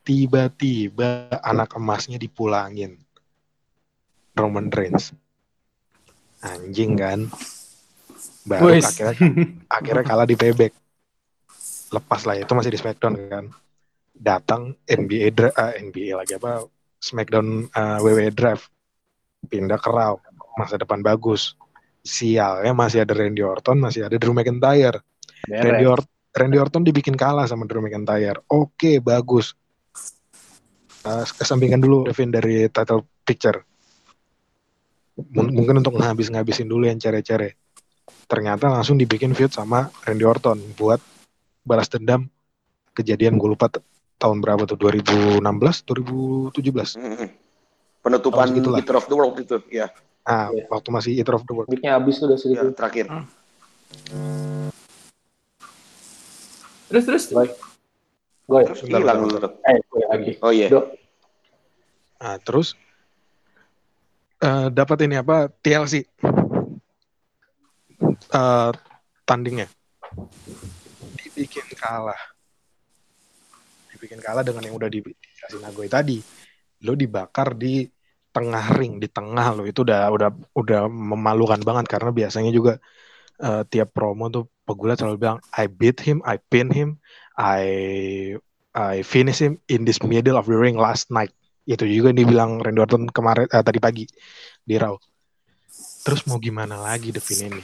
tiba-tiba 0.05 1.33
anak 1.41 1.79
emasnya 1.79 2.21
dipulangin 2.21 2.99
Roman 4.35 4.69
Reigns. 4.69 5.15
Anjing 6.45 6.99
kan. 6.99 7.31
Baru 8.45 8.77
akhirnya 8.77 9.17
akhirnya 9.81 10.05
kalah 10.05 10.27
di 10.29 10.37
payback. 10.37 10.75
Lepas 11.95 12.27
lah 12.29 12.37
itu 12.37 12.53
masih 12.53 12.71
di 12.75 12.79
Smackdown 12.79 13.15
kan. 13.31 13.45
Datang 14.15 14.77
NBA 14.85 15.33
dra- 15.33 15.57
eh, 15.57 15.81
NBA 15.81 16.19
lagi 16.19 16.37
apa? 16.37 16.67
Smackdown 17.01 17.71
eh, 17.71 17.99
WWE 18.03 18.31
Draft. 18.35 18.69
Pindah 19.49 19.81
ke 19.81 19.89
Raw. 19.89 20.19
Masa 20.61 20.77
depan 20.77 21.01
bagus. 21.01 21.57
Sialnya 22.05 22.77
masih 22.77 23.01
ada 23.09 23.17
Randy 23.17 23.41
Orton 23.41 23.81
masih 23.81 24.05
ada 24.05 24.21
Drew 24.21 24.37
McIntyre. 24.37 25.01
Randy, 25.49 25.85
Or- 25.89 26.09
Randy 26.37 26.57
Orton 26.61 26.85
dibikin 26.85 27.17
kalah 27.17 27.49
sama 27.49 27.65
Drew 27.65 27.81
McIntyre. 27.81 28.45
Oke, 28.53 29.01
bagus. 29.01 29.57
Uh, 31.05 31.25
kesampingkan 31.25 31.81
dulu 31.81 32.09
Devin 32.09 32.33
dari 32.33 32.69
title 32.73 33.05
picture. 33.25 33.61
M- 35.15 35.53
mungkin 35.53 35.79
untuk 35.79 35.95
ngabis-ngabisin 35.95 36.67
dulu 36.67 36.85
yang 36.85 36.99
cere-cere. 36.99 37.55
Ternyata 38.27 38.67
langsung 38.67 38.97
dibikin 38.97 39.31
feud 39.31 39.49
sama 39.49 39.87
Randy 40.03 40.25
Orton 40.25 40.59
buat 40.75 40.99
balas 41.63 41.87
dendam 41.87 42.27
kejadian 42.93 43.37
gue 43.37 43.49
lupa 43.49 43.71
tahun 44.17 44.39
berapa 44.39 44.65
tuh 44.65 44.77
2016 44.77 45.41
2017 45.41 46.97
Mm-mm. 46.97 47.29
penutupan 48.01 48.47
gitulah. 48.53 48.79
Eater 48.79 48.97
of 48.97 49.07
the 49.07 49.17
World 49.17 49.37
itu 49.37 49.57
ya, 49.69 49.89
ah 50.23 50.49
Iya. 50.49 50.69
waktu 50.69 50.89
masih 50.91 51.11
Eater 51.15 51.35
of 51.35 51.45
the 51.45 51.53
World 51.53 51.69
Gimmicknya 51.69 51.97
habis 51.97 52.17
tuh 52.17 52.27
udah 52.29 52.39
ya 52.39 52.63
terakhir 52.71 53.07
Terus 56.85 57.05
terus. 57.05 57.25
Baik. 57.33 57.53
Gue 58.45 58.61
ya? 58.61 58.73
hilang 59.01 59.25
Eh, 59.65 59.79
gue 59.81 60.03
lagi. 60.05 60.33
oh 60.39 60.53
iya 60.53 60.69
Dok, 60.69 60.85
Nah, 62.21 62.37
terus 62.41 62.73
eh 64.45 64.67
dapat 64.69 64.99
ini 65.09 65.17
apa? 65.17 65.49
TLC 65.49 66.05
Eh 68.35 68.71
tandingnya. 69.25 69.71
Dibikin 71.17 71.67
kalah. 71.79 72.19
Dibikin 73.95 74.21
kalah 74.21 74.43
dengan 74.43 74.67
yang 74.67 74.77
udah 74.77 74.91
di- 74.91 75.03
dikasih 75.03 75.61
Nagoy 75.63 75.89
tadi. 75.89 76.19
Lo 76.85 76.99
dibakar 76.99 77.55
di 77.55 77.87
tengah 78.35 78.67
ring 78.75 78.99
di 78.99 79.07
tengah 79.07 79.55
lo 79.55 79.63
itu 79.63 79.87
udah 79.87 80.11
udah 80.11 80.31
udah 80.59 80.81
memalukan 80.91 81.63
banget 81.63 81.87
karena 81.87 82.11
biasanya 82.11 82.51
juga 82.51 82.83
eh, 83.39 83.63
tiap 83.71 83.95
promo 83.95 84.27
tuh 84.27 84.51
pegulat 84.67 84.99
selalu 84.99 85.17
bilang 85.23 85.39
I 85.55 85.71
beat 85.71 86.03
him 86.03 86.19
I 86.27 86.43
pin 86.43 86.67
him 86.75 86.99
I 87.39 87.63
I 88.75 89.07
finish 89.07 89.39
him 89.39 89.63
in 89.71 89.87
this 89.87 90.03
middle 90.03 90.35
of 90.35 90.51
the 90.51 90.59
ring 90.59 90.75
last 90.75 91.15
night 91.15 91.31
itu 91.65 91.85
juga 91.89 92.13
yang 92.13 92.19
dibilang 92.21 92.51
Randy 92.61 92.81
Orton 92.81 93.09
kemarin 93.09 93.49
eh, 93.49 93.65
tadi 93.65 93.79
pagi 93.81 94.05
di 94.61 94.77
Raw. 94.77 94.95
Terus 96.05 96.21
mau 96.29 96.37
gimana 96.37 96.77
lagi 96.77 97.09
Devin 97.09 97.49
ini? 97.49 97.63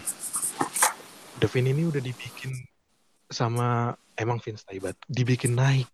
Devin 1.36 1.68
ini 1.68 1.82
udah 1.84 2.00
dibikin 2.00 2.52
sama 3.28 3.92
emang 4.16 4.40
Vince 4.40 4.64
Taibat 4.64 4.96
dibikin 5.06 5.54
naik. 5.54 5.88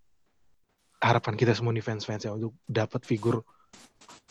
Harapan 0.96 1.34
kita 1.36 1.52
semua 1.52 1.74
nih 1.74 1.84
fans-fans 1.84 2.24
ya 2.24 2.32
untuk 2.32 2.56
dapat 2.64 3.04
figur 3.04 3.44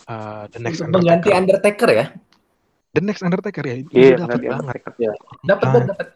uh, 0.09 0.49
the 0.49 0.57
next 0.57 0.81
Untuk 0.81 1.03
mengganti 1.03 1.29
Undertaker. 1.29 1.37
Undertaker 1.37 1.89
ya. 1.93 2.05
The 2.95 3.01
next 3.03 3.21
Undertaker 3.21 3.63
ya, 3.67 3.75
itu 3.83 3.91
Iya, 3.91 4.15
dapat 4.23 4.39
banget. 4.39 4.55
Undertaker. 4.55 4.91
Dapat 4.95 5.65
Ah. 5.67 5.71
dapat 5.71 5.83
dapat. 5.91 6.07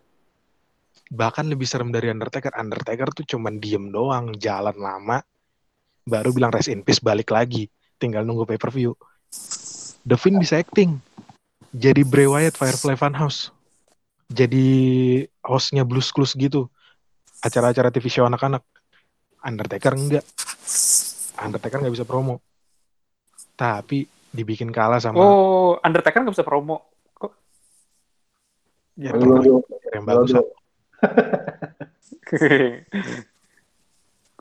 Bahkan 1.10 1.46
lebih 1.52 1.68
serem 1.68 1.90
dari 1.92 2.08
Undertaker. 2.10 2.54
Undertaker 2.56 3.08
tuh 3.14 3.26
cuman 3.28 3.60
diem 3.60 3.92
doang, 3.92 4.32
jalan 4.40 4.78
lama, 4.80 5.20
baru 6.06 6.32
bilang 6.32 6.52
rest 6.54 6.72
in 6.72 6.84
peace 6.84 7.02
balik 7.02 7.32
lagi. 7.32 7.68
Tinggal 8.00 8.24
nunggu 8.24 8.48
pay 8.48 8.60
per 8.60 8.72
view. 8.72 8.96
Devin 10.04 10.40
bisa 10.40 10.58
acting. 10.58 10.98
Jadi 11.76 12.02
Bray 12.02 12.26
Wyatt 12.26 12.56
Firefly 12.58 12.96
Funhouse. 12.98 13.54
Jadi 14.30 14.66
hostnya 15.46 15.86
Blues 15.86 16.10
Clues 16.10 16.34
gitu. 16.34 16.70
Acara-acara 17.42 17.94
TV 17.94 18.10
show 18.10 18.26
anak-anak. 18.26 18.64
Undertaker 19.44 19.94
enggak. 19.96 20.26
Undertaker 21.40 21.80
nggak 21.84 21.96
bisa 21.96 22.08
promo. 22.08 22.42
Tapi 23.56 24.08
dibikin 24.30 24.70
kalah 24.70 25.02
sama 25.02 25.18
Oh, 25.20 25.80
Undertaker 25.82 26.22
nggak 26.24 26.36
bisa 26.36 26.48
promo. 26.48 26.90
Kok? 27.16 27.32
ya, 29.00 29.12
yang 29.96 30.06
bagus. 30.06 30.36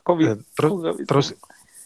Kok 0.08 0.16
bisa? 0.16 0.34
Eh, 0.34 0.38
Terus 0.56 0.72
Kok 0.72 0.96
bisa? 0.96 1.08
terus 1.08 1.28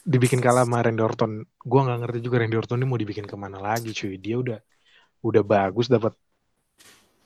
dibikin 0.07 0.39
kalah 0.43 0.63
sama 0.67 0.83
Randy 0.87 1.03
Orton. 1.03 1.33
Gua 1.63 1.81
nggak 1.87 1.99
ngerti 2.07 2.19
juga 2.23 2.37
Randy 2.43 2.59
Orton 2.59 2.79
ini 2.83 2.87
mau 2.89 2.99
dibikin 3.01 3.27
ke 3.27 3.37
mana 3.39 3.59
lagi 3.59 3.91
cuy. 3.95 4.15
Dia 4.19 4.39
udah 4.39 4.59
udah 5.27 5.43
bagus 5.47 5.87
dapat 5.91 6.15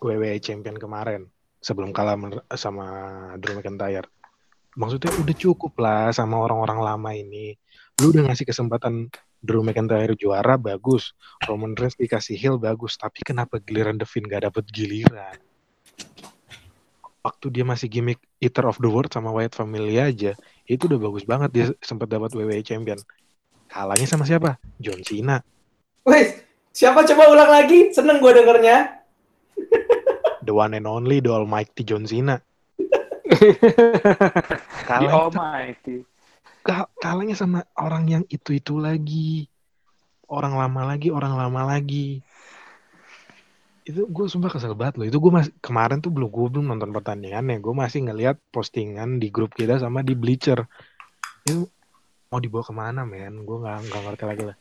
WWE 0.00 0.38
Champion 0.40 0.76
kemarin 0.76 1.28
sebelum 1.60 1.90
kalah 1.92 2.16
sama 2.56 2.86
Drew 3.40 3.56
McIntyre. 3.58 4.08
maksudnya 4.76 5.08
udah 5.16 5.36
cukup 5.36 5.72
lah 5.80 6.12
sama 6.12 6.36
orang-orang 6.36 6.80
lama 6.84 7.10
ini. 7.16 7.56
Lu 8.00 8.12
udah 8.12 8.28
ngasih 8.28 8.44
kesempatan 8.44 9.08
Drew 9.40 9.64
McIntyre 9.64 10.12
juara 10.16 10.60
bagus, 10.60 11.16
Roman 11.48 11.72
Reigns 11.72 11.96
dikasih 11.96 12.36
heel 12.36 12.56
bagus, 12.60 13.00
tapi 13.00 13.24
kenapa 13.24 13.56
giliran 13.64 13.96
Finn 14.04 14.28
gak 14.28 14.44
dapet 14.48 14.64
giliran? 14.68 15.40
Waktu 17.24 17.46
dia 17.50 17.64
masih 17.66 17.88
gimmick 17.90 18.20
Eater 18.46 18.70
of 18.70 18.78
the 18.78 18.86
World 18.86 19.10
sama 19.10 19.34
Wyatt 19.34 19.58
Family 19.58 19.98
aja, 19.98 20.38
itu 20.70 20.82
udah 20.86 20.98
bagus 21.02 21.26
banget 21.26 21.50
dia 21.50 21.66
sempat 21.82 22.06
dapat 22.06 22.30
WWE 22.30 22.62
Champion. 22.62 23.02
Kalahnya 23.66 24.06
sama 24.06 24.22
siapa? 24.22 24.62
John 24.78 25.02
Cena. 25.02 25.42
Wes, 26.06 26.38
siapa 26.70 27.02
coba 27.02 27.34
ulang 27.34 27.50
lagi? 27.50 27.90
Seneng 27.90 28.22
gue 28.22 28.30
dengernya. 28.30 29.02
The 30.46 30.54
one 30.54 30.78
and 30.78 30.86
only, 30.86 31.18
the 31.18 31.34
almighty 31.34 31.82
John 31.82 32.06
Cena. 32.06 32.38
The 34.86 35.10
Almighty. 35.10 36.06
Ka- 36.62 36.90
kalahnya 37.02 37.34
sama 37.34 37.66
orang 37.74 38.06
yang 38.06 38.24
itu-itu 38.30 38.78
lagi. 38.78 39.50
Orang 40.30 40.54
lama 40.54 40.86
lagi, 40.86 41.10
orang 41.10 41.34
lama 41.34 41.66
lagi. 41.66 42.22
Itu 43.86 44.10
gue 44.10 44.26
sumpah 44.26 44.50
kesel 44.50 44.74
banget 44.74 44.98
loh. 44.98 45.06
Itu 45.06 45.22
gue 45.22 45.30
masih 45.30 45.54
kemarin 45.62 46.02
tuh 46.02 46.10
belum 46.10 46.26
gue 46.26 46.46
belum 46.58 46.66
nonton 46.74 46.90
pertandingannya. 46.90 47.62
Gue 47.62 47.70
masih 47.70 48.10
ngeliat 48.10 48.34
postingan 48.50 49.22
di 49.22 49.30
grup 49.30 49.54
kita 49.54 49.78
sama 49.78 50.02
di 50.02 50.18
Bleacher. 50.18 50.66
Itu 51.46 51.70
mau 52.34 52.42
dibawa 52.42 52.66
ke 52.66 52.74
mana 52.74 53.06
men? 53.06 53.46
Gue 53.46 53.62
nggak 53.62 53.78
nggak 53.86 54.02
ngerti 54.10 54.24
lagi 54.26 54.44
lah. 54.50 54.56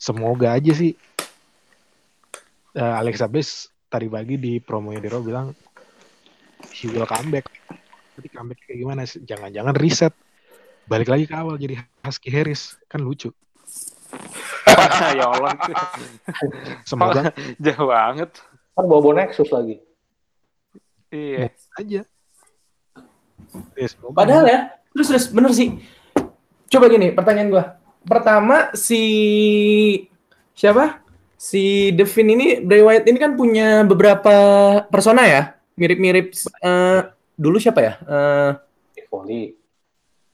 Semoga 0.00 0.56
aja 0.56 0.72
sih 0.72 0.96
eh, 2.72 2.94
Alexa 3.04 3.28
Bliss 3.28 3.68
tadi 3.92 4.08
pagi 4.08 4.40
di 4.40 4.58
promonya 4.58 5.12
Raw 5.12 5.20
bilang 5.20 5.52
she 6.72 6.88
will 6.88 7.04
come 7.04 7.28
back. 7.28 7.52
Tapi 8.14 8.30
comeback 8.30 8.64
kayak 8.64 8.78
gimana? 8.80 9.04
sih? 9.04 9.20
Jangan-jangan 9.26 9.74
reset 9.76 10.14
balik 10.84 11.08
lagi 11.08 11.24
ke 11.24 11.34
awal 11.34 11.56
jadi 11.56 11.80
Husky 12.04 12.28
Harris 12.28 12.76
kan 12.92 13.00
lucu 13.00 13.32
ya 15.18 15.26
Allah. 15.32 15.56
semoga 16.84 17.32
Jauh 17.64 17.88
banget. 17.88 18.30
Kan 18.74 18.84
bawa 18.90 19.14
Nexus 19.14 19.50
lagi. 19.54 19.78
Iya. 21.14 21.54
aja 21.78 22.02
ya, 23.78 23.86
semoga. 23.90 24.14
Padahal 24.14 24.44
ya, 24.46 24.60
terus 24.94 25.06
terus 25.10 25.26
bener 25.30 25.52
sih. 25.54 25.78
Coba 26.70 26.90
gini, 26.90 27.14
pertanyaan 27.14 27.50
gua. 27.50 27.64
Pertama 28.04 28.74
si 28.74 29.02
siapa? 30.52 31.00
Si 31.38 31.92
Devin 31.92 32.34
ini 32.34 32.46
Bray 32.62 32.80
Wyatt 32.80 33.04
ini 33.04 33.18
kan 33.20 33.36
punya 33.36 33.84
beberapa 33.84 34.34
persona 34.88 35.28
ya, 35.28 35.42
mirip-mirip 35.76 36.32
eh, 36.64 37.00
dulu 37.36 37.56
siapa 37.60 37.80
ya? 37.84 37.94
Eh, 38.00 38.50
Volley. 39.10 39.54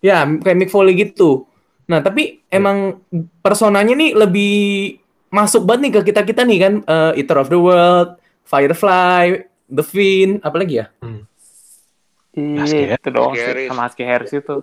ya 0.00 0.24
kayak 0.24 0.56
Mick 0.56 0.72
Foley 0.72 0.96
gitu. 0.96 1.44
Nah 1.84 2.00
tapi 2.00 2.40
emang 2.48 3.04
personanya 3.44 3.92
nih 3.92 4.16
lebih 4.16 4.96
masuk 5.28 5.68
banget 5.68 5.80
nih 5.84 5.92
ke 5.92 6.00
kita 6.08 6.22
kita 6.24 6.42
nih 6.46 6.58
kan, 6.62 6.74
eh, 6.84 7.20
Eater 7.20 7.36
of 7.42 7.52
the 7.52 7.58
World, 7.60 8.16
Firefly, 8.44 9.24
The 9.66 9.82
Fiend, 9.82 10.32
apalagi 10.40 10.80
ya? 10.80 10.86
Husky 12.30 12.82
Iya, 12.86 12.96
itu 12.96 13.08
doang 13.10 13.34
Husky 13.34 13.50
sih. 13.52 13.66
Sama 13.66 13.82
Husky 13.84 14.04
Harris 14.04 14.32
itu. 14.32 14.56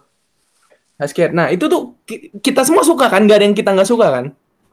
Husky. 0.97 1.21
Nah 1.29 1.47
itu 1.47 1.65
tuh 1.65 1.99
ki- 2.03 2.39
kita 2.39 2.63
semua 2.63 2.81
suka 2.81 3.05
kan, 3.07 3.21
gak 3.23 3.37
ada 3.37 3.45
yang 3.45 3.53
kita 3.53 3.71
nggak 3.71 3.87
suka 3.87 4.07
kan? 4.09 4.25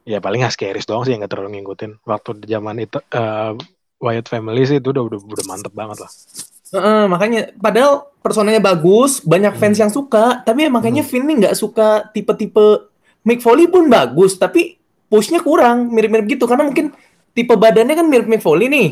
ya 0.05 0.21
paling 0.21 0.37
Husky 0.37 0.69
Harris 0.69 0.85
doang 0.85 1.01
sih 1.01 1.17
yang 1.17 1.25
gak 1.25 1.33
terlalu 1.33 1.57
ngikutin 1.57 1.97
waktu 2.05 2.37
di 2.37 2.45
zaman 2.47 2.77
itu 2.77 3.01
eh, 3.09 3.57
Wyatt 3.97 4.29
Family 4.29 4.61
sih 4.61 4.77
itu 4.77 4.93
udah 4.93 5.01
udah, 5.01 5.17
udah 5.17 5.45
mantep 5.49 5.73
banget 5.73 5.97
lah 5.97 6.11
Heeh, 6.77 7.03
makanya 7.09 7.41
padahal 7.57 8.13
personanya 8.21 8.61
bagus, 8.61 9.17
banyak 9.21 9.57
fans 9.57 9.77
yang 9.77 9.89
suka, 9.89 10.41
tapi 10.41 10.65
ya 10.65 10.69
makanya 10.69 11.01
Hmm. 11.01 11.09
Finn 11.09 11.25
nih 11.25 11.35
nggak 11.41 11.55
suka 11.55 12.05
tipe-tipe 12.09 12.85
Mick 13.21 13.41
Foley 13.41 13.65
pun 13.65 13.89
bagus, 13.89 14.37
tapi 14.37 14.77
pushnya 15.05 15.41
kurang, 15.41 15.89
mirip-mirip 15.89 16.37
gitu 16.37 16.45
karena 16.45 16.65
mungkin 16.65 16.93
tipe 17.35 17.53
badannya 17.53 17.93
kan 17.93 18.07
mirip 18.07 18.25
Mick 18.25 18.39
Foley 18.39 18.71
nih. 18.71 18.89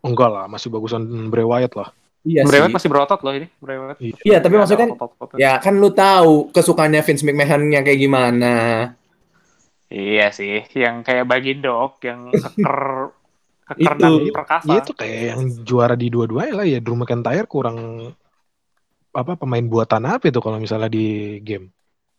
enggak 0.00 0.30
lah 0.30 0.44
masih 0.46 0.70
bagusan 0.70 1.02
Bray 1.28 1.44
Wyatt 1.44 1.74
lah 1.76 1.88
Iya 2.26 2.42
Bray 2.42 2.58
sih. 2.58 2.62
Wyatt 2.66 2.74
masih 2.74 2.88
berotot 2.90 3.20
loh 3.22 3.34
ini. 3.38 3.46
Bray 3.62 3.78
Wyatt. 3.78 3.98
Iya, 4.02 4.38
tapi 4.42 4.54
maksudnya 4.58 4.82
kan 4.82 4.90
Otot-otot. 4.98 5.36
ya 5.38 5.52
kan 5.62 5.78
lu 5.78 5.94
tahu 5.94 6.50
kesukaannya 6.50 6.98
Vince 7.06 7.22
McMahon 7.22 7.62
yang 7.70 7.86
kayak 7.86 8.00
gimana. 8.02 8.54
Iya 9.86 10.34
sih, 10.34 10.66
yang 10.74 11.06
kayak 11.06 11.30
bagi 11.30 11.62
dog, 11.62 12.02
yang 12.02 12.26
keker, 12.34 12.80
keker 13.70 13.94
Itu. 13.94 14.02
dan 14.02 14.12
perkasa. 14.34 14.66
ya 14.66 14.78
itu 14.82 14.92
kayak 14.98 15.20
yang 15.22 15.40
juara 15.62 15.94
di 15.94 16.10
dua-duanya 16.10 16.54
lah 16.58 16.66
ya 16.66 16.82
Drew 16.82 16.98
McIntyre 16.98 17.46
kurang 17.46 17.78
apa 19.14 19.32
pemain 19.38 19.62
buatan 19.62 20.02
apa 20.04 20.26
itu 20.26 20.42
kalau 20.42 20.58
misalnya 20.58 20.90
di 20.90 21.38
game 21.40 21.70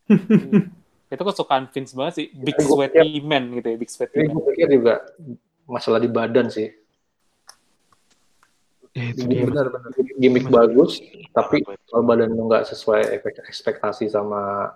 itu 1.14 1.24
kesukaan 1.24 1.68
Vince 1.68 1.94
banget 1.94 2.14
sih, 2.16 2.28
big 2.32 2.56
gua 2.58 2.88
sweaty 2.88 3.20
man 3.22 3.52
gitu 3.60 3.68
ya, 3.70 3.78
big 3.78 3.92
sweaty 3.92 4.16
man. 4.24 4.32
gue 4.34 4.44
pikir 4.56 4.68
juga 4.72 4.96
masalah 5.68 6.00
di 6.00 6.08
badan 6.08 6.48
sih. 6.48 6.72
ya 8.98 9.14
itu 9.14 9.30
dia 9.30 9.46
benar 9.46 9.70
benar. 9.70 9.94
Gimik 10.18 10.50
bagus, 10.50 10.98
tapi 11.30 11.62
kalau 11.62 12.02
badan 12.02 12.34
lu 12.34 12.50
nggak 12.50 12.66
sesuai 12.66 13.14
efek- 13.14 13.46
ekspektasi 13.46 14.10
sama 14.10 14.74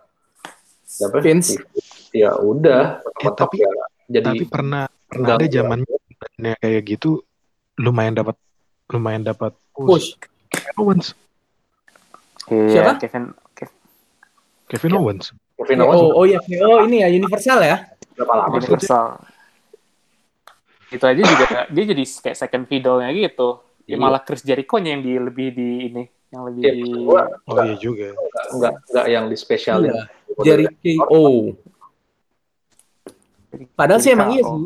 siapa? 0.86 1.26
Vince. 1.26 1.58
Ya 2.14 2.38
udah, 2.38 3.02
Eh, 3.02 3.34
tapi- 3.34 3.66
ya, 3.66 3.72
jadi 4.06 4.30
tapi 4.30 4.46
pernah 4.46 4.86
pernah 5.10 5.42
ada 5.42 5.48
zamannya 5.50 5.98
kayak 6.62 6.82
gitu 6.86 7.26
lumayan 7.82 8.14
dapat 8.14 8.38
lumayan 8.88 9.26
dapat 9.26 9.58
push. 9.74 10.14
Push. 10.14 10.30
Owens 10.78 11.16
Iya, 12.52 12.68
Siapa? 12.70 12.92
Kevin, 13.00 13.32
Kevin 13.56 13.76
Kevin 14.68 14.94
Owens 15.00 15.26
Kevin 15.56 15.80
Owens 15.82 16.02
Oh, 16.04 16.22
oh 16.22 16.24
iya, 16.28 16.38
oh 16.62 16.84
ini 16.84 17.00
ya 17.00 17.08
Universal 17.08 17.64
ya. 17.64 17.78
berapa 18.14 18.34
lama 18.38 18.54
sih? 18.54 18.68
Universal. 18.68 19.06
Itu 20.92 21.04
aja 21.08 21.22
juga 21.24 21.46
dia 21.72 21.84
jadi 21.88 22.04
kayak 22.04 22.38
second 22.38 22.64
fiddle-nya 22.68 23.10
gitu. 23.16 23.64
Ya, 23.90 23.98
Iya. 23.98 24.04
malah 24.08 24.22
Chris 24.24 24.46
Jericho-nya 24.46 24.96
yang 24.96 25.04
di 25.04 25.14
lebih 25.18 25.48
di 25.52 25.70
ini, 25.90 26.04
yang 26.30 26.48
lebih 26.48 26.62
Iya, 26.64 26.72
di 26.72 26.84
gua 27.02 27.22
oh 27.50 27.56
iya 27.66 27.76
juga 27.76 28.08
nggak 28.14 28.46
nggak 28.56 28.74
nggak 28.94 29.06
yang 29.10 29.26
di 29.28 29.36
spesialin. 29.36 29.92
Iya. 29.92 30.04
Jerry 30.46 30.66
KO. 30.70 31.26
Padahal 33.76 34.00
sih 34.00 34.16
emang 34.16 34.30
iya 34.32 34.44
sih. 34.48 34.60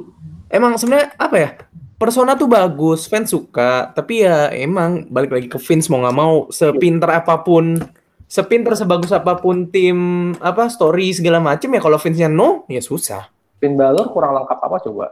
Emang 0.52 0.78
sebenarnya 0.78 1.10
apa 1.18 1.38
ya? 1.42 1.50
Persona 1.96 2.36
tuh 2.36 2.52
bagus, 2.52 3.08
fans 3.08 3.32
suka, 3.32 3.90
tapi 3.96 4.28
ya 4.28 4.52
emang 4.52 5.08
balik 5.08 5.32
lagi 5.32 5.48
ke 5.48 5.56
Vince 5.56 5.88
mau 5.88 6.04
nggak 6.04 6.18
mau 6.20 6.52
sepinter 6.52 7.08
apa 7.08 7.40
pun, 7.40 7.80
sepinter 8.28 8.76
sebagus 8.76 9.16
apa 9.16 9.40
pun 9.40 9.72
tim 9.72 9.98
apa 10.44 10.68
story 10.68 11.16
segala 11.16 11.40
macem 11.40 11.72
ya 11.72 11.80
kalau 11.80 11.96
Vince-nya 11.96 12.28
no, 12.28 12.68
ya 12.68 12.84
susah. 12.84 13.32
Finn 13.64 13.80
Balor 13.80 14.12
kurang 14.12 14.36
lengkap 14.36 14.60
apa 14.60 14.78
coba? 14.84 15.06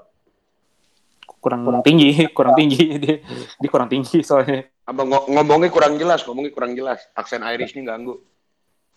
Kurang 1.44 1.84
tinggi, 1.84 2.10
kurang 2.38 2.56
tinggi 2.56 2.96
dia, 2.96 3.20
dia 3.60 3.70
kurang 3.70 3.92
tinggi 3.92 4.24
soalnya. 4.24 4.64
Abang 4.88 5.12
ngo- 5.12 5.28
ngomongnya 5.28 5.68
kurang 5.68 6.00
jelas, 6.00 6.24
ngomongnya 6.24 6.56
kurang 6.56 6.72
jelas. 6.74 7.04
Aksen 7.12 7.44
Irishnya 7.44 7.84
ganggu. 7.84 8.24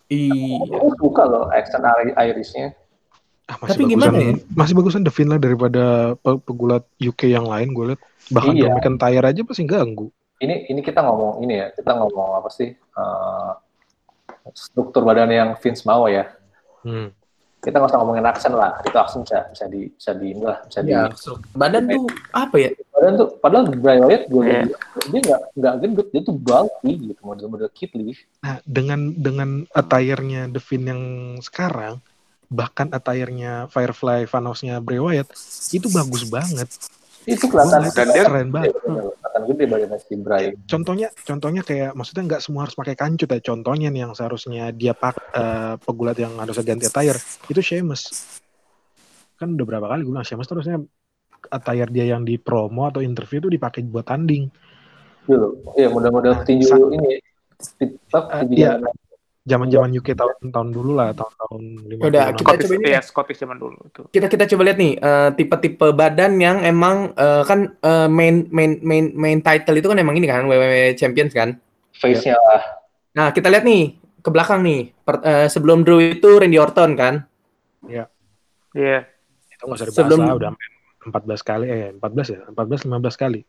Iya. 0.06 0.78
Aku 0.78 0.94
suka 1.02 1.26
loh 1.26 1.50
accent 1.50 1.82
Irisnya. 2.14 2.78
Ah, 3.46 3.58
masih 3.62 3.78
Tapi 3.78 3.82
bagusan, 3.86 3.90
gimana 3.94 4.16
ya? 4.18 4.32
Masih 4.58 4.74
bagusan 4.74 5.02
The 5.06 5.12
Finn 5.14 5.30
lah 5.30 5.38
daripada 5.38 6.14
pe- 6.18 6.42
pegulat 6.42 6.82
UK 6.98 7.30
yang 7.30 7.46
lain 7.46 7.70
gue 7.74 7.94
liat. 7.94 8.00
Bahkan 8.30 8.54
Iya. 8.54 8.62
Drew 8.66 8.74
McIntyre 8.74 9.26
aja 9.26 9.40
pasti 9.46 9.62
ganggu. 9.66 10.10
Ini 10.42 10.66
ini 10.70 10.80
kita 10.82 11.00
ngomong 11.02 11.42
ini 11.46 11.54
ya, 11.62 11.66
kita 11.74 11.94
ngomong 11.94 12.42
apa 12.42 12.50
sih? 12.50 12.74
eh, 12.74 13.50
struktur 14.54 15.02
badan 15.06 15.30
yang 15.30 15.50
Vince 15.58 15.82
mau 15.86 16.06
ya. 16.10 16.26
Hmm. 16.82 17.10
Kita 17.66 17.76
nggak 17.76 17.90
usah 17.90 17.98
ngomongin 17.98 18.22
aksen 18.22 18.54
lah, 18.54 18.78
itu 18.80 18.94
aksen 18.94 19.20
bisa 19.20 19.42
bisa 19.50 19.64
di 19.66 19.90
bisa 19.90 20.10
di 20.14 20.26
inilah, 20.30 20.62
bisa 20.62 20.80
di 20.80 20.94
Ya, 20.94 21.10
badan 21.52 21.82
tuh 21.84 22.06
apa 22.30 22.56
ya? 22.56 22.70
badan 22.88 23.12
tuh 23.16 23.28
padahal 23.36 23.64
Bray 23.74 23.98
Wyatt 23.98 24.22
gue 24.24 24.44
Iya. 24.46 24.62
dia 25.04 25.20
nggak 25.20 25.40
nggak 25.52 25.74
gendut 25.76 26.06
dia 26.08 26.22
tuh 26.22 26.34
bulky 26.34 26.92
gitu 27.02 27.20
model-model 27.20 27.68
Kitli 27.68 28.14
Nah, 28.40 28.62
dengan 28.62 29.00
dengan 29.12 29.50
attire-nya 29.68 30.46
The 30.46 30.58
Finn 30.58 30.86
yang 30.86 31.02
sekarang, 31.40 31.98
bahkan 32.46 32.86
attire-nya 32.88 33.66
Firefly 33.66 34.24
Vanosnya 34.24 34.78
Bray 34.78 34.96
Wyatt, 34.96 35.26
itu 35.68 35.90
bagus 35.90 36.22
banget. 36.24 36.70
itu 37.26 37.42
kelihatan 37.42 37.90
Dan 37.90 38.06
dia- 38.06 38.22
keren 38.22 38.48
banget. 38.48 38.70
Kelihatan 39.36 39.42
gede 39.52 39.64
badannya 39.68 39.98
si 40.00 40.14
Bray 40.16 40.44
Contohnya, 40.64 41.08
contohnya 41.12 41.62
kayak 41.62 41.92
maksudnya 41.92 42.24
nggak 42.24 42.42
semua 42.42 42.64
harus 42.64 42.76
pakai 42.76 42.96
kancut 42.96 43.28
ya. 43.28 43.40
Contohnya 43.44 43.88
nih 43.92 44.08
yang 44.08 44.12
seharusnya 44.16 44.72
dia 44.72 44.96
pak 44.96 45.14
eh, 45.36 45.74
pegulat 45.84 46.16
yang 46.16 46.32
harusnya 46.40 46.64
ganti 46.64 46.88
attire 46.88 47.20
itu 47.52 47.60
Sheamus. 47.60 48.02
Kan 49.36 49.52
udah 49.52 49.66
berapa 49.68 49.86
kali 49.92 50.00
gue 50.08 50.12
bilang 50.16 50.24
Sheamus 50.26 50.48
tuh 50.48 50.56
harusnya 50.60 50.80
attire 51.52 51.90
dia 51.92 52.08
yang 52.16 52.24
di 52.24 52.40
promo 52.40 52.88
atau 52.88 53.04
interview 53.04 53.44
itu 53.44 53.50
dipakai 53.52 53.84
buat 53.84 54.08
tanding. 54.08 54.48
iya 55.76 55.90
model-model 55.90 56.38
Nah, 56.38 56.46
tinju 56.46 56.94
ini 56.94 57.18
Ti- 57.56 57.98
apa, 58.14 58.46
Eh, 58.46 58.62
iya. 58.62 58.78
Zaman-zaman 59.46 59.94
UK 59.94 60.18
tahun-tahun 60.18 60.68
dulu 60.74 60.98
lah, 60.98 61.14
tahun-tahun 61.14 61.62
50 61.86 62.10
Udah, 62.10 62.24
kita 62.34 62.42
Scottish, 62.42 62.66
coba 62.66 62.74
ini 62.74 62.86
ya. 62.90 63.00
Scottish 63.00 63.38
zaman 63.38 63.56
dulu 63.62 63.78
itu. 63.86 64.02
Kita 64.10 64.26
kita 64.26 64.44
coba 64.50 64.62
lihat 64.66 64.78
nih 64.82 64.92
eh, 64.98 65.28
tipe-tipe 65.38 65.86
badan 65.94 66.32
yang 66.42 66.66
emang 66.66 67.14
eh, 67.14 67.42
kan 67.46 67.78
eh, 67.78 68.08
main 68.10 68.50
main 68.50 68.82
main 68.82 69.14
main 69.14 69.38
title 69.38 69.78
itu 69.78 69.86
kan 69.86 69.98
emang 70.02 70.18
ini 70.18 70.26
kan 70.26 70.50
WWE 70.50 70.98
Champions 70.98 71.30
kan. 71.30 71.62
face-nya 71.96 72.36
lah 72.36 72.60
Nah, 73.16 73.32
kita 73.32 73.48
lihat 73.48 73.64
nih 73.64 73.96
ke 74.20 74.28
belakang 74.28 74.60
nih. 74.60 74.92
Per- 75.00 75.22
eh, 75.24 75.48
sebelum 75.48 75.80
Drew 75.86 76.02
itu 76.02 76.28
Randy 76.36 76.58
Orton 76.60 76.92
kan. 76.92 77.24
Iya. 77.86 78.10
Itu 79.56 79.62
nggak 79.64 79.78
usah 79.78 79.86
dibahas 79.88 79.96
Sebelum- 79.96 80.20
lah, 80.26 80.34
udah 80.36 80.48
sampai 80.52 80.68
14 81.06 81.40
kali, 81.40 81.64
eh 81.70 81.88
14 81.94 82.26
ya? 82.34 82.40
14, 82.50 82.82
15 82.84 83.14
kali. 83.16 83.40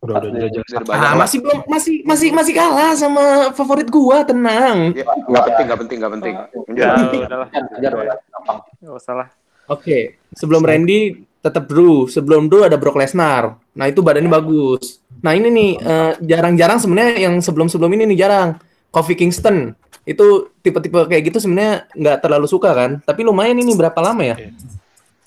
Udah, 0.00 0.16
udah, 0.16 0.30
udah 0.32 0.48
jelas. 0.48 0.68
Dari 0.72 0.80
Ah, 0.80 0.88
banyak 0.88 1.04
lah. 1.04 1.12
masih 1.20 1.38
belum 1.44 1.58
masih 1.68 1.94
masih 2.02 2.28
masih 2.32 2.52
kalah 2.56 2.92
sama 2.96 3.24
favorit 3.52 3.84
gua, 3.86 4.24
tenang. 4.24 4.96
Ya, 4.96 5.04
nggak 5.04 5.42
penting, 5.44 5.64
nggak 5.68 5.80
penting, 5.84 5.96
nggak 6.00 6.12
penting. 6.16 6.34
Ya, 6.72 6.88
Lanjut. 6.96 7.20
udahlah. 7.28 7.48
Ajar 7.52 7.90
udah 7.92 8.16
gampang. 8.32 8.58
Nggak 8.80 8.94
usah 8.96 9.14
lah. 9.14 9.28
Oke, 9.68 9.98
sebelum 10.32 10.64
Randy 10.64 11.00
tetap 11.38 11.68
Drew, 11.68 12.08
sebelum 12.08 12.48
Drew 12.48 12.64
ada 12.64 12.80
Brock 12.80 12.96
Lesnar. 12.96 13.60
Nah, 13.76 13.86
itu 13.86 14.00
badannya 14.00 14.28
bagus. 14.28 14.98
Nah, 15.20 15.36
ini 15.36 15.52
nih 15.52 15.70
eh, 15.76 16.12
jarang-jarang 16.18 16.80
sebenarnya 16.80 17.16
yang 17.20 17.36
sebelum-sebelum 17.38 17.92
ini 17.92 18.08
nih 18.10 18.18
jarang. 18.18 18.56
Kofi 18.88 19.14
Kingston. 19.14 19.76
Itu 20.02 20.50
tipe-tipe 20.58 20.96
kayak 21.06 21.28
gitu 21.28 21.38
sebenarnya 21.38 21.86
nggak 21.92 22.16
terlalu 22.18 22.48
suka 22.48 22.72
kan, 22.72 22.90
tapi 23.04 23.20
lumayan 23.20 23.54
ini 23.54 23.76
berapa 23.76 23.94
lama 24.00 24.24
ya? 24.24 24.36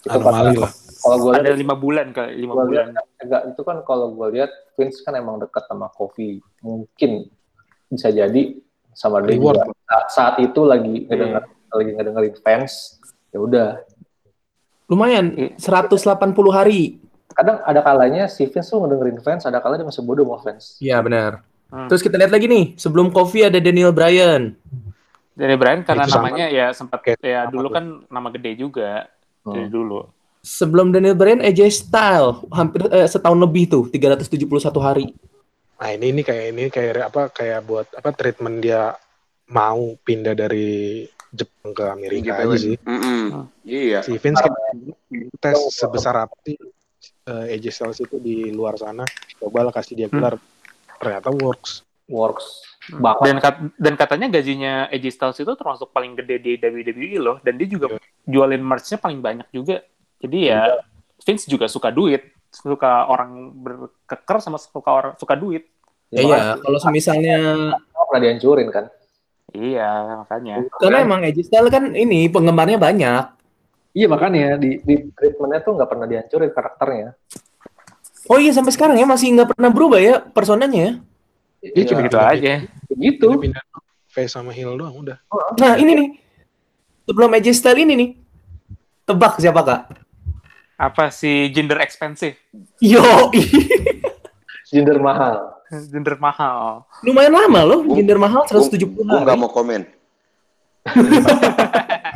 Anomali 0.03 0.57
lah. 0.59 0.73
Kalau 1.03 1.17
gue 1.19 1.31
Ada 1.33 1.43
lihat, 1.45 1.59
lima 1.59 1.75
bulan 1.75 2.07
kali, 2.09 2.31
lima 2.37 2.53
bulan. 2.55 2.85
enggak 3.17 3.41
itu 3.45 3.61
kan 3.61 3.77
kalau 3.83 4.07
gue 4.09 4.27
lihat 4.33 4.51
Vince 4.73 5.03
kan 5.03 5.13
emang 5.13 5.35
dekat 5.37 5.63
sama 5.65 5.87
Kofi. 5.89 6.39
Mungkin 6.59 7.27
bisa 7.87 8.07
jadi 8.07 8.55
sama 8.91 9.19
dia 9.19 9.35
juga 9.35 9.67
saat, 9.83 10.05
saat 10.09 10.35
itu 10.39 10.63
lagi 10.63 11.03
ngedenger 11.03 11.43
lagi 11.69 11.91
ngedengerin 11.91 12.35
fans. 12.39 13.03
Ya 13.29 13.39
udah. 13.39 13.69
Lumayan, 14.85 15.33
Iya. 15.33 15.49
180 15.57 16.15
hari. 16.49 17.01
Kadang 17.29 17.59
ada 17.61 17.81
kalanya 17.81 18.27
si 18.27 18.45
Vince 18.45 18.69
tuh 18.69 18.79
ngedengerin 18.79 19.19
fans, 19.19 19.43
ada 19.43 19.57
kalanya 19.57 19.81
dia 19.81 19.89
masih 19.89 20.03
bodoh 20.03 20.23
sama 20.23 20.39
fans. 20.41 20.77
Iya, 20.77 21.01
benar. 21.01 21.41
Hmm. 21.67 21.89
Terus 21.89 21.99
kita 21.99 22.15
lihat 22.15 22.29
lagi 22.29 22.45
nih, 22.45 22.77
sebelum 22.77 23.09
Kofi 23.09 23.41
ada 23.41 23.57
Daniel 23.57 23.89
Bryan. 23.89 24.53
Dari 25.33 25.55
Brian 25.57 25.81
karena 25.81 26.05
Itu 26.05 26.13
sama. 26.13 26.29
namanya 26.29 26.45
ya 26.47 26.69
sempat 26.69 27.01
Kayak 27.01 27.17
ya 27.19 27.41
dulu 27.49 27.67
tuh. 27.67 27.73
kan 27.73 27.85
nama 28.07 28.29
gede 28.29 28.51
juga 28.55 29.09
dari 29.41 29.65
Hmm. 29.65 29.73
dulu. 29.73 30.05
Sebelum 30.43 30.91
Daniel 30.91 31.15
Bryan 31.15 31.39
AJ 31.39 31.87
Styles 31.87 32.43
hampir 32.51 32.83
eh, 32.91 33.07
setahun 33.07 33.39
lebih 33.39 33.63
tuh, 33.65 33.83
371 33.87 34.43
hari. 34.77 35.15
Nah 35.79 35.89
ini 35.89 36.11
ini 36.11 36.21
kayak 36.21 36.45
ini 36.51 36.63
kayak 36.67 36.93
apa 37.07 37.31
kayak 37.31 37.59
buat 37.63 37.87
apa 37.89 38.11
treatment 38.11 38.59
dia 38.59 38.91
mau 39.47 39.95
pindah 39.97 40.35
dari 40.35 41.03
Jepang 41.27 41.71
ke 41.71 41.83
Amerika 41.87 42.37
JPW. 42.37 42.43
aja 42.45 42.57
sih. 42.59 42.75
Mm-mm. 42.77 43.23
Iya. 43.63 43.99
Si 44.03 44.13
Vince 44.15 44.37
kan 44.37 44.53
tes 45.39 45.57
sebesar 45.71 46.27
apa 46.27 46.35
sih 46.43 46.59
eh, 47.23 47.55
AJ 47.55 47.65
Styles 47.71 47.99
itu 47.99 48.19
di 48.19 48.51
luar 48.51 48.75
sana. 48.75 49.07
Coba 49.39 49.63
lah 49.63 49.71
kasih 49.71 49.95
dia 49.95 50.07
gelar. 50.07 50.35
Ternyata 50.99 51.31
works. 51.31 51.87
Works. 52.05 52.45
Hmm. 52.91 52.99
Bahkan 52.99 53.25
Dan 53.25 53.37
kat- 53.39 53.63
dan 53.79 53.93
katanya 53.95 54.27
gajinya 54.29 54.73
AJ 54.87 55.05
Styles 55.09 55.39
itu 55.39 55.55
termasuk 55.55 55.87
paling 55.89 56.13
gede 56.13 56.35
di 56.37 56.51
WWE 56.55 57.15
loh 57.17 57.37
dan 57.39 57.55
dia 57.55 57.65
juga 57.65 57.95
jualin 58.23 58.59
merch-nya 58.59 58.99
paling 58.99 59.19
banyak 59.19 59.47
juga. 59.49 59.79
Jadi 60.23 60.39
ya 60.47 60.79
Vince 61.19 61.45
juga 61.51 61.67
suka 61.67 61.91
duit, 61.91 62.31
suka 62.47 63.11
orang 63.11 63.51
berkeker 63.51 64.39
sama 64.39 64.55
suka 64.55 64.89
orang 64.89 65.13
suka 65.19 65.35
duit. 65.35 65.67
Ya, 66.13 66.21
iya, 66.23 66.39
kalau 66.61 66.79
misalnya 66.93 67.37
pernah 68.07 68.21
dihancurin 68.21 68.69
kan. 68.71 68.85
Iya, 69.53 70.23
makanya. 70.25 70.65
karena 70.81 70.97
emang 71.05 71.21
AJ 71.25 71.45
Styles 71.45 71.69
kan 71.69 71.91
ini 71.93 72.25
penggemarnya 72.31 72.77
banyak. 72.79 73.23
Iya 73.93 74.07
makanya 74.09 74.57
di, 74.57 74.81
di 74.81 74.95
treatmentnya 75.13 75.61
tuh 75.61 75.77
nggak 75.77 75.89
pernah 75.89 76.05
dihancurin 76.09 76.49
karakternya. 76.49 77.09
Oh 78.25 78.39
iya 78.41 78.49
sampai 78.55 78.73
sekarang 78.73 78.97
ya 78.97 79.05
masih 79.05 79.29
nggak 79.37 79.53
pernah 79.53 79.69
berubah 79.69 79.99
ya 80.01 80.23
personanya 80.23 80.79
ya. 80.79 80.93
Dia 81.73 81.83
cuma 81.89 82.01
Iya, 82.01 82.07
Gitu 82.09 82.17
aja. 82.17 82.53
begitu. 82.89 83.27
Pindah 83.49 83.63
face 84.09 84.33
sama 84.33 84.53
heel 84.53 84.73
doang 84.77 84.93
udah. 84.97 85.17
Nah 85.57 85.73
ini 85.77 85.91
nih 85.97 86.07
sebelum 87.05 87.33
AJ 87.33 87.47
Styles 87.53 87.81
ini 87.85 87.93
nih 87.93 88.09
tebak 89.05 89.37
siapa 89.37 89.61
kak? 89.65 89.81
Apa 90.83 91.07
sih 91.09 91.47
gender 91.49 91.79
expensive? 91.79 92.35
Yo 92.77 93.31
Gender 94.65 94.97
mahal. 94.97 95.35
Gender 95.85 96.15
mahal. 96.17 96.83
lumayan 97.01 97.33
lama 97.33 97.61
loh 97.63 97.79
gender 97.89 98.17
mahal 98.17 98.43
170 98.45 98.83
Gue 98.93 99.01
nggak 99.01 99.23
hari. 99.25 99.39
mau 99.39 99.49
komen. 99.49 99.81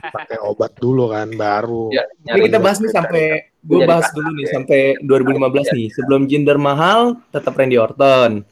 Pakai 0.10 0.38
obat 0.42 0.76
dulu 0.76 1.08
kan 1.08 1.32
baru. 1.32 1.90
Ya, 1.90 2.04
Ini 2.28 2.46
kita 2.46 2.58
bahas 2.58 2.78
nih 2.78 2.90
sampai 2.90 3.24
gue 3.58 3.78
Jadi 3.78 3.88
bahas 3.88 4.08
dulu 4.12 4.30
nih 4.34 4.48
sampai 4.48 4.80
2015 5.02 5.74
nih. 5.74 5.88
Sebelum 5.90 6.22
gender 6.26 6.58
mahal 6.58 7.00
tetap 7.30 7.54
Randy 7.54 7.76
Orton. 7.76 8.44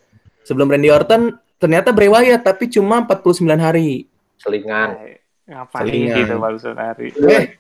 Sebelum 0.41 0.67
Randy 0.67 0.89
Orton 0.89 1.21
ternyata 1.55 1.91
Bray 1.91 2.07
Wyatt 2.07 2.41
tapi 2.41 2.67
cuma 2.67 3.03
49 3.03 3.43
hari. 3.57 4.07
selingan. 4.37 4.89
Ngapain 5.45 5.83
Selingan. 5.83 6.17
gitu 6.17 6.33
barusan 6.35 6.75
hari. 6.75 7.07
Eh, 7.11 7.55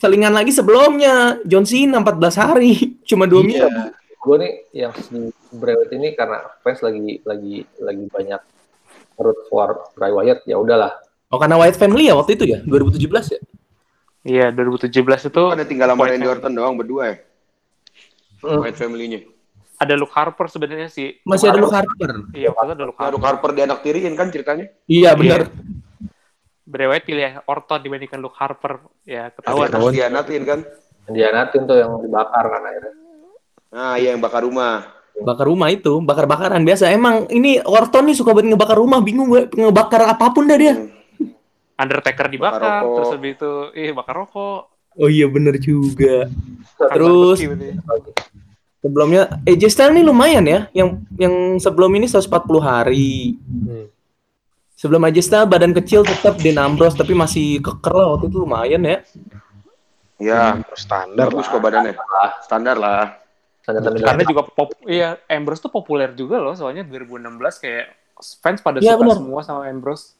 selingan 0.00 0.32
lagi 0.32 0.50
sebelumnya 0.50 1.38
John 1.44 1.62
Cena 1.62 2.00
14 2.00 2.16
hari, 2.34 2.72
cuma 3.08 3.28
dua 3.28 3.44
Iya. 3.44 3.68
minggu. 3.68 3.68
Gue 4.18 4.36
nih 4.36 4.52
yang 4.74 4.92
si 4.94 5.16
Wyatt 5.50 5.92
ini 5.92 6.12
karena 6.12 6.44
fans 6.60 6.80
lagi 6.80 7.20
lagi 7.22 7.64
lagi 7.76 8.04
banyak 8.06 8.40
root 9.16 9.38
for 9.46 9.92
Bray 9.94 10.08
Wyatt 10.10 10.44
ya 10.44 10.56
udahlah. 10.56 10.92
Oh 11.28 11.36
karena 11.36 11.56
Wyatt 11.56 11.76
Family 11.76 12.04
ya 12.04 12.16
waktu 12.16 12.34
itu 12.34 12.44
ya 12.46 12.58
2017 12.60 13.06
ya. 13.30 13.40
Iya, 14.20 14.46
2017 14.52 14.92
itu 15.32 15.42
Ada 15.46 15.64
tinggal 15.64 15.88
sama 15.88 16.04
Randy. 16.04 16.28
Orton 16.28 16.52
doang 16.52 16.76
berdua 16.76 17.02
ya. 17.06 17.16
Hmm. 18.40 18.60
White 18.60 18.76
family-nya. 18.76 19.20
ada 19.76 19.96
Luke 19.96 20.12
Harper 20.12 20.44
sebenarnya 20.44 20.88
sih. 20.88 21.16
Masih 21.24 21.48
ada 21.48 21.56
Luke 21.56 21.72
Harper. 21.72 22.28
Iya, 22.36 22.52
waktu 22.52 22.68
itu 22.68 22.74
ada 22.74 22.84
Luke 22.84 23.00
Harper. 23.00 23.12
Luke 23.16 23.24
Harper 23.24 23.50
di 23.50 23.60
anak 23.64 23.78
tiriin 23.80 24.12
kan 24.12 24.28
ceritanya. 24.28 24.68
Iya 24.84 25.16
benar. 25.16 25.48
Bray 26.70 26.86
Wyatt 26.86 27.02
pilih 27.02 27.30
Orton 27.50 27.80
dibandingkan 27.82 28.22
Luke 28.22 28.38
Harper. 28.38 28.78
Ya, 29.02 29.34
ketahuan. 29.34 29.66
Ketahuan. 29.66 29.90
Dianatin 29.90 30.42
kan. 30.46 30.60
Dia 31.10 31.34
natin 31.34 31.66
tuh 31.66 31.74
yang 31.74 31.98
dibakar 31.98 32.46
kan 32.46 32.62
akhirnya. 32.62 32.94
Nah, 33.74 33.94
iya 33.98 34.14
yang 34.14 34.22
bakar 34.22 34.46
rumah. 34.46 34.86
Bakar 35.20 35.50
rumah 35.50 35.68
itu, 35.74 35.98
bakar-bakaran 35.98 36.62
biasa. 36.62 36.94
Emang 36.94 37.26
ini 37.34 37.58
Orton 37.58 38.06
nih 38.06 38.16
suka 38.16 38.30
banget 38.30 38.54
ngebakar 38.54 38.78
rumah, 38.78 39.02
bingung 39.02 39.26
gue 39.26 39.50
ngebakar 39.50 40.06
apa 40.06 40.30
pun 40.30 40.46
dah 40.46 40.54
dia. 40.54 40.78
Hmm. 40.78 40.90
Undertaker 41.80 42.28
Bakar 42.28 42.34
dibakar, 42.34 42.82
rokok. 42.84 42.94
terus 42.94 43.10
habis 43.16 43.32
itu, 43.40 43.52
ih 43.72 43.90
bakar 43.96 44.14
rokok. 44.22 44.60
Oh 45.00 45.08
iya 45.08 45.26
bener 45.30 45.56
juga. 45.56 46.28
Terus 46.76 47.38
sebelumnya 48.84 49.22
AJ 49.48 49.62
Styles 49.72 49.94
nih 49.96 50.04
lumayan 50.04 50.44
ya, 50.44 50.60
yang 50.76 51.00
yang 51.16 51.56
sebelum 51.56 51.88
ini 51.96 52.04
140 52.04 52.60
hari. 52.60 53.38
Hmm. 53.48 53.86
Sebelum 54.80 55.04
AJ 55.04 55.18
Styles 55.20 55.44
badan 55.44 55.76
kecil 55.76 56.00
tetap 56.02 56.40
Dean 56.40 56.56
Ambrose 56.56 56.96
tapi 56.96 57.12
masih 57.12 57.60
keker 57.60 57.92
lah 57.92 58.16
waktu 58.16 58.32
itu 58.32 58.40
lumayan 58.40 58.80
ya. 58.80 58.98
Ya, 60.16 60.56
Standar 60.72 61.28
bagus 61.28 61.44
lah. 61.44 61.52
kok 61.52 61.60
badannya. 61.60 61.92
Standar 62.40 62.76
lah. 62.76 63.04
Standar-standar 63.60 64.00
Karena 64.02 64.24
juga 64.24 64.42
pop, 64.42 64.72
iya 64.84 65.20
Ambrose 65.26 65.60
tuh 65.60 65.68
populer 65.68 66.08
juga 66.12 66.40
loh, 66.40 66.56
soalnya 66.56 66.80
2016 66.82 67.28
kayak 67.60 67.84
fans 68.40 68.60
pada 68.60 68.80
Iya, 68.80 68.96
suka 68.96 69.04
benar. 69.04 69.16
semua 69.16 69.40
sama 69.40 69.68
Ambrose. 69.68 70.16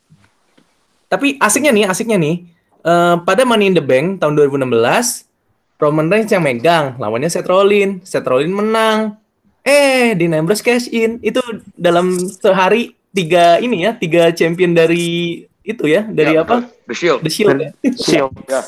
Tapi 1.07 1.41
asiknya 1.41 1.73
nih, 1.73 1.85
asiknya 1.87 2.17
nih. 2.17 2.37
eh, 2.81 3.17
pada 3.21 3.45
Money 3.45 3.69
in 3.69 3.77
the 3.77 3.85
Bank 3.85 4.21
tahun 4.21 4.37
2016, 4.37 5.29
Roman 5.77 6.09
Reigns 6.09 6.29
yang 6.29 6.41
megang, 6.41 6.97
lawannya 6.97 7.29
Seth 7.29 7.45
Rollins. 7.45 8.05
Seth 8.05 8.25
Rollins 8.25 8.53
menang. 8.53 9.17
Eh, 9.61 10.17
Dean 10.17 10.33
Ambrose 10.33 10.61
cash 10.61 10.89
in. 10.89 11.21
Itu 11.21 11.41
dalam 11.73 12.17
sehari 12.17 12.97
tiga 13.11 13.59
ini 13.59 13.87
ya, 13.87 13.93
tiga 13.95 14.31
champion 14.31 14.73
dari 14.75 15.45
itu 15.61 15.85
ya, 15.87 16.07
dari 16.09 16.35
Ya, 16.35 16.43
apa? 16.47 16.67
The 16.89 16.95
Shield. 16.97 17.21
The 17.23 17.31
Shield. 17.31 17.59
ya. 17.61 17.71
Shield. 17.99 18.33
Ya. 18.49 18.63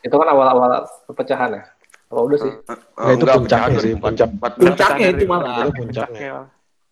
itu 0.00 0.14
kan 0.16 0.28
awal-awal 0.32 0.88
perpecahan 1.08 1.60
ya. 1.60 1.62
Apa 2.10 2.20
udah 2.24 2.38
sih? 2.40 2.52
Nggak, 2.52 3.14
itu 3.14 3.24
puncaknya 3.24 3.78
sih, 3.80 3.92
puncak. 3.96 4.28
Puncaknya 4.56 5.08
itu 5.12 5.24
malah. 5.28 5.64
Itu 5.64 5.70
puncaknya. 5.76 6.30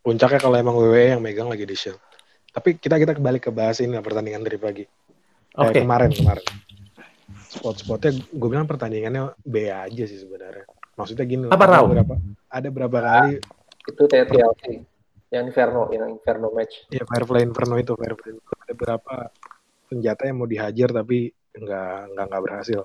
Puncaknya 0.05 0.38
kalau 0.40 0.57
emang 0.57 0.76
WWE 0.78 1.18
yang 1.18 1.22
megang 1.24 1.49
lagi 1.51 1.64
di 1.64 1.76
Shield. 1.76 2.01
Tapi 2.53 2.80
kita 2.80 2.96
kita 2.96 3.12
kembali 3.16 3.38
ke 3.42 3.51
bahas 3.53 3.80
ini 3.80 3.92
lah, 3.96 4.05
pertandingan 4.05 4.44
dari 4.44 4.59
pagi. 4.61 4.84
Oke. 5.59 5.74
Kayak 5.74 5.84
kemarin 5.84 6.11
kemarin. 6.14 6.46
Spot-spotnya 7.49 8.12
gue 8.12 8.49
bilang 8.49 8.68
pertandingannya 8.68 9.32
B 9.40 9.72
aja 9.72 10.05
sih 10.05 10.20
sebenarnya. 10.20 10.68
Maksudnya 10.99 11.24
gini 11.24 11.42
loh, 11.46 11.53
Apa, 11.55 11.64
ada 11.70 11.86
berapa 11.86 12.14
ada 12.51 12.68
berapa 12.74 12.99
kali 12.99 13.38
Itu 13.86 14.03
TLC 14.11 14.97
yang 15.29 15.45
Inferno, 15.49 15.93
yang 15.93 16.09
Inferno 16.09 16.49
match. 16.53 16.89
ya 16.89 17.05
Firefly 17.05 17.45
Inferno 17.45 17.76
itu 17.76 17.93
Firefly 17.93 18.33
ada 18.39 18.74
berapa 18.74 19.16
senjata 19.89 20.29
yang 20.29 20.37
mau 20.41 20.49
dihajar 20.49 20.89
tapi 20.93 21.29
nggak 21.53 21.93
nggak 22.16 22.24
nggak 22.29 22.43
berhasil. 22.45 22.81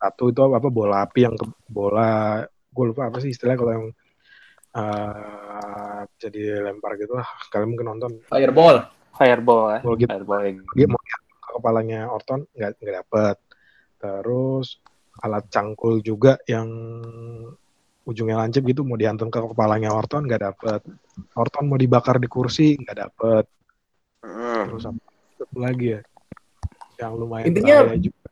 Satu 0.00 0.32
itu 0.32 0.40
apa 0.42 0.68
bola 0.70 1.04
api 1.04 1.20
yang 1.26 1.34
ke 1.36 1.46
bola 1.66 2.42
gue 2.46 2.84
lupa 2.86 3.10
apa 3.10 3.18
sih 3.18 3.34
istilahnya 3.34 3.58
kalau 3.58 3.72
yang 3.74 3.86
eh 4.70 6.00
jadi 6.22 6.62
lempar 6.62 6.94
gitu 6.94 7.18
lah. 7.18 7.26
Kalian 7.50 7.74
mungkin 7.74 7.86
nonton 7.96 8.12
Fireball. 8.30 8.86
Fireball 9.18 9.62
ya. 9.74 9.80
Ball 9.82 9.96
gitu. 9.98 10.10
Fireball 10.10 10.40
yang 10.46 10.58
dia 10.78 10.86
mau 10.86 11.00
ke 11.02 11.18
kepalanya 11.58 12.00
Orton 12.06 12.46
nggak 12.54 12.70
nggak 12.78 12.96
dapet 13.02 13.36
terus 14.00 14.80
alat 15.20 15.44
cangkul 15.52 16.00
juga 16.00 16.40
yang 16.48 16.70
ujungnya 18.10 18.42
lancip 18.42 18.66
gitu 18.66 18.82
mau 18.82 18.98
dihantam 18.98 19.30
ke 19.30 19.38
kepalanya 19.38 19.94
Orton 19.94 20.26
nggak 20.26 20.42
dapet 20.42 20.80
Orton 21.38 21.70
mau 21.70 21.78
dibakar 21.78 22.18
di 22.18 22.26
kursi 22.26 22.74
nggak 22.74 22.98
dapet 22.98 23.44
Heeh. 24.26 24.62
terus 24.68 24.84
apa 24.84 25.00
lagi 25.56 25.96
ya. 25.96 26.00
Yang 27.00 27.12
lumayan 27.16 27.46
Intinya- 27.48 27.96
juga. 27.96 28.28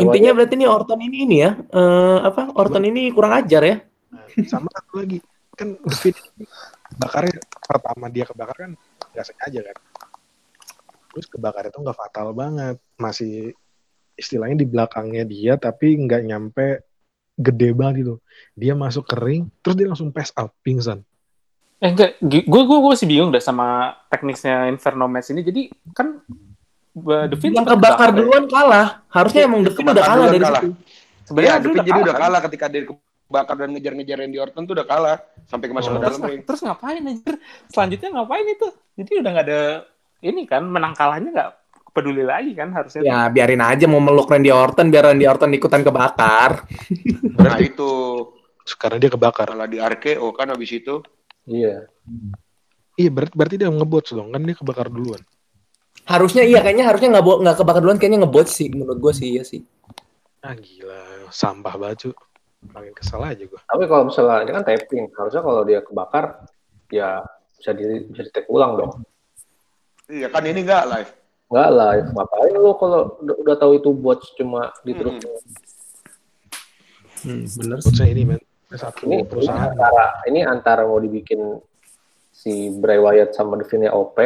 Intinya 0.00 0.30
berarti 0.32 0.54
nih 0.56 0.68
Orton 0.70 1.00
ini 1.04 1.16
ini 1.28 1.36
ya, 1.44 1.52
eh, 1.60 2.18
apa 2.24 2.56
Orton 2.56 2.88
ini 2.88 3.12
kurang 3.12 3.36
ajar 3.36 3.62
ya? 3.62 3.76
Nah, 4.10 4.24
sama 4.48 4.72
satu 4.72 5.04
lagi 5.04 5.20
kan 5.54 5.76
ini 5.76 6.10
bakarnya 6.98 7.38
pertama 7.62 8.10
dia 8.10 8.24
kebakar 8.26 8.56
kan 8.56 8.72
nggak 9.12 9.24
sengaja 9.28 9.60
kan. 9.70 9.76
Terus 11.14 11.26
kebakar 11.30 11.68
itu 11.68 11.78
nggak 11.78 11.98
fatal 12.00 12.32
banget, 12.32 12.76
masih 12.96 13.52
istilahnya 14.16 14.64
di 14.64 14.66
belakangnya 14.66 15.22
dia 15.28 15.60
tapi 15.60 15.94
nggak 16.00 16.22
nyampe 16.26 16.66
gede 17.36 17.70
banget 17.70 17.94
gitu. 18.00 18.14
Dia 18.54 18.72
masuk 18.72 19.04
ke 19.04 19.16
ring, 19.16 19.50
terus 19.58 19.74
dia 19.74 19.86
langsung 19.86 20.08
pass 20.08 20.30
out, 20.34 20.54
pingsan. 20.60 21.02
Eh 21.76 21.90
enggak, 21.90 22.16
gue 22.18 22.40
gue 22.46 22.62
gue 22.76 22.90
masih 22.90 23.04
bingung 23.04 23.28
dah 23.28 23.38
sama 23.38 23.66
teknisnya 24.06 24.66
Inferno 24.66 25.04
Match 25.04 25.28
ini. 25.28 25.42
Jadi 25.42 25.62
kan 25.90 26.22
The 26.94 27.34
Fiend 27.34 27.58
Yang 27.58 27.66
kebakar 27.68 28.08
ya. 28.08 28.14
duluan 28.14 28.44
kalah. 28.46 29.02
Harusnya 29.08 29.42
Iya, 29.42 29.48
emang 29.48 29.60
The 29.60 29.72
Fiend 29.72 29.88
udah 29.90 30.04
kalah 30.04 30.26
dari 30.26 30.38
kalah. 30.40 30.62
situ. 30.62 30.70
Sebenarnya 31.24 31.50
Iya, 31.50 31.58
dia 31.58 31.68
tapi 31.74 31.78
jadi 31.82 32.00
udah 32.00 32.14
kalah 32.14 32.40
ketika 32.42 32.66
dia 32.68 32.82
kebakar 32.86 33.54
dan 33.56 33.68
ngejar-ngejar 33.72 34.16
Randy 34.16 34.38
Orton 34.38 34.62
tuh 34.62 34.74
udah 34.74 34.86
kalah 34.86 35.16
sampai 35.44 35.66
ke 35.66 35.74
masuk 35.74 35.90
Oh. 35.90 35.92
ke 35.92 36.00
Terus, 36.00 36.14
dalam 36.14 36.30
ring. 36.30 36.40
terus 36.46 36.60
ngapain 36.62 37.02
anjir? 37.02 37.34
Selanjutnya 37.66 38.08
ngapain 38.12 38.46
itu? 38.46 38.68
Jadi 38.94 39.12
udah 39.18 39.30
nggak 39.34 39.46
ada 39.50 39.60
ini 40.22 40.42
kan 40.44 40.62
menang 40.62 40.94
kalahnya 40.94 41.28
nggak 41.28 41.50
peduli 41.94 42.26
lagi 42.26 42.52
kan 42.58 42.74
harusnya. 42.74 43.06
Ya 43.06 43.18
biarin 43.30 43.62
aja 43.62 43.86
mau 43.86 44.02
meluk 44.02 44.26
Randy 44.26 44.50
Orton 44.50 44.90
biar 44.90 45.14
Randy 45.14 45.24
Orton 45.30 45.54
ikutan 45.54 45.86
kebakar. 45.86 46.66
Nah 47.44 47.58
itu 47.62 47.90
Sekarang 48.64 48.96
dia 48.98 49.12
kebakar. 49.12 49.52
malah 49.52 49.68
di 49.68 49.76
RKO 49.76 50.32
kan 50.34 50.50
habis 50.50 50.72
itu. 50.72 50.98
Iya. 51.44 51.84
Iya, 52.96 53.10
berarti, 53.12 53.34
berarti 53.36 53.56
dia 53.60 53.68
ngebot 53.68 54.06
dong, 54.08 54.32
kan 54.32 54.40
dia 54.40 54.56
kebakar 54.56 54.88
duluan. 54.88 55.20
Harusnya 56.08 56.48
iya 56.48 56.64
kayaknya 56.64 56.88
harusnya 56.88 57.12
nggak 57.12 57.24
nggak 57.44 57.56
kebakar 57.60 57.80
duluan 57.84 58.00
kayaknya 58.00 58.24
ngebot 58.24 58.48
sih 58.48 58.72
menurut 58.72 58.98
gue 59.00 59.12
sih 59.12 59.28
iya 59.36 59.42
sih. 59.44 59.60
Ah 60.40 60.56
gila, 60.56 61.28
sampah 61.28 61.76
baju. 61.76 62.10
Makin 62.72 62.92
kesel 62.96 63.20
aja 63.20 63.44
gua. 63.44 63.60
Tapi 63.68 63.84
kalau 63.84 64.08
misalnya 64.08 64.36
ini 64.48 64.52
kan 64.56 64.64
tapping, 64.64 65.04
harusnya 65.12 65.42
kalau 65.44 65.62
dia 65.68 65.80
kebakar, 65.84 66.24
ya 66.88 67.20
bisa 67.60 67.70
di 67.76 67.84
bisa 68.08 68.22
di 68.24 68.30
take 68.32 68.48
ulang 68.48 68.72
dong. 68.80 68.92
Iya 70.08 70.32
kan 70.32 70.44
ini 70.48 70.64
enggak 70.64 70.84
live. 70.88 71.10
Nggak 71.54 71.70
live, 71.70 72.08
ngapain 72.10 72.54
lo 72.58 72.72
kalau 72.74 73.00
udah, 73.22 73.36
udah 73.38 73.54
tahu 73.54 73.72
itu 73.78 73.90
buat 73.94 74.18
cuma 74.34 74.74
diterusin. 74.82 75.30
Hmm, 77.22 77.46
bener 77.46 77.78
sih. 77.78 77.94
Ini 78.04 78.22
men, 78.26 78.40
satu 78.68 79.06
Ini, 79.06 79.22
ini 79.22 79.24
perusahaan. 79.24 79.70
antara 79.70 80.04
ini 80.26 80.40
antara 80.42 80.82
mau 80.82 80.98
dibikin 80.98 81.62
si 82.28 82.74
Bray 82.74 82.98
Wyatt 82.98 83.32
sama 83.32 83.54
The 83.56 83.64
Fiend-nya 83.64 83.94
OP 83.94 84.18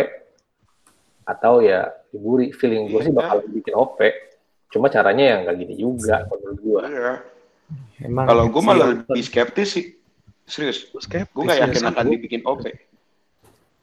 atau 1.28 1.60
ya 1.60 1.92
diburi 2.08 2.48
feeling 2.50 2.88
gue 2.88 3.04
sih 3.04 3.12
bakal 3.12 3.44
dibikin 3.44 3.76
OP. 3.76 4.00
Cuma 4.68 4.88
caranya 4.88 5.24
ya 5.24 5.36
nggak 5.44 5.56
gini 5.60 5.74
juga 5.76 6.24
menurut 6.26 6.58
gue. 6.58 6.82
Iya. 6.88 7.12
Emang 8.00 8.24
Kalau 8.24 8.44
gue 8.48 8.62
malah 8.64 8.88
lebih 8.96 9.20
skeptis 9.20 9.68
sih. 9.76 9.84
Serius. 10.48 10.88
Skeptis, 10.96 11.28
Gue 11.36 11.44
nggak 11.44 11.60
ya. 11.60 11.64
yakin 11.68 11.84
akan 11.92 12.04
dibikin 12.08 12.40
OP. 12.48 12.64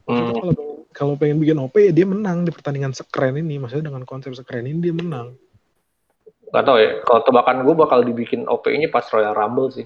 Hmm. 0.10 0.34
Kalau 0.34 0.75
kalau 0.96 1.20
pengen 1.20 1.44
bikin 1.44 1.60
OP 1.60 1.76
ya 1.76 1.92
dia 1.92 2.08
menang 2.08 2.48
di 2.48 2.56
pertandingan 2.56 2.96
sekeren 2.96 3.36
ini. 3.36 3.60
Maksudnya 3.60 3.92
dengan 3.92 4.08
konsep 4.08 4.32
sekeren 4.32 4.64
ini 4.64 4.80
dia 4.80 4.96
menang. 4.96 5.36
Gak 6.56 6.64
tau 6.64 6.80
ya, 6.80 7.04
kalau 7.04 7.20
tebakan 7.28 7.68
gue 7.68 7.76
bakal 7.76 8.00
dibikin 8.08 8.48
OP-nya 8.48 8.88
pas 8.88 9.04
Royal 9.12 9.36
Rumble 9.36 9.76
sih. 9.76 9.84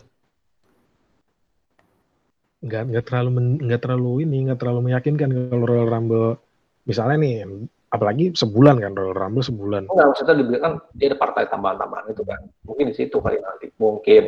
Nggak 2.61 2.93
nggak 2.93 3.05
terlalu 3.09 3.29
nggak 3.65 3.81
terlalu 3.81 4.11
ini 4.27 4.37
nggak 4.51 4.59
terlalu 4.61 4.79
meyakinkan 4.91 5.29
kalau 5.49 5.65
Royal 5.65 5.89
Rumble 5.89 6.37
misalnya 6.85 7.17
nih 7.25 7.47
apalagi 7.89 8.37
sebulan 8.37 8.77
kan 8.77 8.93
Royal 8.93 9.17
Rumble 9.17 9.41
sebulan. 9.41 9.89
Enggak, 9.89 10.07
maksudnya 10.13 10.35
dibilang 10.37 10.61
kan 10.61 10.73
dia 10.93 11.07
ada 11.09 11.17
partai 11.17 11.43
tambahan-tambahan 11.49 12.05
itu 12.13 12.21
kan. 12.21 12.39
Mungkin 12.69 12.85
di 12.85 12.93
situ 12.93 13.17
kali 13.17 13.41
nanti. 13.41 13.73
Mungkin. 13.81 14.23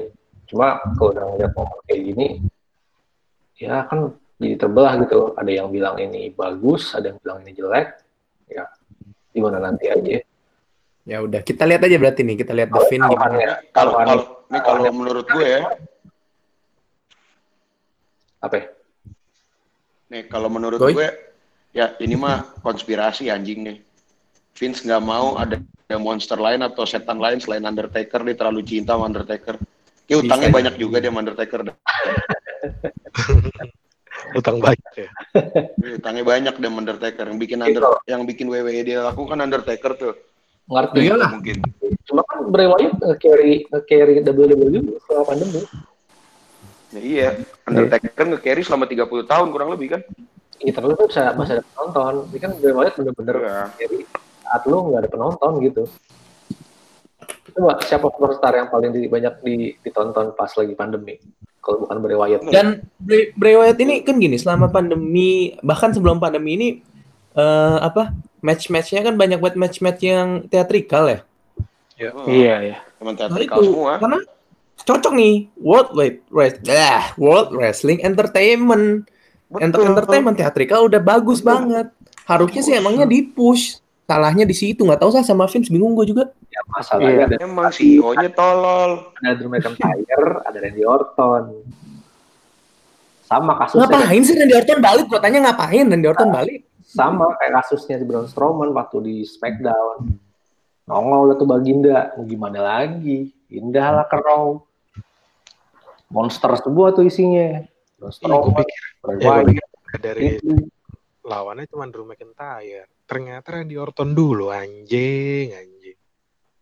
Cuma 0.49 0.81
kalau 0.97 1.13
udah 1.13 1.23
ngeliat 1.31 1.51
momen 1.53 1.79
kayak 1.85 2.01
gini, 2.11 2.27
ya 3.55 3.85
kan 3.87 4.17
jadi 4.41 4.57
terbelah 4.57 4.97
gitu. 5.05 5.37
Ada 5.37 5.51
yang 5.53 5.69
bilang 5.69 5.95
ini 6.01 6.33
bagus, 6.33 6.97
ada 6.97 7.13
yang 7.13 7.21
bilang 7.21 7.45
ini 7.45 7.53
jelek. 7.53 7.87
Ya, 8.49 8.65
gimana 9.29 9.61
nanti 9.61 9.85
aja. 9.87 10.25
Ya 11.05 11.17
udah 11.21 11.45
kita 11.45 11.69
lihat 11.69 11.85
aja 11.85 11.97
berarti 12.01 12.25
nih 12.25 12.41
kita 12.41 12.57
lihat 12.57 12.73
The 12.73 12.81
Fiend 12.89 13.05
gimana. 13.05 13.37
Ya, 13.37 13.53
kalau 13.69 14.01
kalau 14.01 14.23
ini 14.49 14.59
kalau 14.65 14.81
menurut 14.89 15.25
gue 15.29 15.45
ya, 15.45 15.61
Apa 18.41 18.55
ya? 18.57 18.65
nih 20.11 20.27
kalau 20.27 20.49
menurut 20.51 20.81
Boy? 20.81 20.97
gue 20.97 21.07
ya 21.71 21.95
ini 22.01 22.17
mah 22.17 22.57
konspirasi 22.65 23.29
anjing 23.29 23.61
nih. 23.61 23.77
Vince 24.51 24.83
nggak 24.83 25.01
mau 25.01 25.39
ada 25.39 25.61
monster 25.95 26.35
lain 26.35 26.59
atau 26.65 26.83
setan 26.83 27.21
lain 27.21 27.39
selain 27.39 27.63
Undertaker 27.63 28.19
dia 28.25 28.35
terlalu 28.35 28.61
cinta 28.67 28.97
sama 28.97 29.07
Undertaker. 29.07 29.55
Ya 30.11 30.19
utangnya 30.19 30.51
Bisa 30.51 30.57
banyak 30.59 30.75
juga 30.75 30.97
dia 30.99 31.13
sama 31.13 31.23
Undertaker. 31.23 31.61
Utang 34.31 34.57
banyak 34.63 34.91
ya. 34.95 35.09
Dia 35.75 35.91
utangnya 35.99 36.23
banyak 36.23 36.53
dia 36.55 36.69
sama 36.71 36.79
Undertaker. 36.83 37.25
Yang 37.27 37.39
bikin 37.43 37.59
under, 37.59 37.83
yang 38.07 38.21
bikin 38.23 38.45
WWE 38.47 38.81
dia 38.83 38.99
lakukan 39.03 39.37
Undertaker 39.39 39.91
tuh. 39.99 40.13
Ngerti. 40.71 40.97
Iya 41.03 41.15
lah. 41.19 41.29
Mungkin. 41.35 41.57
Cuma 42.07 42.21
kan 42.23 42.47
Bray 42.47 42.67
Wyatt 42.67 42.95
nge-carry, 42.99 43.67
nge-carry 43.67 44.13
WWE 44.23 44.79
selama 45.03 45.25
pandemi. 45.27 45.61
Ya, 46.91 46.99
iya, 46.99 47.29
Undertaker 47.67 48.25
nge-carry 48.35 48.61
selama 48.63 48.85
30 48.87 49.27
tahun 49.27 49.47
kurang 49.51 49.69
lebih 49.75 49.99
kan. 49.99 50.01
Iya, 50.61 50.71
tapi 50.77 50.93
itu 50.93 51.03
bisa 51.09 51.33
masih 51.33 51.53
ada 51.59 51.63
penonton. 51.73 52.13
Ini 52.31 52.39
kan 52.39 52.51
Bray 52.59 52.73
Wyatt 52.75 52.95
bener-bener 52.95 53.37
Iya. 53.41 53.63
carry 53.75 53.99
saat 54.51 54.67
lu 54.67 54.77
nggak 54.91 55.07
ada 55.07 55.09
penonton 55.09 55.51
gitu. 55.63 55.83
Coba 57.51 57.77
siapa 57.81 58.07
superstar 58.07 58.53
yang 58.55 58.67
paling 58.67 58.91
di- 58.91 59.07
banyak 59.07 59.33
di- 59.41 59.73
ditonton 59.79 60.31
pas 60.33 60.49
lagi 60.49 60.73
pandemi? 60.73 61.15
Kalau 61.61 61.85
bukan 61.85 61.97
Bray 62.01 62.17
Wyatt. 62.17 62.41
Dan 62.49 62.67
Bray, 62.97 63.31
Bray 63.33 63.53
Wyatt 63.53 63.77
ini 63.77 64.01
kan 64.01 64.17
gini 64.17 64.35
selama 64.35 64.67
pandemi 64.67 65.53
bahkan 65.61 65.93
sebelum 65.93 66.17
pandemi 66.17 66.57
ini 66.57 66.67
eh, 67.31 67.77
apa 67.77 68.11
match-matchnya 68.41 69.05
kan 69.05 69.13
banyak 69.13 69.37
buat 69.37 69.53
match-match 69.53 70.01
yang 70.01 70.27
teatrikal 70.47 71.05
ya. 71.05 71.19
Oh, 72.09 72.25
Iya, 72.25 72.55
iya. 72.65 72.77
Teman 72.97 73.13
Nah 73.13 73.29
teatrikal 73.29 73.61
itu 73.61 73.69
semua. 73.69 73.93
karena 74.01 74.19
cocok 74.81 75.13
nih 75.13 75.35
World 75.61 75.89
Wait, 75.93 76.15
Wait, 76.33 76.55
ah, 76.65 77.13
World 77.13 77.53
Wrestling 77.53 78.01
Entertainment. 78.01 79.05
Enter 79.51 79.83
Betul. 79.83 79.91
entertainment 79.93 80.35
teatrikal 80.35 80.87
udah 80.87 80.97
bagus 80.97 81.43
banget. 81.43 81.91
Harusnya 82.23 82.61
sih 82.63 82.73
emangnya 82.73 83.03
di 83.03 83.21
push. 83.21 83.77
Salahnya 84.11 84.43
di 84.43 84.51
situ 84.51 84.83
nggak 84.83 84.99
tahu 84.99 85.15
sih 85.15 85.23
sama 85.23 85.47
Vince 85.47 85.71
bingung 85.71 85.95
gue 85.95 86.03
juga. 86.03 86.27
Ya, 86.51 86.59
masalahnya 86.67 87.31
ada, 87.31 87.35
Emang 87.39 87.71
CEO-nya 87.71 88.27
tolol. 88.35 89.15
ada 89.23 89.31
Drew 89.39 89.47
McIntyre, 89.47 90.43
ada 90.43 90.57
Randy 90.59 90.83
Orton. 90.83 91.63
Sama 93.23 93.55
kasusnya 93.55 93.87
Ngapain 93.87 94.21
sih 94.27 94.35
Randy 94.35 94.55
Orton 94.59 94.79
balik? 94.83 95.05
Gue 95.07 95.19
tanya 95.23 95.39
ngapain 95.47 95.87
Randy 95.87 96.07
Orton 96.11 96.27
balik? 96.27 96.67
sama 96.91 97.31
kayak 97.39 97.63
kasusnya 97.63 97.95
di 97.95 98.03
Braun 98.03 98.27
Strowman 98.27 98.75
waktu 98.75 98.99
di 98.99 99.15
SmackDown. 99.23 100.11
Nongol 100.91 101.31
lah 101.31 101.35
tuh 101.39 101.47
Baginda, 101.47 102.11
mau 102.19 102.27
gimana 102.27 102.59
lagi? 102.59 103.31
Pindah 103.47 103.87
lah 103.95 104.05
ke 104.11 104.19
Raw. 104.19 104.59
Monster 106.11 106.51
semua 106.59 106.91
tuh 106.91 107.07
isinya. 107.07 107.63
Braun 107.95 108.11
Iya, 108.11 108.11
gue 108.11 108.11
Strowman, 108.11 108.65
ya, 108.67 108.81
gue 109.07 109.15
Wyatt, 109.23 109.45
pikir 109.47 109.65
dari 110.03 110.21
itu. 110.35 110.51
lawannya 111.23 111.63
cuma 111.71 111.87
Drew 111.87 112.03
McIntyre. 112.03 112.91
Ternyata 113.11 113.59
Randy 113.59 113.75
Orton 113.75 114.15
dulu 114.15 114.55
anjing, 114.55 115.51
anjing. 115.51 115.97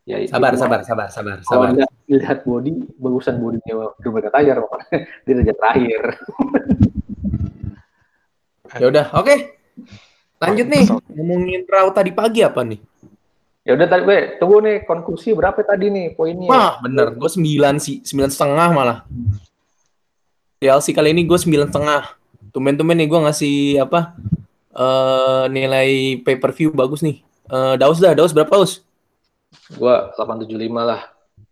Ya, 0.10 0.18
Sabar, 0.26 0.58
sabar, 0.58 0.82
sabar, 0.82 1.14
sabar, 1.14 1.38
sabar. 1.46 1.70
lihat, 1.78 1.94
lihat 2.10 2.42
body, 2.42 2.98
bagusan 2.98 3.38
bodinya 3.38 3.94
Drew 4.02 4.10
McIntyre 4.10 4.66
di 5.22 5.32
derajat 5.38 5.58
terakhir. 5.62 6.02
Ya 8.78 8.86
udah, 8.86 9.10
oke. 9.18 9.34
Lanjut 10.38 10.70
nih. 10.70 10.86
Ngomongin 11.10 11.66
Raw 11.66 11.90
tadi 11.90 12.14
pagi 12.14 12.46
apa 12.46 12.62
nih? 12.62 12.78
Ya 13.66 13.74
udah 13.74 13.90
tadi, 13.90 14.06
Be, 14.06 14.38
tunggu 14.38 14.62
nih 14.62 14.86
konklusi 14.86 15.34
berapa 15.34 15.58
tadi 15.66 15.90
nih 15.90 16.14
poinnya? 16.14 16.46
Wah, 16.46 16.78
bener. 16.78 17.18
Gue 17.18 17.34
sembilan 17.34 17.82
sih, 17.82 18.06
sembilan 18.06 18.30
setengah 18.30 18.68
malah. 18.70 18.98
TLC 20.62 20.94
kali 20.94 21.18
ini 21.18 21.26
gue 21.26 21.34
sembilan 21.34 21.66
setengah. 21.74 22.04
Tumben-tumben 22.54 22.94
nih 23.02 23.10
gue 23.10 23.20
ngasih 23.26 23.58
apa 23.82 24.14
eh 24.80 25.44
nilai 25.52 25.90
pay 26.24 26.40
per 26.40 26.56
view 26.56 26.72
bagus 26.72 27.04
nih. 27.04 27.20
Eh 27.52 27.76
Daus 27.76 28.00
dah, 28.00 28.16
Daus 28.16 28.32
berapa 28.32 28.50
Daus? 28.50 28.80
Gua 29.76 30.16
875 30.16 30.56
lah. 30.86 31.02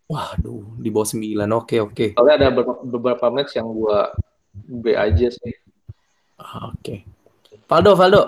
Waduh, 0.08 0.80
di 0.80 0.88
bawah 0.88 1.04
sembilan. 1.04 1.48
Oke, 1.52 1.84
oke. 1.84 2.16
Soalnya 2.16 2.34
ada 2.40 2.48
beberapa, 2.48 2.80
beberapa 2.80 3.26
match 3.28 3.60
yang 3.60 3.68
gua 3.68 4.08
B 4.56 4.96
aja 4.96 5.28
sih. 5.28 5.54
Ah, 6.38 6.70
Oke. 6.70 7.02
Valdo, 7.68 7.92
Valdo. 7.98 8.22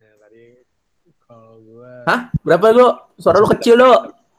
Ya, 0.00 0.12
tadi 0.18 0.44
kalau 1.28 1.60
gue 1.62 1.92
Hah? 2.08 2.20
Berapa 2.42 2.72
lo? 2.72 2.88
Suara 3.20 3.38
lo 3.38 3.46
kecil 3.46 3.76
lo. 3.78 3.92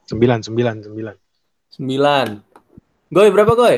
sembilan, 0.10 0.40
sembilan, 0.44 0.76
sembilan. 0.84 1.16
Sembilan. 1.72 2.28
Goy, 3.08 3.30
berapa 3.32 3.54
Goy? 3.56 3.76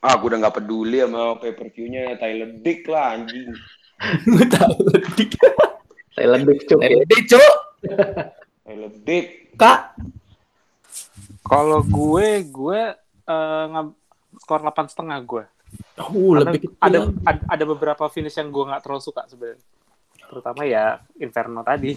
Ah, 0.00 0.14
gue 0.16 0.28
udah 0.30 0.38
gak 0.46 0.56
peduli 0.62 1.02
sama 1.02 1.36
pay 1.42 1.52
per 1.52 1.68
view-nya 1.74 2.14
Tyler 2.16 2.54
Dick 2.62 2.86
lah 2.86 3.18
anjing. 3.18 3.50
Gue 4.30 4.44
tahu. 4.48 4.76
Dik. 5.16 5.30
Thailand 6.16 6.42
ya. 6.44 6.88
Lebih, 7.04 7.20
Cuk. 7.28 7.54
Lebih. 8.66 9.22
Kak. 9.56 9.96
Kalau 11.46 11.80
gue, 11.86 12.42
gue 12.48 12.80
eh, 13.26 13.64
ngam- 13.70 13.96
skor 14.42 14.60
delapan 14.64 14.86
setengah 14.88 15.18
gue. 15.22 15.44
Uh, 15.96 16.38
Karena 16.38 16.52
lebih 16.52 16.70
ada, 16.78 16.98
ada 17.26 17.40
ada 17.48 17.64
beberapa 17.66 18.04
finish 18.12 18.36
yang 18.38 18.52
gue 18.52 18.64
nggak 18.64 18.82
terlalu 18.84 19.02
suka 19.02 19.24
sebenarnya. 19.26 19.60
Terutama 20.26 20.62
ya 20.64 21.00
Inferno 21.20 21.60
tadi. 21.66 21.96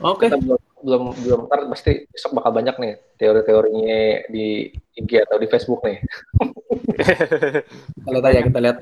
Oke. 0.00 0.30
Kita 0.30 0.40
belum 0.40 0.60
belum 0.80 1.02
belum 1.12 1.40
ntar 1.50 1.68
pasti 1.68 2.08
besok 2.08 2.40
bakal 2.40 2.56
banyak 2.56 2.76
nih 2.80 2.94
teori-teorinya 3.20 4.00
di 4.32 4.72
IG 4.96 5.10
atau 5.28 5.36
di 5.36 5.46
Facebook 5.50 5.84
nih. 5.84 5.98
Lihat 8.08 8.24
aja, 8.24 8.40
kita 8.40 8.58
lihat. 8.64 8.78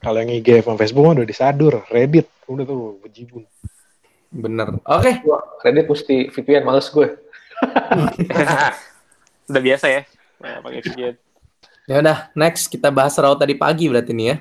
Kalau 0.00 0.16
yang 0.24 0.32
IG 0.32 0.64
sama 0.64 0.80
Facebook 0.80 1.04
mah 1.04 1.14
udah 1.20 1.28
disadur, 1.28 1.84
Reddit 1.92 2.26
udah 2.48 2.64
tuh 2.64 2.96
bejibun. 3.04 3.44
Bener. 4.32 4.80
Oke. 4.88 5.20
Gua 5.20 5.44
Reddit 5.60 5.86
mesti 5.86 6.32
VPN 6.32 6.64
males 6.64 6.88
gue. 6.88 7.08
Udah 9.50 9.62
biasa 9.66 9.86
ya. 9.90 10.02
Nah, 10.40 10.62
pakai 10.64 10.80
VPN. 10.80 11.14
Ya 11.90 11.98
udah, 11.98 12.18
next 12.38 12.70
kita 12.70 12.86
bahas 12.94 13.18
raut 13.18 13.34
tadi 13.34 13.58
pagi 13.58 13.90
berarti 13.90 14.14
nih 14.14 14.26
ya. 14.30 14.36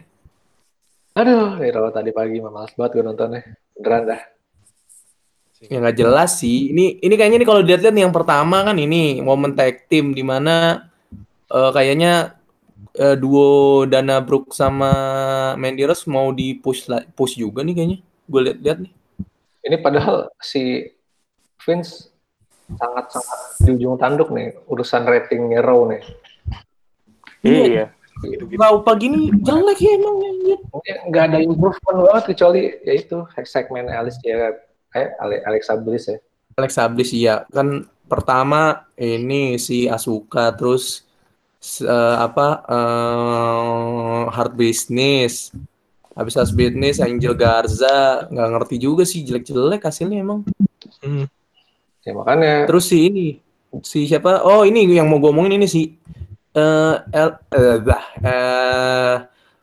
Aduh, 1.18 1.58
nih 1.58 1.74
rawat 1.74 1.98
tadi 1.98 2.14
pagi 2.14 2.38
mah 2.38 2.54
males 2.54 2.72
banget 2.78 3.02
gue 3.02 3.04
nontonnya. 3.04 3.42
Beneran 3.74 4.04
dah. 4.06 4.22
Ya 5.66 5.82
nggak 5.82 5.98
jelas 5.98 6.40
sih. 6.40 6.72
Ini 6.72 7.04
ini 7.04 7.14
kayaknya 7.20 7.44
nih 7.44 7.48
kalau 7.50 7.60
dilihat 7.66 7.92
nih 7.92 8.08
yang 8.08 8.16
pertama 8.16 8.64
kan 8.64 8.78
ini 8.80 9.20
momen 9.20 9.58
tag 9.58 9.90
team 9.92 10.16
di 10.16 10.24
mana 10.24 10.88
eh, 11.52 11.72
kayaknya 11.76 12.39
eh, 12.96 13.16
duo 13.20 13.84
Dana 13.86 14.22
Brooke 14.24 14.56
sama 14.56 14.92
Mandy 15.60 15.86
Rose 15.86 16.08
mau 16.10 16.32
di 16.34 16.58
push 16.58 16.90
push 17.14 17.38
juga 17.38 17.62
nih 17.62 17.74
kayaknya. 17.76 17.98
Gue 18.30 18.42
lihat-lihat 18.50 18.78
nih. 18.86 18.94
Ini 19.66 19.78
padahal 19.84 20.32
si 20.40 20.88
Vince 21.60 22.10
sangat-sangat 22.70 23.40
di 23.66 23.70
ujung 23.76 23.98
tanduk 23.98 24.30
nih 24.30 24.56
urusan 24.70 25.04
ratingnya 25.04 25.60
Raw 25.66 25.90
nih. 25.90 26.02
Iya. 27.44 27.92
Raw 28.60 28.84
pagi 28.84 29.08
ini 29.08 29.32
jelek 29.42 29.80
ya 29.80 29.92
emang 29.96 30.16
ya. 30.22 30.58
Mungkin 30.70 30.96
nggak 31.08 31.24
ada 31.32 31.38
improvement 31.40 32.00
banget 32.04 32.24
kecuali 32.36 32.62
ya 32.84 32.94
itu 32.94 33.18
segmen 33.48 33.88
Alice 33.88 34.20
ya 34.22 34.54
eh 34.92 35.08
Ale- 35.24 35.44
Alexa 35.48 35.80
Bliss 35.80 36.12
ya. 36.12 36.18
Alexa 36.60 36.84
Bliss 36.92 37.16
iya 37.16 37.48
kan 37.48 37.88
pertama 38.12 38.90
ini 39.00 39.56
si 39.56 39.88
Asuka 39.88 40.52
terus 40.52 41.08
eh, 41.84 42.18
apa 42.20 42.48
eh, 42.68 44.24
Hard 44.32 44.54
Business 44.56 45.52
habis 46.16 46.36
Hard 46.36 46.52
Business 46.56 47.04
Angel 47.04 47.36
Garza 47.36 48.28
nggak 48.32 48.50
ngerti 48.56 48.76
juga 48.80 49.04
sih 49.04 49.24
jelek-jelek 49.24 49.84
hasilnya 49.84 50.24
emang 50.24 50.44
Hmm. 51.00 51.30
Ya 52.04 52.12
makanya 52.12 52.66
terus 52.68 52.90
si 52.90 53.08
ini 53.08 53.28
si 53.86 54.04
siapa 54.10 54.42
oh 54.44 54.66
ini 54.68 54.84
yang 54.90 55.08
mau 55.08 55.22
gue 55.22 55.32
omongin 55.32 55.62
ini 55.62 55.68
si 55.70 55.96
eh 56.58 56.96
El, 57.14 57.30
eh, 57.56 57.78
bah, 57.80 58.04
eh, 58.20 59.16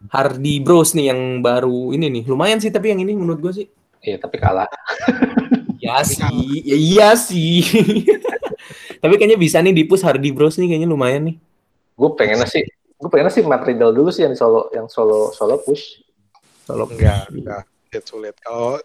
Hardy 0.09 0.63
Bros 0.63 0.95
nih 0.97 1.13
yang 1.13 1.43
baru 1.45 1.93
ini 1.93 2.09
nih 2.09 2.25
lumayan 2.31 2.63
sih 2.63 2.71
tapi 2.73 2.95
yang 2.95 3.03
ini 3.05 3.13
menurut 3.13 3.41
gue 3.43 3.53
sih 3.53 3.67
iya 4.01 4.17
tapi 4.17 4.39
kalah. 4.39 4.71
Ya 5.87 6.03
sih, 6.03 6.67
ya 6.67 6.77
iya 6.77 7.09
sih. 7.15 7.63
Tapi 9.03 9.15
kayaknya 9.21 9.39
bisa 9.39 9.61
nih 9.63 9.71
dipus 9.77 10.03
Hardy 10.03 10.35
Bros 10.35 10.57
nih 10.59 10.73
kayaknya 10.73 10.89
lumayan 10.89 11.31
nih. 11.31 11.37
Gue 11.97 12.11
pengen 12.15 12.45
sih 12.45 12.63
gue 12.97 13.09
pengen 13.09 13.29
sih 13.29 13.41
Matt 13.41 13.65
Riddle 13.65 13.93
dulu 13.93 14.09
sih 14.09 14.25
yang 14.25 14.33
solo 14.33 14.69
yang 14.71 14.87
solo 14.87 15.33
solo 15.33 15.61
push. 15.61 16.01
Kalau 16.65 16.85
Enggak, 16.87 17.29
enggak. 17.31 17.63
Sulit, 17.89 18.05
sulit. 18.05 18.35
Kalau 18.39 18.77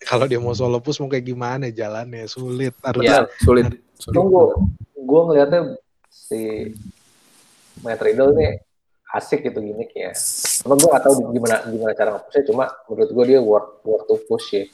kalau 0.00 0.24
dia 0.24 0.36
mau 0.36 0.52
solo 0.52 0.78
push 0.78 0.98
mau 0.98 1.08
kayak 1.08 1.24
gimana 1.24 1.68
jalannya 1.68 2.24
sulit. 2.24 2.72
Harus 2.80 3.02
Ya, 3.02 3.24
sulit. 3.40 3.68
sulit. 3.96 4.14
tunggu 4.16 4.52
gue 4.94 5.20
ngelihatnya 5.22 5.76
si 6.08 6.72
Matt 7.80 8.00
Riddle 8.00 8.32
nih 8.32 8.52
asik 9.14 9.44
gitu 9.44 9.60
gimmicknya. 9.60 10.10
Cuma 10.60 10.74
gue 10.74 10.88
gak 10.88 11.04
tahu 11.04 11.30
gimana 11.30 11.62
gimana 11.64 11.92
cara 11.94 12.08
nge-pushnya. 12.16 12.42
Cuma 12.48 12.64
menurut 12.88 13.10
gue 13.12 13.24
dia 13.28 13.40
worth 13.40 13.70
worth 13.82 14.04
to 14.08 14.16
push 14.26 14.48
ya. 14.52 14.64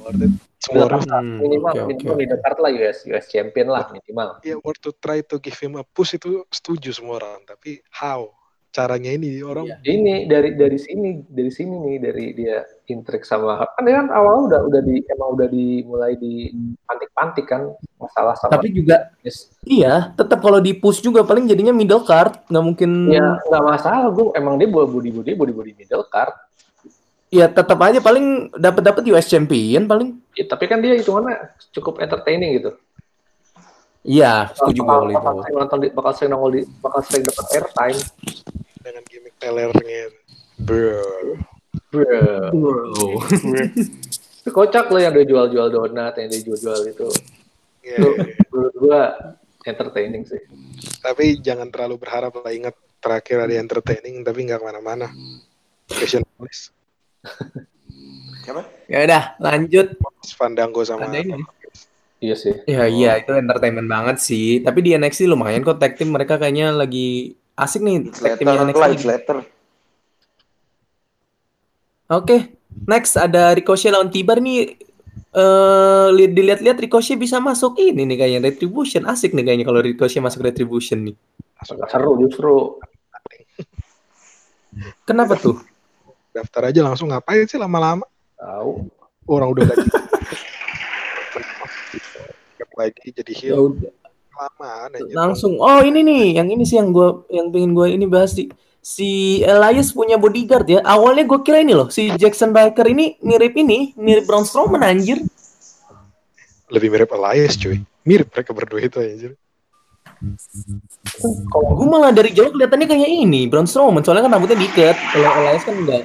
worth 0.00 0.22
it. 0.22 0.32
Semua 0.68 0.84
orang 0.86 1.02
Hmm, 1.02 1.40
minimal 1.40 1.72
oke, 1.72 1.82
minimal 1.88 2.12
oke. 2.12 2.20
di 2.20 2.26
dekat 2.28 2.54
lah 2.58 2.70
US 2.70 2.98
US 3.06 3.26
champion 3.26 3.66
lah 3.68 3.84
minimal. 3.88 4.28
ya 4.42 4.56
worth 4.60 4.78
to 4.78 4.92
try 4.94 5.18
to 5.20 5.36
give 5.38 5.56
him 5.56 5.74
a 5.74 5.84
push 5.86 6.12
itu 6.12 6.44
setuju 6.48 6.92
semua 6.92 7.16
orang. 7.16 7.40
Tapi 7.42 7.80
how? 7.90 8.28
Caranya 8.68 9.08
ini 9.10 9.40
orang 9.40 9.64
Iya. 9.64 9.80
Ini 9.82 10.28
dari 10.28 10.52
dari 10.52 10.76
sini 10.76 11.24
dari 11.24 11.48
sini 11.48 11.72
nih 11.80 11.96
dari 11.98 12.26
dia 12.36 12.60
intrik 12.84 13.24
sama 13.24 13.64
kan 13.64 13.80
dia 13.80 13.96
kan 13.96 14.12
awal 14.12 14.44
udah 14.44 14.60
udah 14.62 14.80
di 14.80 15.00
emang 15.08 15.34
udah 15.34 15.48
dimulai 15.48 16.12
di 16.14 16.52
pantik-pantik 16.84 17.48
kan 17.48 17.64
masalah 17.96 18.36
sama 18.36 18.52
Tapi 18.54 18.68
juga 18.70 19.08
Yes. 19.24 19.48
iya, 19.64 20.12
tetap 20.14 20.40
kalau 20.40 20.60
dipus 20.60 21.00
juga 21.00 21.24
paling 21.24 21.44
jadinya 21.44 21.72
middle 21.72 22.00
card, 22.00 22.44
nggak 22.44 22.64
mungkin. 22.64 23.08
Ya 23.08 23.40
nggak 23.40 23.64
masalah 23.66 24.12
gue 24.12 24.36
emang 24.36 24.56
dia 24.56 24.68
buat 24.68 24.84
body 24.86 25.10
body 25.16 25.32
body 25.32 25.52
body 25.54 25.72
middle 25.74 26.04
card. 26.04 26.36
Ya 27.28 27.44
tetap 27.44 27.76
aja 27.84 28.00
paling 28.00 28.48
dapat 28.56 28.82
dapat 28.82 29.02
US 29.12 29.28
champion 29.28 29.84
paling. 29.84 30.16
Ya, 30.32 30.48
tapi 30.48 30.64
kan 30.64 30.80
dia 30.80 30.96
hitungannya 30.96 31.52
cukup 31.76 32.00
entertaining 32.00 32.56
gitu. 32.56 32.72
Iya, 34.08 34.48
setuju 34.56 34.80
gue 34.80 34.88
kalau 34.88 35.04
itu. 35.04 35.16
bakal 35.20 35.34
sering 35.42 35.56
nonton 35.60 35.78
di, 35.84 35.88
bakal 35.92 36.12
sering 36.16 36.30
nongol 36.32 36.50
di, 36.56 36.62
bakal 36.80 37.00
sering 37.04 37.24
dapat 37.28 37.44
airtime. 37.52 38.00
dengan 38.80 39.02
gimmick 39.04 39.34
tellernya. 39.36 40.02
Bro. 40.56 41.04
Bro. 41.92 42.24
Bro. 42.56 42.96
Itu 44.40 44.48
kocak 44.48 44.88
loh 44.88 45.00
yang 45.02 45.12
dia 45.12 45.28
jual-jual 45.28 45.68
donat, 45.68 46.16
yang 46.16 46.32
dia 46.32 46.40
jual-jual 46.40 46.80
itu. 46.88 47.08
Ya, 47.84 48.00
Itu 48.00 48.08
menurut 48.48 48.74
gua 48.80 49.02
entertaining 49.68 50.24
sih. 50.24 50.40
tapi 51.04 51.36
jangan 51.44 51.68
terlalu 51.68 52.00
berharap 52.00 52.32
lah 52.40 52.48
ingat 52.54 52.72
terakhir 53.02 53.44
ada 53.44 53.54
entertaining 53.60 54.24
tapi 54.24 54.48
nggak 54.48 54.62
ke 54.62 54.64
mana-mana. 54.64 55.12
Fashion 55.88 56.24
Police, 56.36 56.72
Siapa? 58.44 58.62
Ya 58.88 58.98
udah, 59.04 59.24
lanjut. 59.42 59.86
Fandango 60.38 60.80
sama 60.82 61.10
Ada 61.10 61.20
ini. 61.20 61.44
Iya 62.18 62.34
sih. 62.34 62.54
Ya 62.66 62.90
iya, 62.90 63.14
itu 63.22 63.30
entertainment 63.30 63.86
banget 63.86 64.16
sih. 64.18 64.58
Tapi 64.64 64.82
di 64.82 64.90
NXT 64.96 65.30
lumayan 65.30 65.62
kok 65.62 65.78
tag 65.78 65.94
team 65.94 66.10
mereka 66.10 66.34
kayaknya 66.34 66.74
lagi 66.74 67.38
asik 67.54 67.84
nih 67.84 68.10
tag 68.10 68.40
teamnya 68.42 68.66
Letter 68.66 68.74
NXT. 68.74 69.30
lah. 69.30 69.46
Oke, 72.08 72.56
next 72.88 73.14
ada 73.20 73.52
Ricochet 73.52 73.92
lawan 73.92 74.08
Tibar 74.10 74.40
nih. 74.40 74.80
Eh 75.28 76.08
li- 76.16 76.32
dilihat-lihat 76.32 76.80
Ricochet 76.80 77.20
bisa 77.20 77.36
masuk 77.38 77.76
ini 77.76 78.08
nih 78.08 78.16
kayaknya 78.16 78.40
Retribution. 78.48 79.04
Asik 79.04 79.36
nih 79.36 79.44
kayaknya 79.44 79.66
kalau 79.68 79.84
Ricochet 79.84 80.24
masuk 80.24 80.40
Retribution 80.42 81.12
nih. 81.12 81.14
Seru 81.68 82.16
justru. 82.18 82.80
Kenapa 85.04 85.36
tuh? 85.36 85.60
Daftar 86.38 86.70
aja 86.70 86.80
langsung 86.86 87.10
ngapain 87.10 87.44
sih 87.50 87.58
lama-lama 87.58 88.06
Tahu. 88.38 88.86
orang 89.26 89.48
udah 89.50 89.64
gaji 89.74 89.88
lagi 92.78 93.10
jadi 93.10 93.32
Ya 93.34 93.40
heel 93.42 93.74
udah, 93.74 93.90
lamaan 94.38 94.90
aja 94.94 95.10
langsung. 95.10 95.58
Oh 95.58 95.82
ini 95.82 96.06
nih, 96.06 96.38
yang 96.38 96.46
ini 96.46 96.62
sih 96.62 96.78
yang 96.78 96.94
gua 96.94 97.26
yang 97.26 97.50
pengen 97.50 97.74
gua 97.74 97.90
ini 97.90 98.06
bahas 98.06 98.38
sih. 98.38 98.46
Si 98.78 99.42
Elias 99.42 99.90
punya 99.90 100.14
bodyguard 100.14 100.64
ya. 100.70 100.80
Awalnya 100.86 101.26
gue 101.26 101.42
kira 101.42 101.60
ini 101.60 101.74
loh, 101.74 101.90
si 101.90 102.08
Jackson 102.14 102.54
Riker 102.54 102.86
ini 102.86 103.18
mirip 103.20 103.52
ini, 103.58 103.92
mirip 103.98 104.24
Braun 104.24 104.46
Strowman 104.46 104.86
anjir. 104.86 105.18
lebih 106.68 106.92
mirip 106.92 107.08
Elias 107.16 107.56
cuy 107.56 107.80
mirip 108.04 108.28
mereka 108.28 108.52
berdua 108.52 108.84
itu 108.84 109.00
anjir 109.00 109.32
Kalau 111.48 111.72
Gue 111.80 111.88
malah 111.88 112.12
dari 112.12 112.36
jauh 112.36 112.52
kelihatannya 112.52 112.86
kayak 112.92 113.08
ini, 113.08 113.48
Braun 113.48 113.64
Strowman. 113.64 114.04
Soalnya 114.04 114.28
kan 114.28 114.36
rambutnya 114.36 114.60
diikat. 114.60 114.96
Kalau 115.16 115.30
Elias 115.32 115.64
kan 115.64 115.74
enggak. 115.80 116.04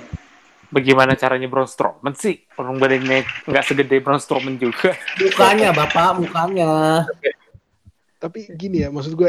Bagaimana 0.74 1.14
caranya 1.14 1.46
Braun 1.46 1.70
Strowman 1.70 2.18
sih? 2.18 2.42
Orang 2.58 2.82
badannya 2.82 3.22
nggak 3.46 3.64
segede 3.64 4.02
Braun 4.02 4.18
Strowman 4.18 4.58
juga. 4.58 4.98
Mukanya, 5.22 5.70
Bapak, 5.70 6.18
mukanya. 6.18 7.06
tapi 8.18 8.48
gini 8.56 8.80
ya 8.80 8.88
maksud 8.88 9.14
gue 9.14 9.28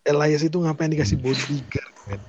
Elias 0.00 0.46
itu 0.46 0.54
ngapain 0.54 0.86
dikasih 0.88 1.18
bodyguard 1.18 1.92
men? 2.06 2.22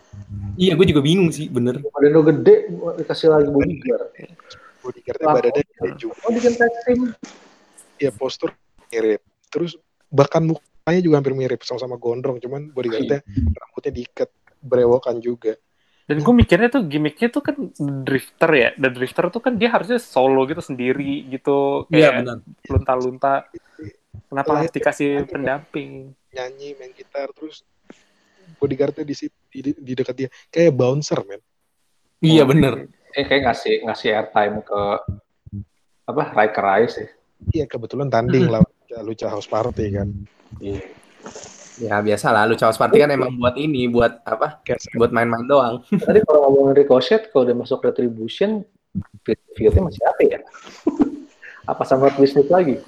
Iya, 0.57 0.73
gue 0.73 0.85
juga 0.89 0.99
bingung 0.99 1.29
sih, 1.29 1.45
bener. 1.45 1.77
badan 1.77 2.11
lo 2.11 2.21
gede 2.25 2.67
dikasih 2.99 3.29
lagi 3.29 3.47
bodyguard. 3.47 4.09
bodyguardnya 4.81 5.25
Lah, 5.29 5.33
badannya 5.37 5.61
gede 5.63 5.89
juga 6.01 6.17
Oh 6.25 6.33
bikin 6.33 6.53
tag 6.57 6.73
team. 6.83 7.13
ya 8.01 8.09
postur 8.09 8.49
mirip 8.89 9.21
terus 9.47 9.77
bahkan 10.09 10.41
mukanya 10.41 11.01
juga 11.05 11.21
hampir 11.21 11.37
mirip 11.37 11.61
sama-sama 11.61 12.01
gondrong 12.01 12.41
cuman 12.41 12.73
bodyguardnya 12.73 13.21
rambutnya 13.53 13.91
diikat 13.93 14.29
berewokan 14.57 15.21
juga 15.21 15.53
Dan 16.05 16.17
gue 16.19 16.33
mikirnya 16.33 16.69
tuh 16.69 16.83
gimmicknya 16.85 17.29
tuh 17.29 17.43
kan 17.43 17.55
drifter 18.03 18.51
ya. 18.51 18.69
Dan 18.75 18.91
drifter 18.91 19.25
tuh 19.29 19.41
kan 19.41 19.53
dia 19.55 19.69
harusnya 19.71 19.97
solo 19.97 20.43
gitu 20.45 20.59
sendiri 20.59 21.25
gitu. 21.29 21.85
Iya, 21.87 22.11
Kayak 22.11 22.13
benar. 22.21 22.37
lunta-lunta. 22.67 23.33
Kenapa 24.27 24.49
Lah, 24.51 24.57
harus 24.63 24.71
dikasih 24.71 25.27
pendamping? 25.27 26.15
nyanyi 26.31 26.79
main 26.79 26.95
gitar 26.95 27.27
terus 27.35 27.59
bodyguardnya 28.55 29.03
di, 29.03 29.15
di, 29.51 29.59
di 29.75 29.93
dekat 29.99 30.15
dia 30.15 30.29
kayak 30.47 30.71
bouncer 30.71 31.19
men 31.27 31.43
Iya, 32.23 32.47
bener. 32.47 32.87
Eh 33.11 33.27
kayak 33.27 33.51
ngasih 33.51 33.83
ngasih 33.83 34.09
airtime 34.15 34.63
ke 34.63 34.81
apa 36.07 36.23
Riker 36.31 36.63
Rice 36.63 36.93
sih. 36.95 37.07
Iya 37.51 37.65
kebetulan 37.67 38.07
tanding 38.07 38.47
lawan 38.47 38.69
Lucha 39.03 39.27
House 39.27 39.49
Party 39.49 39.91
kan. 39.91 40.07
Iya. 40.63 40.79
Ya 41.79 41.95
biasa 42.03 42.35
lah, 42.35 42.43
Lucha 42.43 42.67
House 42.67 42.75
Party 42.79 42.99
kan 42.99 43.07
emang 43.11 43.31
buat 43.39 43.55
ini, 43.55 43.87
buat 43.87 44.19
apa? 44.27 44.59
Buat 44.97 45.11
main-main 45.15 45.47
doang. 45.47 45.79
Tadi 46.07 46.19
kalau 46.27 46.51
ngomongin 46.51 46.83
Ricochet, 46.83 47.31
kalau 47.31 47.47
udah 47.47 47.55
masuk 47.63 47.79
Retribution, 47.87 48.67
feud-nya 49.55 49.81
masih 49.87 50.03
apa 50.03 50.21
ya? 50.27 50.39
apa 51.71 51.83
sama 51.87 52.11
Twist 52.11 52.35
lagi? 52.51 52.81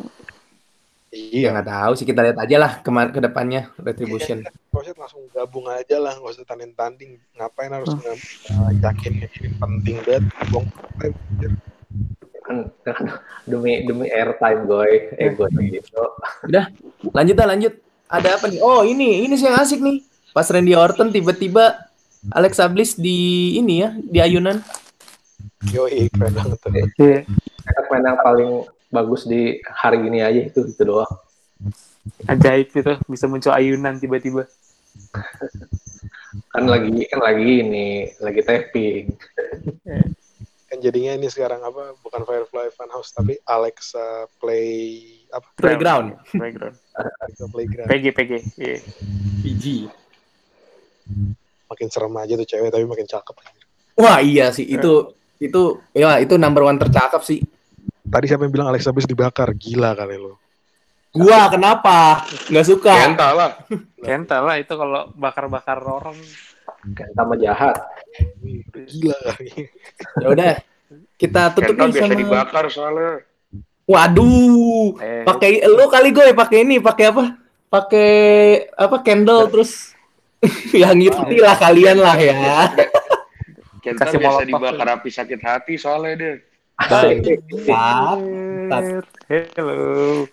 Ya 1.14 1.46
Iya. 1.46 1.48
nggak 1.54 1.70
tahu 1.70 1.92
sih 1.94 2.06
kita 2.10 2.26
lihat 2.26 2.38
aja 2.42 2.58
lah 2.58 2.72
kemar 2.82 3.14
ke 3.14 3.22
depannya 3.22 3.70
Retribution. 3.78 4.42
Proses 4.74 4.98
langsung 4.98 5.22
gabung 5.30 5.70
aja 5.70 6.02
lah, 6.02 6.18
nggak 6.18 6.34
usah 6.34 6.46
tanding 6.50 6.74
tanding. 6.74 7.22
Ngapain 7.38 7.70
harus 7.70 7.94
nge- 7.94 8.26
uh, 8.50 8.72
yakin 8.82 9.22
ini 9.22 9.48
penting 9.62 9.98
banget. 10.02 10.24
Anjir. 11.06 11.52
Kan, 12.44 12.58
kan 12.82 12.98
demi 13.46 13.86
demi 13.86 14.10
airtime 14.10 14.66
gue, 14.66 15.14
eh 15.16 15.30
gue 15.38 15.48
gitu. 15.70 16.02
Udah, 16.50 16.66
lanjut 17.14 17.36
lah 17.38 17.48
lanjut. 17.54 17.74
Ada 18.14 18.38
apa 18.38 18.46
nih? 18.46 18.62
Oh 18.62 18.86
ini, 18.86 19.26
ini 19.26 19.34
sih 19.34 19.50
yang 19.50 19.58
asik 19.58 19.82
nih. 19.82 20.06
Pas 20.38 20.46
Randy 20.46 20.78
Orton 20.78 21.10
tiba-tiba 21.10 21.90
Alexa 22.30 22.70
Bliss 22.70 22.94
di 22.94 23.58
ini 23.58 23.82
ya, 23.82 23.90
di 23.98 24.22
ayunan. 24.22 24.62
Yoi, 25.74 26.14
keren 26.14 26.38
banget 26.38 26.58
tuh. 26.62 26.70
Iya. 27.02 27.26
Enak 27.66 27.86
main 27.90 28.06
yang 28.06 28.20
paling 28.22 28.52
bagus 28.94 29.26
di 29.26 29.58
hari 29.66 30.06
ini 30.06 30.22
aja 30.22 30.46
itu 30.46 30.62
itu 30.62 30.84
doang. 30.86 31.10
Ajaib 32.30 32.70
gitu, 32.70 32.94
bisa 33.10 33.26
muncul 33.26 33.50
ayunan 33.50 33.98
tiba-tiba. 33.98 34.46
Kan 36.50 36.66
lagi 36.66 37.06
kan 37.14 37.22
lagi 37.22 37.62
ini 37.62 38.10
lagi 38.18 38.42
tapping. 38.42 39.06
Kan 40.66 40.78
jadinya 40.82 41.14
ini 41.14 41.30
sekarang 41.30 41.62
apa? 41.62 41.94
Bukan 42.02 42.26
Firefly 42.26 42.74
Funhouse, 42.74 43.14
tapi 43.14 43.38
Alexa 43.46 44.26
Play 44.42 45.13
apa? 45.34 45.48
Playground. 45.58 46.08
Playground. 46.30 46.76
Playground. 47.50 47.88
PG, 47.90 48.06
PG. 48.14 48.32
Iya. 48.62 48.78
PG. 49.42 49.66
Makin 51.68 51.88
serem 51.90 52.14
aja 52.22 52.34
tuh 52.38 52.48
cewek, 52.48 52.70
tapi 52.70 52.86
makin 52.86 53.10
cakep. 53.10 53.36
Wah 53.98 54.18
iya 54.22 54.50
sih, 54.54 54.66
itu 54.66 55.14
itu 55.42 55.62
ya 55.94 56.18
itu 56.22 56.38
number 56.38 56.64
one 56.66 56.78
tercakap 56.78 57.22
sih. 57.26 57.42
Tadi 58.04 58.26
siapa 58.30 58.46
yang 58.46 58.54
bilang 58.54 58.70
Alexa 58.70 58.94
Bliss 58.94 59.10
dibakar? 59.10 59.50
Gila 59.58 59.98
kali 59.98 60.16
lo. 60.22 60.38
Gua 61.14 61.46
kenapa? 61.50 62.26
Nggak 62.50 62.66
suka. 62.66 62.94
Kenta 62.94 63.28
lah. 63.34 63.52
Kenta 64.06 64.38
lah 64.42 64.56
itu 64.58 64.74
kalau 64.74 65.14
bakar-bakar 65.14 65.82
orang. 65.86 66.18
Kan 66.94 67.10
sama 67.14 67.38
jahat. 67.38 67.78
Gila 68.74 69.18
kali. 69.18 69.70
Ya 70.22 70.28
udah, 70.30 70.54
kita 71.18 71.54
tutup 71.54 71.74
Kenta 71.78 71.90
biasa 71.90 72.06
sama. 72.10 72.18
dibakar 72.18 72.66
soalnya. 72.70 73.12
Waduh, 73.84 74.96
Eh, 75.04 75.28
pakai 75.28 75.60
lo 75.68 75.92
kali 75.92 76.16
gue 76.16 76.32
pakai 76.32 76.64
ini, 76.64 76.80
pakai 76.80 77.12
apa? 77.12 77.36
Pakai 77.68 78.12
apa 78.80 78.96
candle 79.04 79.52
terus 79.52 79.92
yang 80.76 80.96
ngerti 80.96 81.38
lah 81.44 81.56
kalian 81.60 82.00
lah 82.00 82.16
ya. 82.16 82.72
Kasih 83.84 84.20
biasa 84.20 84.48
dibakar 84.48 84.88
api 84.96 85.10
sakit 85.12 85.40
hati 85.44 85.76
soalnya 85.76 86.12
dia. 86.16 86.34
Asik. 86.80 87.44
Mantap. 87.68 89.04
Hello. 89.28 90.24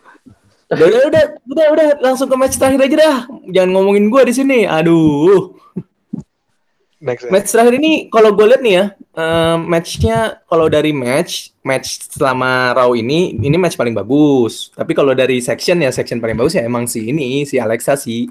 Udah, 0.70 0.86
udah, 0.86 1.02
udah, 1.10 1.24
udah, 1.50 1.66
udah, 1.74 1.88
langsung 1.98 2.30
ke 2.30 2.36
match 2.38 2.54
terakhir 2.54 2.86
aja 2.86 2.96
dah. 2.96 3.18
Jangan 3.50 3.70
ngomongin 3.74 4.06
gue 4.06 4.22
di 4.30 4.34
sini. 4.34 4.58
Aduh. 4.70 5.58
Next 7.00 7.24
ya. 7.24 7.32
Match 7.32 7.48
terakhir 7.48 7.74
ini 7.80 8.12
kalau 8.12 8.36
gue 8.36 8.44
lihat 8.44 8.60
nih 8.60 8.74
ya, 8.76 8.84
eh, 8.92 9.56
matchnya 9.56 10.44
kalau 10.44 10.68
dari 10.68 10.92
match, 10.92 11.48
match 11.64 12.12
selama 12.12 12.76
Raw 12.76 12.92
ini, 12.92 13.32
ini 13.40 13.56
match 13.56 13.80
paling 13.80 13.96
bagus. 13.96 14.68
Tapi 14.76 14.92
kalau 14.92 15.16
dari 15.16 15.40
section 15.40 15.80
ya, 15.80 15.88
section 15.88 16.20
paling 16.20 16.36
bagus 16.36 16.60
ya 16.60 16.62
emang 16.68 16.84
si 16.84 17.08
ini, 17.08 17.48
si 17.48 17.56
Alexa 17.56 17.96
sih. 17.96 18.28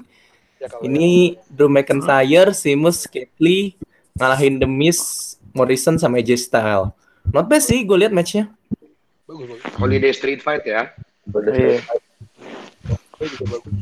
Ya, 0.62 0.70
Ini 0.86 1.34
Drew 1.50 1.66
McIntyre, 1.66 2.54
Sheamus, 2.54 3.10
Ketley 3.10 3.74
ngalahin 4.14 4.62
The 4.62 4.68
Miz, 4.70 5.34
Morrison 5.50 5.98
sama 5.98 6.22
AJ 6.22 6.46
Styles. 6.46 6.94
Not 7.34 7.50
bad 7.50 7.66
sih, 7.66 7.82
gue 7.82 7.96
lihat 8.06 8.14
matchnya. 8.14 8.54
bagus, 9.26 9.50
bagus. 9.50 9.74
Holiday 9.78 10.12
Street 10.14 10.40
Fight 10.46 10.62
ya. 10.62 10.94
Udah 11.26 11.54
Iya. 11.54 11.82
Gue 13.18 13.26
juga 13.34 13.44
bagus. 13.58 13.74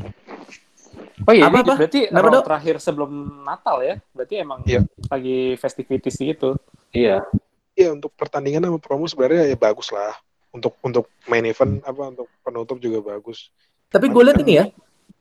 Oh 1.27 1.33
iya, 1.35 1.51
Apa, 1.51 1.59
ini 1.59 1.63
apa? 1.67 1.73
berarti 1.75 1.99
Kenapa, 2.07 2.23
Raw 2.23 2.31
Dok? 2.31 2.43
terakhir 2.47 2.75
sebelum 2.79 3.11
Natal 3.43 3.77
ya? 3.81 3.95
Berarti 4.15 4.35
emang 4.39 4.59
Iya. 4.63 4.81
lagi 5.07 5.39
festivities 5.55 6.15
gitu. 6.15 6.55
Iya. 6.91 7.27
Iya 7.75 7.89
untuk 7.91 8.11
pertandingan 8.15 8.63
sama 8.63 8.79
promo 8.79 9.07
sebenarnya 9.07 9.47
ya 9.47 9.55
bagus 9.55 9.91
lah. 9.91 10.15
Untuk 10.49 10.75
untuk 10.81 11.05
main 11.27 11.45
event 11.45 11.83
apa 11.83 12.09
untuk 12.09 12.27
penutup 12.41 12.77
juga 12.77 12.99
bagus. 13.05 13.51
Tapi 13.87 14.07
gue 14.07 14.23
lihat 14.23 14.39
ini 14.41 14.53
ya, 14.57 14.65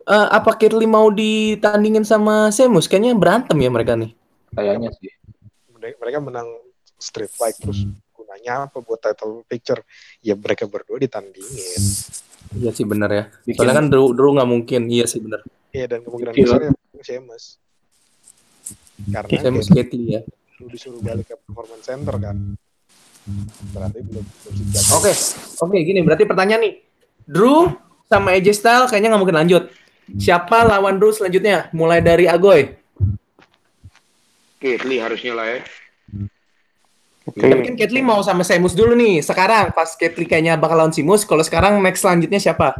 eh, 0.05 0.29
apa 0.31 0.55
Ketley 0.55 0.87
mau 0.87 1.09
ditandingin 1.09 2.03
sama 2.03 2.49
Sheamus? 2.49 2.87
Kayaknya 2.87 3.13
berantem 3.17 3.57
ya 3.59 3.71
mereka 3.71 3.93
nih. 3.95 4.13
Kayaknya 4.55 4.91
sih. 4.97 5.11
Mereka 5.79 6.19
menang 6.19 6.49
street 6.99 7.31
fight 7.31 7.55
terus 7.57 7.87
gunanya 8.39 8.71
apa 8.71 8.79
buat 8.79 9.01
title 9.03 9.43
picture? 9.45 9.83
Ya 10.23 10.39
mereka 10.39 10.71
berdua 10.71 10.97
ditandingin. 10.97 11.83
Iya 12.55 12.71
sih 12.73 12.87
bener 12.87 13.11
ya. 13.11 13.25
Bikin- 13.45 13.59
Soalnya 13.59 13.77
kan 13.77 13.87
Drew, 13.91 14.15
Drew 14.15 14.31
nggak 14.33 14.49
mungkin. 14.49 14.81
Iya 14.89 15.05
sih 15.05 15.19
bener. 15.19 15.43
Iya 15.75 15.85
dan 15.87 15.99
kemungkinan 16.01 16.33
Gila. 16.33 16.47
besar 16.47 16.61
ya 16.63 16.73
Sheamus. 17.05 17.45
Karena 19.11 19.29
Sheamus 19.29 19.67
kayak 19.69 19.79
Ketley 19.85 20.07
ya. 20.09 20.23
lu 20.59 20.67
disuruh 20.67 20.99
balik 20.99 21.31
ke 21.31 21.39
performance 21.39 21.87
center 21.87 22.15
kan. 22.19 22.35
Berarti 23.71 23.99
belum 24.03 24.25
belum 24.27 24.55
dijaga. 24.59 24.91
Oke, 24.99 25.13
oke 25.61 25.77
gini 25.79 26.01
berarti 26.03 26.25
pertanyaan 26.27 26.63
nih. 26.67 26.75
Drew 27.23 27.71
sama 28.11 28.35
AJ 28.35 28.57
Styles 28.57 28.91
kayaknya 28.91 29.15
nggak 29.15 29.23
mungkin 29.23 29.39
lanjut. 29.39 29.71
Siapa 30.19 30.67
lawan 30.67 30.99
Drew 30.99 31.15
selanjutnya? 31.15 31.71
Mulai 31.71 32.03
dari 32.03 32.27
Agoy. 32.27 32.75
Kitli 34.59 34.99
harusnya 34.99 35.39
lah 35.39 35.47
ya. 35.47 35.59
Oke. 37.29 37.45
Tapi 37.45 37.77
kan 37.77 37.93
mau 38.01 38.25
sama 38.25 38.41
Sheamus 38.41 38.73
dulu 38.73 38.97
nih. 38.97 39.21
Sekarang 39.21 39.69
pas 39.77 39.93
Ketley 39.93 40.25
kayaknya 40.25 40.57
bakal 40.57 40.81
lawan 40.81 40.93
Sheamus. 40.97 41.29
Kalau 41.29 41.45
sekarang 41.45 41.77
next 41.85 42.01
selanjutnya 42.01 42.41
siapa? 42.41 42.73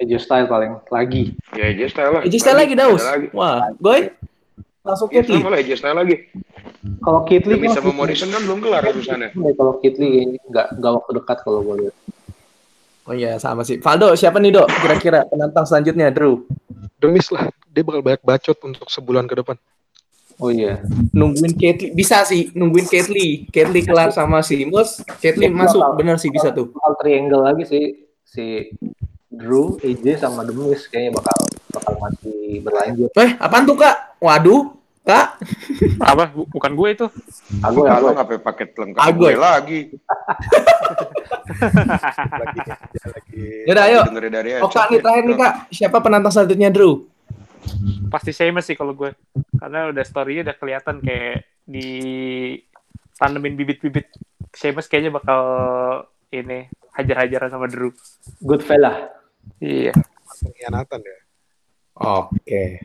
AJ 0.00 0.24
Style 0.24 0.48
paling 0.48 0.80
lagi. 0.88 1.36
Ya 1.52 1.68
AJ 1.68 1.92
Styles 1.92 2.12
lah. 2.16 2.22
AJ 2.24 2.34
Styles 2.40 2.60
lagi 2.64 2.74
Daus. 2.74 3.04
Lagi. 3.04 3.28
Wah, 3.36 3.68
Goy 3.76 4.08
langsung 4.80 5.12
Iya, 5.12 5.20
sama 5.28 5.52
lah 5.52 5.58
AJ 5.60 5.70
Styles 5.76 5.98
lagi. 6.00 6.16
Kalau 7.04 7.20
Kitli 7.28 7.52
Demi 7.60 7.68
sama 7.68 7.92
Morrison 7.92 8.32
kan 8.32 8.40
belum 8.40 8.58
kelar 8.64 8.82
urusannya. 8.88 9.28
Kalau 9.36 9.76
Kitli 9.84 10.06
kayaknya 10.08 10.40
nggak 10.48 10.66
nggak 10.80 10.92
waktu 10.96 11.10
dekat 11.20 11.38
kalau 11.44 11.60
gue 11.60 11.74
lihat. 11.84 11.96
Oh 13.04 13.14
iya 13.16 13.36
sama 13.36 13.60
sih. 13.60 13.76
Valdo 13.76 14.16
siapa 14.16 14.40
nih 14.40 14.56
dok? 14.56 14.68
Kira-kira 14.80 15.28
penantang 15.28 15.68
selanjutnya 15.68 16.08
Drew. 16.08 16.48
Demis 16.96 17.28
lah. 17.28 17.52
Dia 17.68 17.84
bakal 17.84 18.00
banyak 18.00 18.22
bacot 18.24 18.56
untuk 18.64 18.88
sebulan 18.88 19.28
ke 19.28 19.36
depan. 19.36 19.56
Oh 20.40 20.48
iya. 20.48 20.80
Nungguin 21.12 21.52
Ketley 21.52 21.92
bisa 21.92 22.24
sih. 22.24 22.48
Nungguin 22.50 22.84
Ketley. 22.84 23.44
Ketley 23.46 23.82
kelar 23.82 24.08
sama 24.08 24.40
Sheamus. 24.40 25.04
Ketley 25.18 25.48
masuk. 25.48 25.84
Bener 25.94 26.16
sih 26.16 26.28
bisa 26.28 26.48
tuh. 26.50 26.72
Bakal 26.72 26.92
triangle 26.96 27.42
lagi 27.42 27.64
sih 27.64 27.84
si 28.22 28.72
Drew, 29.28 29.78
AJ 29.78 30.18
sama 30.18 30.42
The 30.42 30.50
Miz 30.50 30.84
kayaknya 30.84 31.14
bakal 31.14 31.36
bakal 31.70 31.92
masih 31.98 32.58
berlanjut. 32.60 33.10
Eh 33.14 33.30
apaan 33.36 33.62
tuh 33.62 33.76
kak? 33.76 34.18
Waduh 34.18 34.74
kak. 35.00 35.38
Apa? 36.02 36.28
Bu- 36.28 36.48
Bukan 36.48 36.72
gue 36.72 36.88
itu. 36.90 37.06
Aku 37.60 37.78
ya 37.82 37.94
Kalau 37.94 38.10
aku 38.10 38.16
ngapain 38.16 38.40
paket 38.40 38.68
lengkap 38.74 39.00
Agoy. 39.02 39.32
gue 39.32 39.38
lagi. 39.38 39.80
Lagi 42.30 42.60
lagi 42.62 43.40
Yaudah 43.66 43.84
ayo. 43.86 44.00
Dengerin 44.06 44.32
dari 44.32 44.48
Oh 44.58 44.68
kak 44.68 44.88
nih 44.88 44.98
terakhir 44.98 45.24
nih 45.24 45.36
kak. 45.36 45.52
Siapa 45.70 45.98
penantang 46.00 46.32
selanjutnya 46.32 46.68
Drew? 46.68 47.06
Pasti 48.10 48.30
Sheamus 48.32 48.66
sih 48.66 48.76
kalau 48.76 48.92
gue. 48.94 49.12
Karena 49.56 49.88
udah 49.88 50.04
story-nya 50.04 50.50
udah 50.50 50.56
kelihatan 50.56 50.96
kayak 51.00 51.46
di 51.64 51.88
tanemin 53.16 53.54
bibit-bibit 53.54 54.10
Sheamus 54.50 54.90
kayaknya 54.90 55.14
bakal 55.14 55.40
ini 56.30 56.66
hajar-hajaran 56.96 57.50
sama 57.50 57.66
Drew. 57.70 57.92
good 58.42 58.62
fella. 58.62 59.10
Iya. 59.60 59.94
pengkhianatan 60.40 61.00
ya. 61.04 61.16
Oke. 62.00 62.80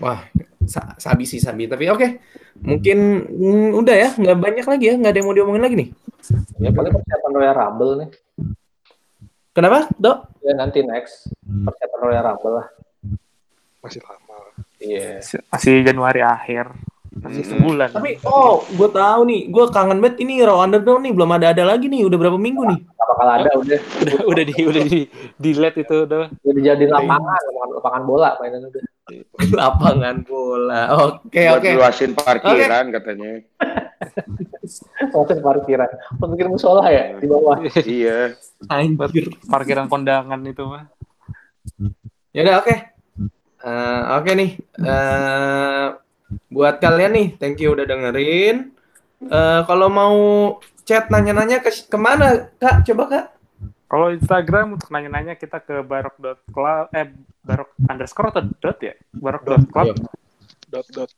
Wah, 0.00 0.24
sa- 0.66 0.96
sabi 0.96 1.28
sih 1.28 1.38
sabi. 1.38 1.68
Tapi 1.68 1.86
oke, 1.86 2.06
mungkin 2.64 2.98
mm, 3.28 3.70
udah 3.76 3.94
ya, 3.94 4.08
nggak 4.16 4.38
banyak 4.40 4.66
lagi 4.66 4.84
ya, 4.90 4.94
nggak 4.98 5.12
ada 5.12 5.18
yang 5.20 5.28
mau 5.28 5.36
diomongin 5.36 5.64
lagi 5.64 5.76
nih. 5.78 5.88
Ya 6.58 6.70
paling 6.72 6.92
persiapan 6.96 7.30
Royal 7.36 7.56
Rumble 7.56 7.92
nih. 8.00 8.10
Kenapa, 9.54 9.86
dok? 10.00 10.34
Ya 10.42 10.52
nanti 10.58 10.82
next 10.82 11.30
persiapan 11.44 12.00
Royal 12.02 12.24
Rumble 12.26 12.54
lah. 12.58 12.66
Masih 13.84 14.00
lama. 14.00 14.36
Iya. 14.80 15.20
Masih 15.52 15.72
Januari 15.82 16.20
akhir. 16.20 16.72
Masih 17.14 17.46
Hmm. 17.46 17.50
sebulan. 17.54 17.88
Tapi 17.94 18.18
oh, 18.24 18.66
gue 18.66 18.88
tahu 18.90 19.20
nih, 19.24 19.40
gue 19.46 19.64
kangen 19.70 20.02
banget 20.02 20.18
ini 20.18 20.42
Raw 20.42 20.58
Underground 20.58 21.06
nih, 21.06 21.12
belum 21.12 21.30
ada 21.30 21.54
ada 21.54 21.62
lagi 21.62 21.86
nih, 21.86 22.02
udah 22.02 22.18
berapa 22.18 22.34
minggu 22.34 22.62
nih? 22.66 22.78
Gak 22.82 23.06
bakal 23.06 23.28
ada 23.30 23.50
udah. 23.54 23.80
udah 24.02 24.18
udah 24.26 24.44
di 24.44 24.54
udah 24.64 24.82
di 24.82 25.00
delete 25.36 25.78
itu 25.80 25.96
udah. 26.02 26.26
Udah 26.26 26.52
dijadiin 26.52 26.90
lapangan, 26.90 27.22
lapangan, 27.44 27.68
lapangan 27.78 28.02
bola 28.02 28.30
mainan 28.40 28.66
udah. 28.66 28.82
Lapangan 29.52 30.16
bola. 30.24 30.82
Oke, 31.06 31.44
Buat 31.44 31.60
oke. 31.60 31.70
luasin 31.76 32.10
parkiran 32.16 32.88
katanya. 32.88 33.30
Proses 35.12 35.38
parkiran. 35.38 35.88
Bikin 36.16 36.48
musola 36.48 36.88
ya 36.88 37.12
di 37.14 37.28
bawah. 37.28 37.60
iya. 37.84 38.32
Anjir. 38.66 39.28
Parkiran 39.44 39.86
kondangan 39.86 40.40
itu 40.42 40.64
mah. 40.64 40.88
Ya 42.32 42.42
udah 42.42 42.64
oke. 42.64 42.74
Eh, 43.64 44.02
oke 44.20 44.30
nih. 44.36 44.50
Eh, 44.60 45.86
buat 46.52 46.76
kalian 46.84 47.12
nih, 47.16 47.28
thank 47.40 47.56
you 47.64 47.72
udah 47.72 47.88
dengerin. 47.88 48.76
Eh, 49.24 49.60
kalau 49.64 49.88
mau 49.88 50.16
chat 50.84 51.08
nanya-nanya 51.08 51.64
ke 51.64 51.72
ke 51.72 51.96
mana 51.96 52.52
kak? 52.60 52.84
Coba 52.84 53.04
kak. 53.08 53.26
Kalau 53.88 54.12
Instagram 54.12 54.76
untuk 54.76 54.92
nanya-nanya 54.92 55.38
kita 55.38 55.64
ke 55.64 55.80
barok.club 55.80 56.92
eh 56.92 57.08
barok 57.40 57.70
underscore 57.88 58.28
atau 58.36 58.42
dot 58.60 58.78
ya? 58.84 58.92
Barok.club 59.16 59.96
Dot 60.74 60.90
dot. 60.90 61.10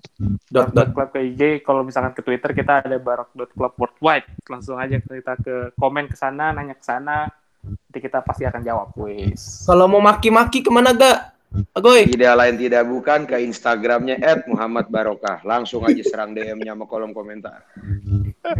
Dot 0.52 0.68
dot. 0.76 0.88
club 0.92 1.08
ke 1.16 1.20
IG. 1.32 1.64
Kalau 1.64 1.80
misalkan 1.80 2.12
ke 2.12 2.20
Twitter 2.20 2.52
kita 2.52 2.84
ada 2.84 2.96
barok.club 3.00 3.72
worldwide. 3.80 4.28
Langsung 4.52 4.76
aja 4.76 5.00
kita 5.00 5.34
ke 5.40 5.72
komen 5.80 6.12
ke 6.12 6.16
sana, 6.18 6.52
nanya 6.52 6.76
ke 6.76 6.84
sana. 6.84 7.32
Nanti 7.64 7.98
kita 7.98 8.20
pasti 8.20 8.44
akan 8.44 8.62
jawab, 8.62 8.92
wis. 9.00 9.64
Kalau 9.64 9.88
mau 9.88 9.98
maki-maki 9.98 10.60
ke 10.60 10.68
mana 10.68 10.92
gak? 10.92 11.35
Agoy. 11.76 12.08
Tidak 12.08 12.34
lain 12.36 12.54
tidak 12.56 12.82
bukan 12.88 13.20
ke 13.24 13.36
Instagramnya 13.44 14.16
Muhammad 14.48 14.86
Barokah. 14.88 15.40
Langsung 15.44 15.84
aja 15.84 16.02
serang 16.04 16.32
DM-nya 16.32 16.72
sama 16.76 16.84
kolom 16.88 17.12
komentar. 17.12 17.64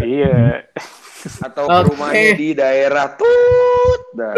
iya. 0.01 0.65
Atau 1.43 1.67
Oke. 1.67 1.75
ke 1.75 1.81
rumahnya 1.93 2.31
di 2.39 2.49
daerah 2.55 3.07
Tut. 3.17 4.01
Nah, 4.17 4.33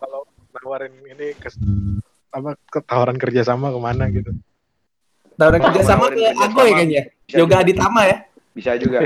Kalau 0.00 0.20
nawarin 0.60 0.92
ini 1.06 1.34
ke 1.38 1.48
apa 2.30 2.54
ketawaran 2.70 3.18
kerjasama 3.18 3.74
ke 3.74 3.80
mana 3.82 4.04
gitu. 4.10 4.30
Tawaran 5.34 5.60
kerja 5.66 5.82
sama 5.82 6.04
Nawarin 6.08 6.14
ke 6.14 6.22
kerjasama. 6.22 6.44
Agoy 6.46 6.70
kayaknya. 6.74 7.02
Yoga. 7.30 7.56
Aditama 7.62 8.00
ya. 8.06 8.16
bisa 8.50 8.74
juga. 8.76 8.98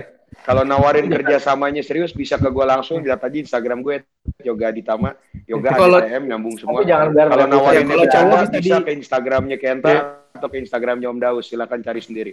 Kalau 0.43 0.67
nawarin 0.67 1.07
kerjasamanya 1.07 1.81
serius 1.81 2.11
bisa 2.11 2.35
ke 2.35 2.49
gue 2.49 2.65
langsung 2.65 2.99
lihat 2.99 3.23
aja 3.23 3.37
Instagram 3.39 3.81
gue 3.81 4.03
Yoga 4.43 4.75
Aditama, 4.75 5.15
Yoga 5.45 5.71
Kalau- 5.71 6.03
nyambung 6.03 6.59
semua. 6.59 6.83
Kalau 6.83 7.47
nawarin 7.47 7.87
kalau 7.87 8.07
cowok 8.07 8.39
bisa 8.43 8.59
bisa 8.59 8.77
di- 8.77 8.85
ke 8.85 8.91
Instagramnya 8.99 9.57
Kenta 9.57 9.89
Iya. 9.89 10.03
atau 10.35 10.49
ke 10.49 10.57
Instagramnya 10.59 11.07
Om 11.07 11.19
Daus. 11.19 11.47
Silakan 11.47 11.81
cari 11.81 12.01
sendiri. 12.03 12.33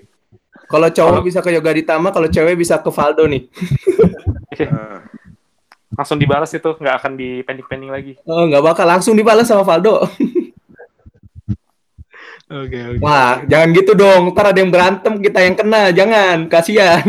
Kalau 0.66 0.88
cowok 0.88 1.22
bisa 1.22 1.40
ke 1.40 1.52
Yoga 1.52 1.70
Aditama, 1.70 2.10
kalau 2.10 2.26
cewek 2.26 2.56
bisa 2.56 2.80
ke 2.80 2.90
Valdo 2.90 3.28
nih. 3.28 3.46
Nah, 4.66 5.00
Langsung 5.92 6.16
dibalas 6.16 6.48
itu, 6.50 6.72
nggak 6.72 6.96
akan 6.98 7.12
dipending-pending 7.14 7.92
lagi. 7.92 8.14
Oh, 8.24 8.48
nggak 8.48 8.64
bakal 8.64 8.88
langsung 8.88 9.12
dibalas 9.12 9.44
sama 9.44 9.68
Valdo. 9.68 10.08
Oke 12.48 12.80
oke. 12.80 13.00
Wah, 13.00 13.44
jangan 13.44 13.70
gitu 13.72 13.92
dong. 13.92 14.32
Ntar 14.32 14.52
ada 14.52 14.60
yang 14.60 14.72
berantem, 14.72 15.20
kita 15.20 15.40
yang 15.40 15.56
kena. 15.56 15.92
Jangan, 15.92 16.48
kasihan. 16.48 17.04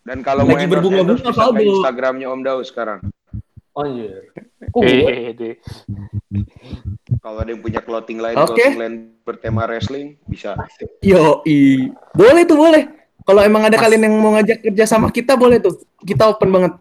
Dan 0.00 0.18
kalau 0.20 0.42
mau 0.42 0.56
Lagi 0.56 0.66
berbunga-bunga, 0.66 1.30
Valdo. 1.30 1.60
Instagramnya 1.60 2.26
Om 2.26 2.40
Daus 2.40 2.68
sekarang. 2.68 3.00
Oh 3.70 3.86
iya. 3.86 4.26
Kok 4.66 4.82
Eh, 4.82 4.96
gue? 4.96 5.10
eh, 5.10 5.32
deh. 5.32 5.54
Kalau 7.18 7.38
ada 7.38 7.48
yang 7.48 7.60
punya 7.60 7.80
clothing 7.80 8.18
line, 8.18 8.34
Oke. 8.34 8.56
clothing 8.56 8.76
line 8.76 8.96
bertema 9.22 9.62
wrestling 9.64 10.18
bisa. 10.24 10.56
Yo, 11.00 11.44
i. 11.44 11.86
Boleh 12.10 12.42
tuh, 12.42 12.56
boleh. 12.56 12.88
Kalau 13.20 13.40
emang 13.40 13.62
ada 13.62 13.76
kalian 13.76 14.08
yang 14.08 14.16
mau 14.16 14.32
ngajak 14.32 14.64
kerja 14.64 14.84
sama 14.84 15.06
kita, 15.08 15.34
boleh 15.34 15.60
tuh. 15.60 15.78
Kita 16.00 16.26
open 16.26 16.50
banget. 16.50 16.72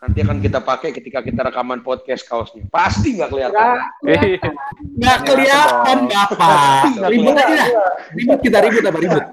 Nanti 0.00 0.18
akan 0.18 0.40
kita 0.40 0.58
pakai 0.58 0.90
ketika 0.90 1.20
kita 1.20 1.44
rekaman 1.44 1.84
podcast 1.84 2.24
kaosnya. 2.24 2.64
Pasti 2.66 3.20
nggak 3.20 3.28
kelihatan. 3.28 3.64
Eh, 4.08 4.40
Nggak 4.96 5.18
kelihatan, 5.28 5.98
Bapak. 6.06 7.04
Ribut 7.04 7.36
aja 7.36 7.54
dah. 7.54 7.68
Ribut 8.10 8.38
kita, 8.40 8.56
ribut 8.62 8.82
apa? 8.82 8.98
Ribut. 8.98 9.24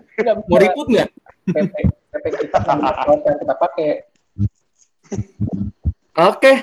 Mau 0.43 0.59
ribut 0.59 0.87
nggak? 0.89 1.07
PP 2.17 2.49
kita 2.49 2.57
yang 2.65 3.37
kita 3.39 3.55
pakai. 3.55 3.89
Oke. 6.17 6.53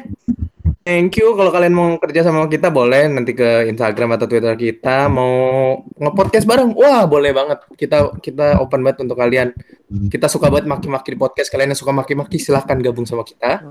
Thank 0.85 1.17
you. 1.17 1.33
Kalau 1.33 1.49
kalian 1.49 1.73
mau 1.73 1.97
kerja 1.97 2.29
sama 2.29 2.45
kita, 2.45 2.69
boleh 2.69 3.09
nanti 3.09 3.33
ke 3.33 3.73
Instagram 3.73 4.21
atau 4.21 4.29
Twitter 4.29 4.53
kita. 4.53 5.09
Mau 5.09 5.81
nge-podcast 5.97 6.45
bareng? 6.45 6.77
Wah, 6.77 7.09
boleh 7.09 7.33
banget. 7.33 7.65
Kita 7.73 8.13
kita 8.21 8.61
open 8.61 8.85
banget 8.85 9.09
untuk 9.09 9.17
kalian. 9.17 9.57
Kita 10.13 10.29
suka 10.29 10.53
banget 10.53 10.69
maki-maki 10.69 11.17
di 11.17 11.19
podcast. 11.19 11.49
Kalian 11.49 11.73
yang 11.73 11.81
suka 11.81 11.97
maki-maki, 11.97 12.37
silahkan 12.37 12.77
gabung 12.85 13.09
sama 13.09 13.25
kita. 13.25 13.65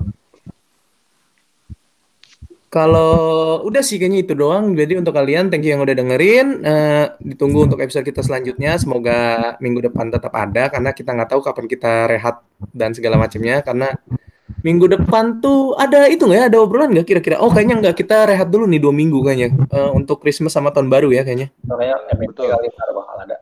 Kalau 2.74 3.62
udah 3.62 3.86
sih 3.86 4.02
kayaknya 4.02 4.26
itu 4.26 4.34
doang. 4.34 4.74
Jadi 4.74 4.98
untuk 4.98 5.14
kalian, 5.14 5.46
thank 5.46 5.62
you 5.62 5.70
yang 5.70 5.86
udah 5.86 5.94
dengerin. 5.94 6.58
Eh, 6.66 7.06
ditunggu 7.22 7.70
untuk 7.70 7.78
episode 7.78 8.02
kita 8.02 8.18
selanjutnya. 8.26 8.74
Semoga 8.82 9.54
minggu 9.62 9.86
depan 9.86 10.10
tetap 10.10 10.34
ada 10.34 10.66
karena 10.66 10.90
kita 10.90 11.14
nggak 11.14 11.30
tahu 11.30 11.40
kapan 11.46 11.70
kita 11.70 12.10
rehat 12.10 12.42
dan 12.74 12.90
segala 12.90 13.14
macamnya. 13.14 13.62
Karena 13.62 13.94
minggu 14.66 14.90
depan 14.90 15.38
tuh 15.38 15.78
ada 15.78 16.10
itu 16.10 16.26
nggak 16.26 16.40
ya? 16.42 16.44
Ada 16.50 16.58
obrolan 16.58 16.90
nggak 16.90 17.06
kira-kira? 17.06 17.38
Oh 17.38 17.54
kayaknya 17.54 17.78
nggak. 17.78 17.94
Kita 17.94 18.26
rehat 18.26 18.50
dulu 18.50 18.66
nih 18.66 18.82
dua 18.82 18.90
minggu 18.90 19.22
kayaknya 19.22 19.48
Eh, 19.70 19.90
untuk 19.94 20.18
Christmas 20.18 20.50
sama 20.50 20.74
tahun 20.74 20.90
baru 20.90 21.14
ya 21.14 21.22
kayaknya. 21.22 21.54
Makanya 21.70 21.94
MVP 22.10 22.34
Betul. 22.34 22.58
kali 22.58 22.66
ntar 22.74 22.90
bakal 22.90 23.16
ada. 23.22 23.36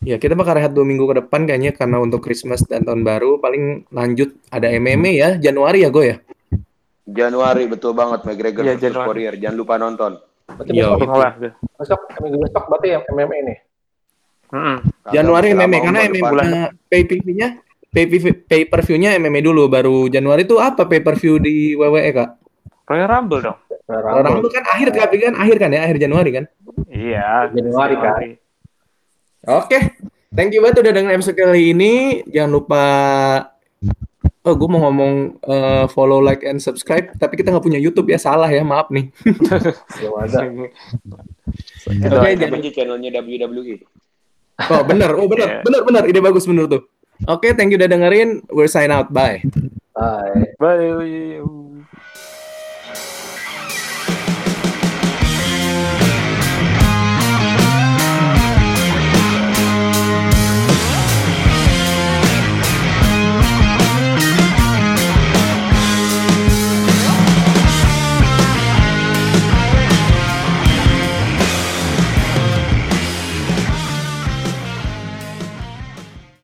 Ya 0.00 0.16
kita 0.16 0.32
bakal 0.32 0.56
rehat 0.56 0.72
dua 0.72 0.88
minggu 0.88 1.04
ke 1.04 1.14
depan 1.20 1.44
kayaknya 1.44 1.76
karena 1.76 2.00
untuk 2.00 2.24
Christmas 2.24 2.64
dan 2.64 2.88
tahun 2.88 3.04
baru 3.04 3.36
paling 3.36 3.84
lanjut 3.92 4.32
ada 4.48 4.72
MMA 4.72 5.12
ya 5.12 5.30
Januari 5.36 5.84
ya 5.84 5.92
gue 5.92 6.04
ya. 6.08 6.16
Januari 7.06 7.70
betul 7.70 7.94
banget 7.94 8.26
McGregor 8.26 8.66
Iya, 8.66 8.74
versus. 8.76 8.98
Warrior. 8.98 9.34
Jangan 9.38 9.56
lupa 9.56 9.74
nonton. 9.78 10.12
Berarti 10.46 10.72
Yo. 10.74 10.98
besok, 10.98 11.18
lah. 11.18 11.32
besok, 11.78 12.00
minggu 12.22 12.38
besok 12.42 12.64
berarti 12.66 12.88
yang 12.94 13.02
MMA 13.10 13.38
nih. 13.46 13.58
Mm-mm. 14.46 14.76
Kagak 15.02 15.14
Januari 15.14 15.48
MMA 15.54 15.78
karena. 15.82 16.00
MMA 16.06 16.62
pay 16.86 17.02
per 17.02 17.18
view-nya 17.22 17.48
pay, 17.90 18.04
pay 18.46 18.62
per 18.66 18.80
view-nya 18.86 19.18
MMA 19.18 19.40
dulu 19.42 19.66
baru 19.66 20.06
Januari 20.06 20.46
tuh 20.46 20.62
apa 20.62 20.86
pay 20.86 21.02
per 21.02 21.18
view 21.18 21.38
di 21.42 21.74
WWE 21.74 22.10
kak? 22.14 22.30
Royal 22.86 23.08
Rumble 23.10 23.42
dong. 23.42 23.58
Orang 23.90 24.42
tuh 24.42 24.50
kan 24.50 24.66
akhir 24.66 24.90
tapi 24.94 25.16
kan 25.22 25.34
akhir 25.38 25.56
kan 25.62 25.70
ya 25.70 25.80
akhir 25.86 25.98
Januari 25.98 26.30
kan? 26.34 26.44
Iya. 26.90 27.50
Januari, 27.54 27.94
kan? 27.98 28.18
Oke, 29.46 29.78
thank 30.34 30.50
you 30.54 30.62
banget 30.62 30.82
udah 30.82 30.92
dengerin 30.94 31.18
episode 31.18 31.38
kali 31.38 31.70
ini. 31.70 32.22
Jangan 32.30 32.50
lupa 32.50 32.84
Oh, 34.46 34.54
gue 34.54 34.68
mau 34.70 34.86
ngomong 34.86 35.42
eh, 35.42 35.84
follow, 35.90 36.22
like, 36.22 36.46
and 36.46 36.62
subscribe, 36.62 37.10
tapi 37.18 37.34
kita 37.34 37.50
nggak 37.50 37.66
punya 37.66 37.82
YouTube 37.82 38.06
ya, 38.06 38.14
salah 38.14 38.46
ya, 38.46 38.62
maaf 38.62 38.86
nih. 38.94 39.10
Belum 39.98 40.14
ada. 40.22 40.38
Oke, 42.14 42.28
aja. 42.30 42.46
jadi- 42.46 42.70
channelnya 42.70 43.10
WWE? 43.10 43.82
Oh, 44.70 44.82
bener, 44.86 45.10
oh 45.18 45.26
bener, 45.26 45.48
Iya. 45.50 45.60
bener, 45.66 45.80
bener, 45.82 46.02
ide 46.06 46.20
bagus 46.22 46.46
bener 46.46 46.70
tuh. 46.70 46.86
Oke, 47.26 47.52
thank 47.52 47.74
you 47.74 47.78
udah 47.80 47.90
dengerin. 47.90 48.46
We're 48.48 48.70
sign 48.70 48.94
out, 48.94 49.10
bye. 49.10 49.42
Bye. 49.92 50.54
Bye. 50.56 51.42